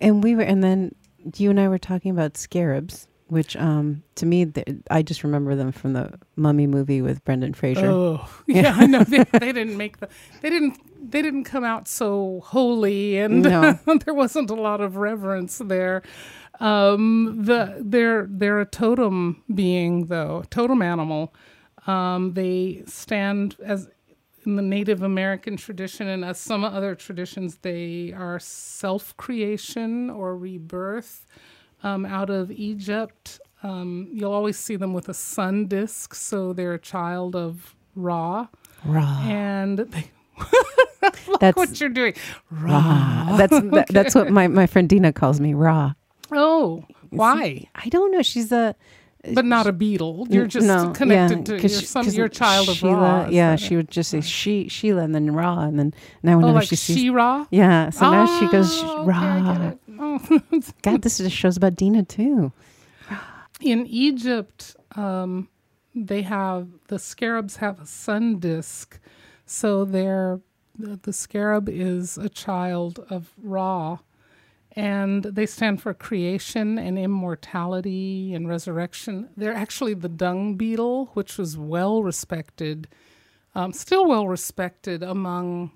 And 0.00 0.22
we 0.22 0.34
were, 0.36 0.42
and 0.42 0.62
then 0.62 0.94
you 1.36 1.50
and 1.50 1.58
I 1.58 1.68
were 1.68 1.78
talking 1.78 2.10
about 2.10 2.36
scarabs, 2.36 3.06
which 3.28 3.56
um 3.56 4.02
to 4.16 4.26
me, 4.26 4.44
th- 4.46 4.66
I 4.90 5.02
just 5.02 5.24
remember 5.24 5.54
them 5.54 5.72
from 5.72 5.92
the 5.94 6.12
Mummy 6.36 6.66
movie 6.66 7.00
with 7.02 7.24
Brendan 7.24 7.54
Fraser. 7.54 7.86
Oh, 7.86 8.28
yeah, 8.46 8.74
I 8.76 8.86
know. 8.86 9.04
They, 9.04 9.24
they 9.24 9.52
didn't 9.52 9.76
make 9.76 9.98
the. 10.00 10.08
They 10.42 10.50
didn't. 10.50 10.78
They 11.10 11.20
didn't 11.22 11.44
come 11.44 11.64
out 11.64 11.86
so 11.86 12.40
holy, 12.44 13.18
and 13.18 13.42
No. 13.42 13.78
there 14.04 14.14
wasn't 14.14 14.50
a 14.50 14.54
lot 14.54 14.80
of 14.80 14.96
reverence 14.96 15.58
there. 15.64 16.02
Um, 16.60 17.44
the 17.44 17.78
they're 17.80 18.26
they're 18.28 18.60
a 18.60 18.66
totem 18.66 19.42
being, 19.54 20.06
though 20.06 20.44
totem 20.50 20.82
animal. 20.82 21.34
Um, 21.86 22.32
they 22.34 22.82
stand 22.86 23.56
as 23.64 23.88
in 24.46 24.56
the 24.56 24.62
Native 24.62 25.02
American 25.02 25.56
tradition 25.56 26.06
and 26.08 26.24
as 26.24 26.38
some 26.38 26.64
other 26.64 26.94
traditions, 26.94 27.58
they 27.62 28.12
are 28.12 28.38
self 28.38 29.16
creation 29.16 30.10
or 30.10 30.36
rebirth 30.36 31.26
um, 31.82 32.04
out 32.04 32.30
of 32.30 32.50
Egypt. 32.50 33.40
Um, 33.62 34.08
you'll 34.12 34.32
always 34.32 34.58
see 34.58 34.76
them 34.76 34.92
with 34.92 35.08
a 35.08 35.14
sun 35.14 35.66
disk, 35.66 36.14
so 36.14 36.52
they're 36.52 36.74
a 36.74 36.78
child 36.78 37.34
of 37.34 37.74
Ra. 37.94 38.48
Raw. 38.84 39.22
And 39.24 39.78
they, 39.78 40.10
That's 41.40 41.56
what 41.56 41.80
you're 41.80 41.88
doing, 41.88 42.14
raw. 42.50 43.36
That's 43.36 43.52
that, 43.70 43.86
that's 43.88 44.14
what 44.14 44.30
my 44.30 44.48
my 44.48 44.66
friend 44.66 44.88
Dina 44.88 45.12
calls 45.12 45.40
me. 45.40 45.54
Raw. 45.54 45.94
Oh, 46.32 46.84
why? 47.10 47.68
I 47.74 47.88
don't 47.88 48.10
know. 48.10 48.22
She's 48.22 48.52
a 48.52 48.74
But 49.32 49.44
not 49.44 49.66
a 49.66 49.72
beetle. 49.72 50.26
You're 50.28 50.46
just 50.46 50.66
no, 50.66 50.90
connected 50.92 51.48
yeah, 51.48 51.58
to 51.58 51.68
she- 51.68 51.86
some 51.86 52.06
a 52.06 52.28
child 52.28 52.68
of 52.68 52.76
Sheila, 52.76 52.94
Ra. 52.94 53.28
Yeah, 53.28 53.56
she 53.56 53.74
it? 53.74 53.76
would 53.78 53.90
just 53.90 54.10
say 54.10 54.20
she 54.20 54.68
Sheila 54.68 55.02
and 55.02 55.14
then 55.14 55.30
Ra 55.34 55.60
and 55.60 55.78
then 55.78 55.94
now 56.22 56.36
whenever 56.36 56.52
Oh, 56.52 56.60
like 56.60 56.68
she 56.68 56.76
sees 56.76 56.96
She-Ra? 56.98 57.46
yeah, 57.50 57.90
so 57.90 58.10
now 58.10 58.26
she 58.38 58.46
goes 58.48 58.70
Oh, 58.82 58.98
okay, 59.00 59.08
Ra. 59.08 59.68
It. 59.68 59.78
Oh. 59.98 60.40
God, 60.82 61.02
this 61.02 61.20
is 61.20 61.32
show's 61.32 61.56
about 61.56 61.76
Dina 61.76 62.02
too. 62.04 62.52
in 63.60 63.86
Egypt, 63.86 64.76
um, 64.96 65.48
they 65.94 66.22
have 66.22 66.68
the 66.88 66.98
scarabs 66.98 67.56
have 67.56 67.80
a 67.80 67.86
sun 67.86 68.38
disk, 68.38 68.98
so 69.46 69.84
they're 69.84 70.40
the, 70.78 70.96
the 71.02 71.12
scarab 71.12 71.68
is 71.68 72.18
a 72.18 72.28
child 72.28 73.04
of 73.08 73.30
Ra, 73.42 73.98
and 74.76 75.22
they 75.22 75.46
stand 75.46 75.80
for 75.80 75.94
creation 75.94 76.78
and 76.78 76.98
immortality 76.98 78.34
and 78.34 78.48
resurrection. 78.48 79.28
They're 79.36 79.54
actually 79.54 79.94
the 79.94 80.08
dung 80.08 80.56
beetle, 80.56 81.10
which 81.14 81.38
was 81.38 81.56
well 81.56 82.02
respected, 82.02 82.88
um, 83.54 83.72
still 83.72 84.06
well 84.06 84.26
respected 84.26 85.02
among 85.02 85.70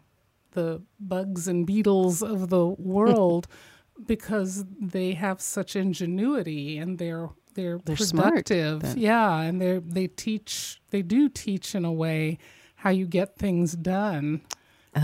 the 0.53 0.83
bugs 0.99 1.47
and 1.47 1.67
beetles 1.67 2.23
of 2.23 2.49
the 2.49 2.67
world 2.67 3.47
because 4.07 4.65
they 4.81 5.13
have 5.13 5.41
such 5.41 5.77
ingenuity 5.77 6.79
and 6.79 6.99
they're 6.99 7.31
they're, 7.55 7.79
They're 7.85 7.97
productive. 7.97 8.81
then. 8.83 8.99
yeah, 8.99 9.41
and 9.41 9.61
they 9.61 9.79
they 9.79 10.07
teach 10.07 10.81
they 10.91 11.03
do 11.03 11.29
teach 11.29 11.75
in 11.75 11.85
a 11.85 11.93
way 11.93 12.39
how 12.77 12.91
you 12.91 13.05
get 13.07 13.37
things 13.37 13.73
done 13.75 14.43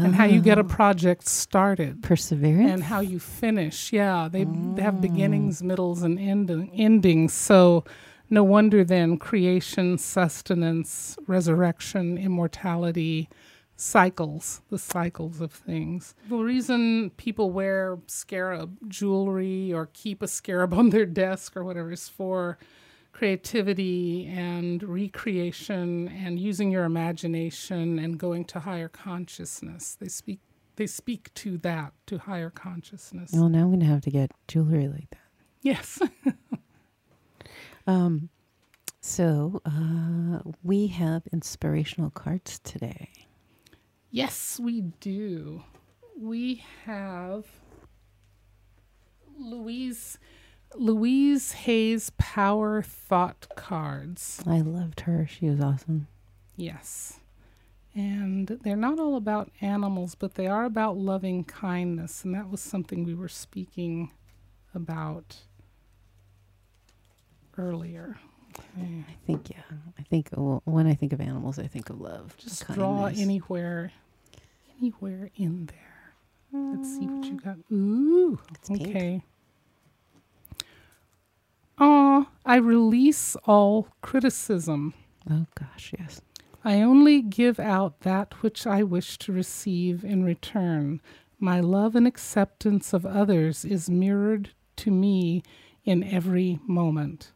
and 0.02 0.14
how 0.14 0.24
you 0.24 0.40
get 0.40 0.58
a 0.58 0.62
oh. 0.62 0.64
project 0.64 1.26
started 1.26 2.02
Perseverance. 2.02 2.70
and 2.70 2.84
how 2.84 3.00
you 3.00 3.18
finish. 3.18 3.92
Yeah, 3.92 4.28
they, 4.30 4.44
they 4.44 4.82
have 4.82 5.00
beginnings, 5.00 5.62
oh. 5.62 5.66
middles, 5.66 6.02
and 6.02 6.18
end- 6.18 6.70
endings. 6.74 7.32
So, 7.32 7.84
no 8.30 8.42
wonder 8.42 8.84
then 8.84 9.18
creation, 9.18 9.98
sustenance, 9.98 11.16
resurrection, 11.26 12.16
immortality, 12.16 13.28
cycles, 13.76 14.62
the 14.70 14.78
cycles 14.78 15.40
of 15.40 15.52
things. 15.52 16.14
The 16.28 16.36
reason 16.36 17.10
people 17.16 17.50
wear 17.50 17.98
scarab 18.06 18.78
jewelry 18.88 19.72
or 19.72 19.90
keep 19.92 20.22
a 20.22 20.28
scarab 20.28 20.74
on 20.80 20.90
their 20.90 21.06
desk 21.06 21.56
or 21.56 21.64
whatever 21.64 21.92
is 21.92 22.08
for 22.08 22.58
creativity 23.14 24.26
and 24.26 24.82
recreation 24.82 26.08
and 26.08 26.38
using 26.38 26.70
your 26.72 26.84
imagination 26.84 27.96
and 27.98 28.18
going 28.18 28.44
to 28.44 28.58
higher 28.60 28.88
consciousness. 28.88 29.96
They 29.98 30.08
speak 30.08 30.40
they 30.76 30.88
speak 30.88 31.32
to 31.34 31.56
that, 31.58 31.92
to 32.06 32.18
higher 32.18 32.50
consciousness. 32.50 33.30
well, 33.32 33.48
now 33.48 33.60
I'm 33.60 33.70
gonna 33.70 33.84
have 33.84 34.00
to 34.02 34.10
get 34.10 34.32
jewelry 34.48 34.88
like 34.88 35.08
that. 35.10 35.18
Yes. 35.62 36.00
Um, 37.86 38.30
so 39.02 39.60
uh, 39.66 40.38
we 40.62 40.86
have 40.86 41.24
inspirational 41.34 42.08
cards 42.08 42.58
today. 42.60 43.10
yes, 44.10 44.58
we 44.58 44.80
do. 45.00 45.62
we 46.18 46.64
have 46.86 47.44
Louise 49.38 50.18
Louise 50.76 51.52
Hay's 51.52 52.10
Power 52.18 52.82
Thought 52.82 53.46
Cards. 53.56 54.42
I 54.46 54.60
loved 54.60 55.00
her. 55.00 55.26
She 55.26 55.48
was 55.48 55.60
awesome. 55.60 56.08
Yes. 56.56 57.20
And 57.94 58.48
they're 58.62 58.76
not 58.76 58.98
all 58.98 59.16
about 59.16 59.50
animals, 59.60 60.14
but 60.16 60.34
they 60.34 60.46
are 60.48 60.64
about 60.64 60.96
loving 60.96 61.44
kindness. 61.44 62.24
And 62.24 62.34
that 62.34 62.50
was 62.50 62.60
something 62.60 63.04
we 63.04 63.14
were 63.14 63.28
speaking 63.28 64.10
about 64.74 65.36
earlier. 67.56 68.18
Okay. 68.58 69.04
I 69.08 69.14
think, 69.26 69.50
yeah. 69.50 69.62
I 69.98 70.02
think 70.02 70.28
well, 70.32 70.62
when 70.64 70.86
I 70.86 70.94
think 70.94 71.12
of 71.12 71.20
animals, 71.20 71.58
I 71.58 71.66
think 71.66 71.90
of 71.90 72.00
love. 72.00 72.36
Just 72.36 72.66
kindness. 72.66 72.76
draw 72.76 73.04
anywhere, 73.06 73.92
anywhere 74.78 75.30
in 75.36 75.66
there. 75.66 76.14
Let's 76.52 76.88
see 76.96 77.06
what 77.06 77.24
you 77.26 77.36
uh, 77.38 77.54
got. 77.54 77.56
Ooh, 77.72 78.38
It's 78.54 78.68
pink. 78.68 79.22
Aw, 81.78 82.28
I 82.44 82.56
release 82.56 83.36
all 83.46 83.88
criticism. 84.00 84.94
Oh, 85.28 85.46
gosh, 85.58 85.92
yes. 85.98 86.20
I 86.64 86.80
only 86.80 87.20
give 87.20 87.58
out 87.58 88.00
that 88.00 88.42
which 88.42 88.66
I 88.66 88.82
wish 88.82 89.18
to 89.18 89.32
receive 89.32 90.04
in 90.04 90.24
return. 90.24 91.00
My 91.38 91.60
love 91.60 91.96
and 91.96 92.06
acceptance 92.06 92.92
of 92.92 93.04
others 93.04 93.64
is 93.64 93.90
mirrored 93.90 94.50
to 94.76 94.90
me 94.90 95.42
in 95.84 96.02
every 96.04 96.60
moment. 96.66 97.32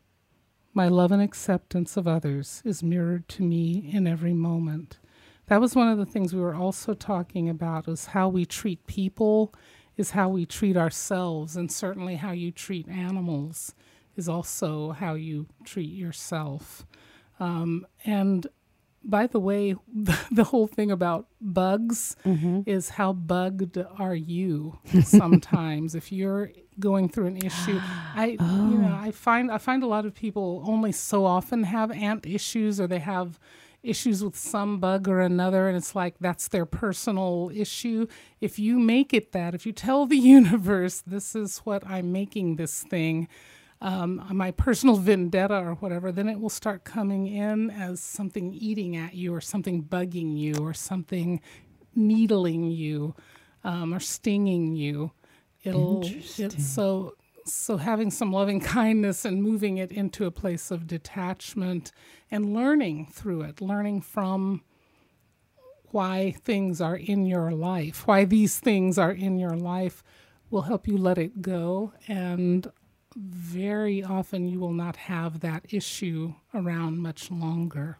My 0.72 0.88
love 0.88 1.12
and 1.12 1.20
acceptance 1.20 1.96
of 1.96 2.06
others 2.06 2.62
is 2.64 2.82
mirrored 2.82 3.28
to 3.30 3.42
me 3.42 3.90
in 3.92 4.06
every 4.06 4.32
moment. 4.32 4.98
That 5.46 5.60
was 5.60 5.74
one 5.74 5.88
of 5.88 5.98
the 5.98 6.06
things 6.06 6.34
we 6.34 6.40
were 6.40 6.54
also 6.54 6.94
talking 6.94 7.48
about 7.48 7.88
is 7.88 8.06
how 8.06 8.28
we 8.28 8.44
treat 8.44 8.86
people 8.86 9.52
is 9.96 10.12
how 10.12 10.28
we 10.28 10.46
treat 10.46 10.76
ourselves 10.76 11.56
and 11.56 11.72
certainly 11.72 12.16
how 12.16 12.30
you 12.30 12.52
treat 12.52 12.88
animals 12.88 13.74
is 14.18 14.28
also 14.28 14.90
how 14.90 15.14
you 15.14 15.46
treat 15.64 15.90
yourself. 15.90 16.84
Um, 17.40 17.86
and 18.04 18.46
by 19.04 19.26
the 19.28 19.38
way, 19.40 19.74
the, 20.30 20.44
whole 20.44 20.66
thing 20.66 20.90
about 20.90 21.28
bugs 21.40 22.16
Mm-hmm. 22.26 22.62
is 22.66 22.90
how 22.90 23.12
bugged 23.14 23.78
are 23.96 24.14
you 24.14 24.78
sometimes 25.04 25.94
if 25.94 26.10
you're 26.12 26.50
going 26.80 27.08
through 27.08 27.26
an 27.26 27.36
issue 27.38 27.78
i 28.14 28.36
Oh. 28.38 28.70
you 28.70 28.78
know 28.78 28.96
i 29.00 29.10
find 29.10 29.50
i 29.50 29.58
find 29.58 29.82
a 29.82 29.86
lot 29.86 30.04
of 30.06 30.14
people 30.14 30.62
only 30.66 30.92
so 30.92 31.24
often 31.24 31.64
have 31.64 31.90
ant 31.90 32.24
issues 32.26 32.80
or 32.80 32.86
they 32.86 33.00
have 33.00 33.38
issues 33.82 34.22
with 34.22 34.36
some 34.36 34.78
bug 34.78 35.08
or 35.08 35.20
another 35.20 35.66
and 35.68 35.76
it's 35.76 35.94
like 35.96 36.14
that's 36.20 36.46
their 36.48 36.66
personal 36.66 37.50
issue 37.54 38.06
if 38.40 38.58
you 38.60 38.78
make 38.78 39.12
it 39.14 39.32
that 39.32 39.54
if 39.54 39.64
you 39.66 39.72
tell 39.72 40.06
the 40.06 40.16
universe 40.38 41.02
this 41.06 41.34
is 41.34 41.58
what 41.58 41.82
i'm 41.86 42.12
making 42.12 42.56
this 42.56 42.82
thing 42.84 43.26
um, 43.80 44.24
my 44.32 44.50
personal 44.50 44.96
vendetta 45.08 45.56
or 45.56 45.74
whatever, 45.74 46.12
then 46.12 46.28
it 46.28 46.40
will 46.40 46.48
start 46.50 46.84
coming 46.84 47.26
in 47.26 47.70
as 47.70 48.00
something 48.00 48.52
eating 48.52 48.96
at 48.96 49.14
you 49.14 49.34
or 49.34 49.40
something 49.40 49.82
bugging 49.82 50.36
you 50.36 50.54
or 50.56 50.74
something 50.74 51.40
needling 51.94 52.70
you 52.70 53.14
um, 53.64 53.92
or 53.92 54.00
stinging 54.00 54.74
you. 54.74 55.12
It'll 55.64 56.04
Interesting. 56.04 56.46
it's 56.46 56.66
so 56.66 57.14
so 57.44 57.78
having 57.78 58.10
some 58.10 58.32
loving 58.32 58.60
kindness 58.78 59.24
and 59.24 59.42
moving 59.42 59.78
it 59.78 59.90
into 59.90 60.26
a 60.26 60.30
place 60.30 60.70
of 60.70 60.86
detachment 60.86 61.92
and 62.30 62.52
learning 62.52 63.06
through 63.12 63.42
it, 63.42 63.60
learning 63.60 64.02
from 64.02 64.62
why 65.90 66.34
things 66.44 66.80
are 66.80 66.96
in 66.96 67.24
your 67.24 67.50
life, 67.52 68.06
why 68.06 68.24
these 68.24 68.58
things 68.58 68.98
are 68.98 69.12
in 69.12 69.38
your 69.38 69.56
life 69.56 70.02
will 70.50 70.62
help 70.62 70.86
you 70.86 70.96
let 70.96 71.18
it 71.18 71.42
go 71.42 71.92
and 72.06 72.70
very 73.20 74.02
often 74.04 74.46
you 74.48 74.60
will 74.60 74.72
not 74.72 74.94
have 74.96 75.40
that 75.40 75.64
issue 75.70 76.34
around 76.54 76.98
much 76.98 77.30
longer 77.30 77.98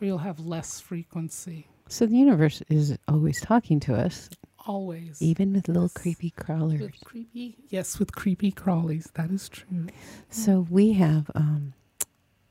or 0.00 0.06
you'll 0.06 0.18
have 0.18 0.40
less 0.40 0.80
frequency 0.80 1.66
So 1.88 2.04
the 2.06 2.16
universe 2.16 2.62
is 2.68 2.96
always 3.06 3.40
talking 3.40 3.78
to 3.80 3.94
us, 3.94 4.28
always 4.66 5.22
even 5.22 5.52
with 5.52 5.68
little 5.68 5.84
Yes. 5.84 5.92
creepy 6.02 6.30
crawlers. 6.30 6.80
with 6.80 7.00
creepy 7.04 7.56
yes 7.68 7.98
with 8.00 8.10
creepy 8.12 8.50
crawlies 8.50 9.12
that 9.14 9.30
is 9.30 9.48
true 9.48 9.86
So 10.30 10.66
we 10.68 10.94
have 10.94 11.30
um, 11.36 11.72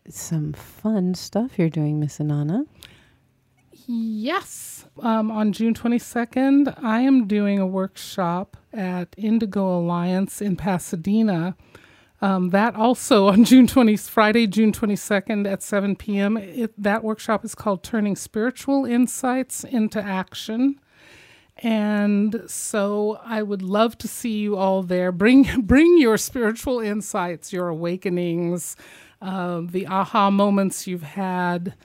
some 0.08 0.54
fun 0.54 1.16
stuff 1.16 1.58
you're 1.60 1.70
doing, 1.70 2.00
Miss 2.00 2.22
Ananda. 2.22 2.64
Yes. 3.88 4.86
Um, 5.00 5.30
on 5.32 5.52
June 5.52 5.74
22nd, 5.74 6.82
I 6.84 7.02
am 7.02 7.28
doing 7.28 7.60
a 7.60 7.68
workshop 7.68 8.58
at 8.74 9.14
Indigo 9.18 9.78
Alliance 9.80 10.42
in 10.42 10.56
Pasadena. 10.56 11.56
Um, 12.26 12.50
that 12.50 12.76
also 12.76 13.28
on 13.28 13.44
June 13.46 13.68
20, 13.68 13.98
Friday, 13.98 14.48
June 14.48 14.72
22nd 14.72 15.48
at 15.48 15.62
7 15.62 15.96
p.m. 15.96 16.38
It, 16.38 16.74
that 16.82 17.04
workshop 17.04 17.46
is 17.46 17.54
called 17.54 17.84
Turning 17.84 18.16
Spiritual 18.16 18.84
Insights 18.84 19.64
into 19.64 20.02
Action. 20.02 20.80
And 21.58 22.42
so 22.48 23.20
I 23.24 23.44
would 23.44 23.62
love 23.62 24.00
to 24.00 24.08
see 24.08 24.40
you 24.40 24.58
all 24.58 24.82
there. 24.82 25.12
Bring 25.12 25.62
bring 25.62 26.00
your 26.00 26.18
spiritual 26.18 26.80
insights, 26.80 27.54
your 27.54 27.68
awakenings, 27.68 28.76
uh, 29.22 29.62
the 29.64 29.86
aha 29.86 30.32
moments 30.32 30.88
you've 30.88 31.04
had, 31.04 31.76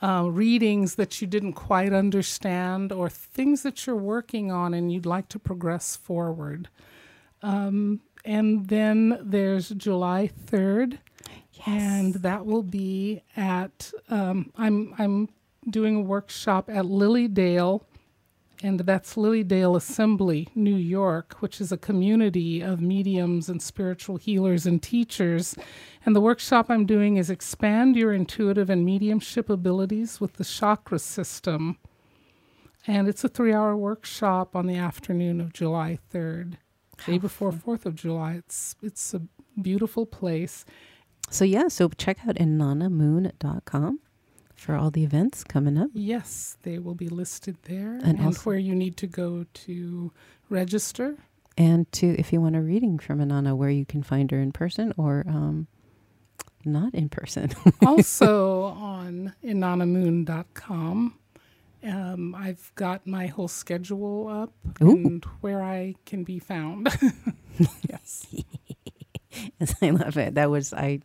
uh, 0.00 0.28
readings 0.30 0.94
that 0.94 1.20
you 1.20 1.26
didn't 1.26 1.54
quite 1.54 1.92
understand, 1.92 2.92
or 2.92 3.10
things 3.10 3.64
that 3.64 3.84
you're 3.84 3.96
working 3.96 4.52
on 4.52 4.74
and 4.74 4.92
you'd 4.92 5.06
like 5.06 5.28
to 5.30 5.40
progress 5.40 5.96
forward. 5.96 6.68
Um, 7.42 8.00
and 8.28 8.68
then 8.68 9.18
there's 9.22 9.70
July 9.70 10.30
3rd, 10.46 10.98
and 11.66 12.14
that 12.14 12.44
will 12.46 12.62
be 12.62 13.22
at 13.36 13.90
um, 14.10 14.52
I'm 14.56 14.94
I'm 14.98 15.28
doing 15.68 15.96
a 15.96 16.00
workshop 16.00 16.68
at 16.70 16.86
Lily 16.86 17.26
Dale 17.26 17.84
and 18.62 18.80
that's 18.80 19.16
Lily 19.16 19.44
Dale 19.44 19.76
Assembly, 19.76 20.48
New 20.54 20.74
York, 20.74 21.36
which 21.38 21.60
is 21.60 21.70
a 21.70 21.76
community 21.76 22.60
of 22.60 22.80
mediums 22.80 23.48
and 23.48 23.62
spiritual 23.62 24.16
healers 24.16 24.66
and 24.66 24.82
teachers. 24.82 25.54
And 26.04 26.16
the 26.16 26.20
workshop 26.20 26.66
I'm 26.68 26.84
doing 26.84 27.16
is 27.16 27.30
expand 27.30 27.94
your 27.94 28.12
intuitive 28.12 28.68
and 28.68 28.84
mediumship 28.84 29.48
abilities 29.48 30.20
with 30.20 30.34
the 30.34 30.44
chakra 30.44 30.98
system. 30.98 31.78
And 32.84 33.06
it's 33.06 33.22
a 33.22 33.28
three 33.28 33.52
hour 33.52 33.76
workshop 33.76 34.56
on 34.56 34.66
the 34.66 34.76
afternoon 34.76 35.40
of 35.40 35.52
July 35.52 35.98
3rd, 36.12 36.56
day 37.06 37.18
before 37.18 37.52
4th 37.52 37.86
of 37.86 37.94
July. 37.94 38.34
It's, 38.34 38.76
it's 38.82 39.14
a 39.14 39.22
beautiful 39.60 40.06
place. 40.06 40.64
So 41.30 41.44
yeah, 41.44 41.68
so 41.68 41.88
check 41.90 42.18
out 42.26 42.36
anandamoon.com 42.36 44.00
for 44.54 44.74
all 44.74 44.90
the 44.90 45.04
events 45.04 45.44
coming 45.44 45.78
up. 45.78 45.90
Yes, 45.92 46.56
they 46.62 46.78
will 46.78 46.94
be 46.94 47.08
listed 47.08 47.56
there 47.62 47.98
And 48.02 48.18
and, 48.18 48.36
where 48.38 48.58
you 48.58 48.74
need 48.74 48.96
to 48.98 49.06
go 49.06 49.46
to 49.52 50.12
register. 50.50 51.16
And 51.56 51.90
to 51.92 52.18
if 52.18 52.32
you 52.32 52.40
want 52.40 52.56
a 52.56 52.60
reading 52.60 52.98
from 52.98 53.20
Ananda, 53.20 53.54
where 53.54 53.70
you 53.70 53.84
can 53.84 54.02
find 54.02 54.30
her 54.30 54.40
in 54.40 54.52
person 54.52 54.92
or 54.96 55.24
um, 55.28 55.66
not 56.64 56.94
in 56.94 57.08
person. 57.08 57.50
also 57.86 58.64
on 58.64 59.34
anandamoon.com. 59.44 61.17
Um, 61.84 62.34
I've 62.34 62.72
got 62.74 63.06
my 63.06 63.26
whole 63.28 63.48
schedule 63.48 64.26
up 64.28 64.52
Ooh. 64.82 64.90
and 64.90 65.24
where 65.40 65.62
I 65.62 65.94
can 66.06 66.24
be 66.24 66.38
found. 66.38 66.88
yes. 67.88 68.26
Yes, 69.60 69.74
I 69.82 69.90
love 69.90 70.16
it. 70.16 70.34
That 70.34 70.50
was 70.50 70.72
I 70.72 71.00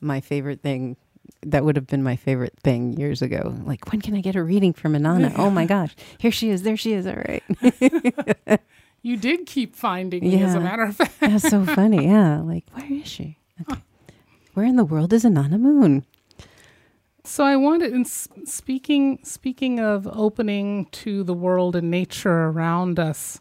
my 0.00 0.20
favorite 0.20 0.60
thing. 0.60 0.96
That 1.42 1.64
would 1.64 1.76
have 1.76 1.86
been 1.86 2.02
my 2.02 2.16
favorite 2.16 2.54
thing 2.64 2.94
years 2.94 3.22
ago. 3.22 3.54
Like, 3.64 3.92
when 3.92 4.00
can 4.00 4.16
I 4.16 4.20
get 4.22 4.34
a 4.34 4.42
reading 4.42 4.72
from 4.72 4.96
Ananda? 4.96 5.32
Oh 5.36 5.50
my 5.50 5.66
gosh, 5.74 5.94
here 6.18 6.32
she 6.32 6.50
is. 6.50 6.62
There 6.62 6.76
she 6.76 6.94
is. 6.94 7.06
All 7.06 7.14
right, 7.14 7.44
You 9.02 9.16
did 9.16 9.46
keep 9.46 9.76
finding 9.76 10.24
me, 10.24 10.42
as 10.42 10.54
a 10.54 10.58
Yeah. 10.58 10.64
matter 10.64 10.82
of 10.84 10.96
fact. 10.96 11.20
that's 11.20 11.48
so 11.48 11.64
funny. 11.64 12.06
Yeah, 12.06 12.40
like 12.40 12.64
where 12.72 12.90
is 12.92 13.06
she? 13.06 13.36
Okay. 13.60 13.80
Where 14.54 14.66
in 14.66 14.74
the 14.76 14.84
world 14.84 15.12
is 15.12 15.24
Ananda 15.24 15.58
Moon? 15.58 16.04
So 17.26 17.42
I 17.42 17.56
wanted, 17.56 17.92
in 17.92 18.04
speaking 18.04 19.18
speaking 19.24 19.80
of 19.80 20.06
opening 20.06 20.86
to 20.92 21.24
the 21.24 21.34
world 21.34 21.74
and 21.74 21.90
nature 21.90 22.44
around 22.44 23.00
us, 23.00 23.40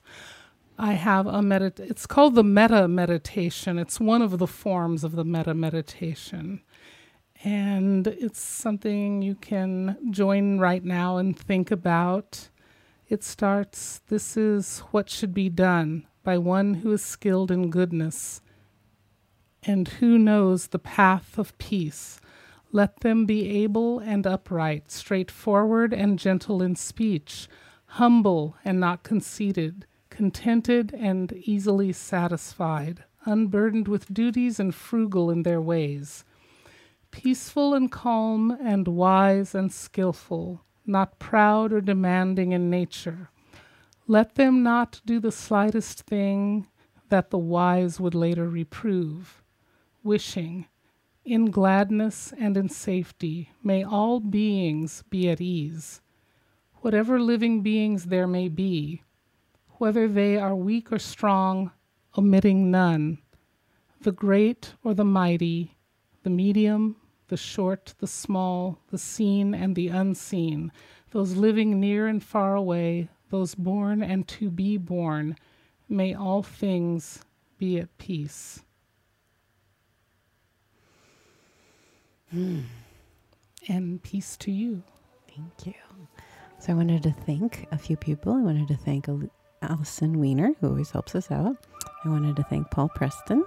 I 0.79 0.93
have 0.93 1.27
a 1.27 1.39
medit. 1.41 1.79
It's 1.79 2.07
called 2.07 2.33
the 2.33 2.43
metta 2.43 2.87
meditation. 2.87 3.77
It's 3.77 3.99
one 3.99 4.23
of 4.23 4.39
the 4.39 4.47
forms 4.47 5.03
of 5.03 5.11
the 5.11 5.23
metta 5.23 5.53
meditation, 5.53 6.63
and 7.43 8.07
it's 8.07 8.39
something 8.41 9.21
you 9.21 9.35
can 9.35 9.97
join 10.09 10.57
right 10.57 10.83
now 10.83 11.17
and 11.17 11.37
think 11.37 11.69
about. 11.69 12.49
It 13.07 13.23
starts. 13.23 14.01
This 14.07 14.35
is 14.35 14.79
what 14.89 15.11
should 15.11 15.33
be 15.33 15.47
done 15.47 16.07
by 16.23 16.39
one 16.39 16.73
who 16.73 16.91
is 16.91 17.05
skilled 17.05 17.51
in 17.51 17.69
goodness, 17.69 18.41
and 19.61 19.87
who 19.87 20.17
knows 20.17 20.67
the 20.69 20.79
path 20.79 21.37
of 21.37 21.55
peace. 21.59 22.19
Let 22.75 22.99
them 22.99 23.25
be 23.25 23.63
able 23.63 23.99
and 23.99 24.27
upright, 24.27 24.91
straightforward 24.91 25.93
and 25.93 26.19
gentle 26.19 26.61
in 26.61 26.75
speech, 26.75 27.47
humble 27.85 28.57
and 28.65 28.81
not 28.81 29.01
conceited, 29.01 29.85
contented 30.09 30.93
and 30.93 31.31
easily 31.31 31.93
satisfied, 31.93 33.05
unburdened 33.23 33.87
with 33.87 34.13
duties 34.13 34.59
and 34.59 34.75
frugal 34.75 35.31
in 35.31 35.43
their 35.43 35.61
ways, 35.61 36.25
peaceful 37.11 37.73
and 37.73 37.93
calm 37.93 38.51
and 38.51 38.89
wise 38.89 39.55
and 39.55 39.71
skilful, 39.71 40.65
not 40.85 41.17
proud 41.17 41.71
or 41.71 41.79
demanding 41.79 42.51
in 42.51 42.69
nature. 42.69 43.29
Let 44.05 44.35
them 44.35 44.63
not 44.63 44.99
do 45.05 45.21
the 45.21 45.31
slightest 45.31 46.01
thing 46.01 46.67
that 47.07 47.29
the 47.29 47.37
wise 47.37 48.01
would 48.01 48.15
later 48.15 48.49
reprove, 48.49 49.41
wishing, 50.03 50.67
in 51.25 51.49
gladness 51.49 52.31
and 52.37 52.55
in 52.55 52.69
safety, 52.69 53.49
may 53.63 53.83
all 53.83 54.19
beings 54.19 55.03
be 55.09 55.27
at 55.29 55.41
ease. 55.41 56.01
Whatever 56.81 57.19
living 57.19 57.61
beings 57.61 58.05
there 58.05 58.27
may 58.27 58.47
be, 58.47 59.01
whether 59.77 60.07
they 60.07 60.37
are 60.37 60.55
weak 60.55 60.91
or 60.91 60.99
strong, 60.99 61.71
omitting 62.15 62.69
none, 62.69 63.17
the 64.01 64.11
great 64.11 64.73
or 64.83 64.93
the 64.93 65.03
mighty, 65.03 65.75
the 66.21 66.29
medium, 66.29 66.95
the 67.27 67.37
short, 67.37 67.95
the 67.97 68.07
small, 68.07 68.79
the 68.91 68.97
seen 68.97 69.55
and 69.55 69.75
the 69.75 69.87
unseen, 69.87 70.71
those 71.11 71.35
living 71.35 71.79
near 71.79 72.05
and 72.05 72.23
far 72.23 72.55
away, 72.55 73.09
those 73.31 73.55
born 73.55 74.03
and 74.03 74.27
to 74.27 74.51
be 74.51 74.77
born, 74.77 75.35
may 75.89 76.13
all 76.13 76.43
things 76.43 77.25
be 77.57 77.79
at 77.79 77.97
peace. 77.97 78.64
Hmm. 82.31 82.61
And 83.67 84.01
peace 84.03 84.37
to 84.37 84.51
you. 84.51 84.83
Thank 85.35 85.67
you. 85.67 85.73
So 86.59 86.73
I 86.73 86.75
wanted 86.75 87.03
to 87.03 87.11
thank 87.11 87.67
a 87.71 87.77
few 87.77 87.97
people. 87.97 88.33
I 88.33 88.41
wanted 88.41 88.67
to 88.69 88.77
thank 88.77 89.07
Allison 89.61 90.19
Weiner, 90.19 90.53
who 90.59 90.69
always 90.69 90.91
helps 90.91 91.15
us 91.15 91.31
out. 91.31 91.57
I 92.03 92.09
wanted 92.09 92.35
to 92.37 92.43
thank 92.43 92.69
Paul 92.71 92.89
Preston. 92.89 93.43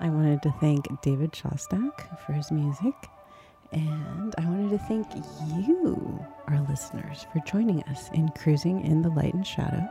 I 0.00 0.08
wanted 0.08 0.42
to 0.42 0.52
thank 0.60 0.86
David 1.02 1.32
Shostak 1.32 2.18
for 2.26 2.32
his 2.32 2.50
music. 2.50 2.94
And 3.72 4.34
I 4.38 4.44
wanted 4.44 4.70
to 4.70 4.78
thank 4.86 5.06
you, 5.66 6.24
our 6.48 6.60
listeners, 6.68 7.26
for 7.32 7.40
joining 7.46 7.82
us 7.84 8.10
in 8.12 8.28
Cruising 8.30 8.84
in 8.84 9.02
the 9.02 9.10
Light 9.10 9.34
and 9.34 9.46
Shadow. 9.46 9.88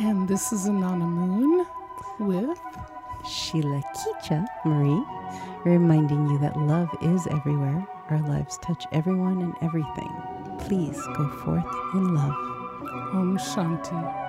And 0.00 0.28
this 0.28 0.52
is 0.52 0.68
Ananda 0.68 1.06
Moon 1.06 1.66
with 2.20 2.58
Sheila 3.26 3.82
Kicha 3.96 4.46
Marie, 4.64 5.04
reminding 5.64 6.28
you 6.28 6.38
that 6.38 6.56
love 6.56 6.88
is 7.02 7.26
everywhere. 7.28 7.86
Our 8.10 8.20
lives 8.20 8.58
touch 8.58 8.86
everyone 8.92 9.42
and 9.42 9.54
everything. 9.62 10.12
Please 10.60 11.00
go 11.16 11.28
forth 11.44 11.66
in 11.94 12.14
love. 12.14 12.34
Om 13.14 13.38
Shanti. 13.38 14.27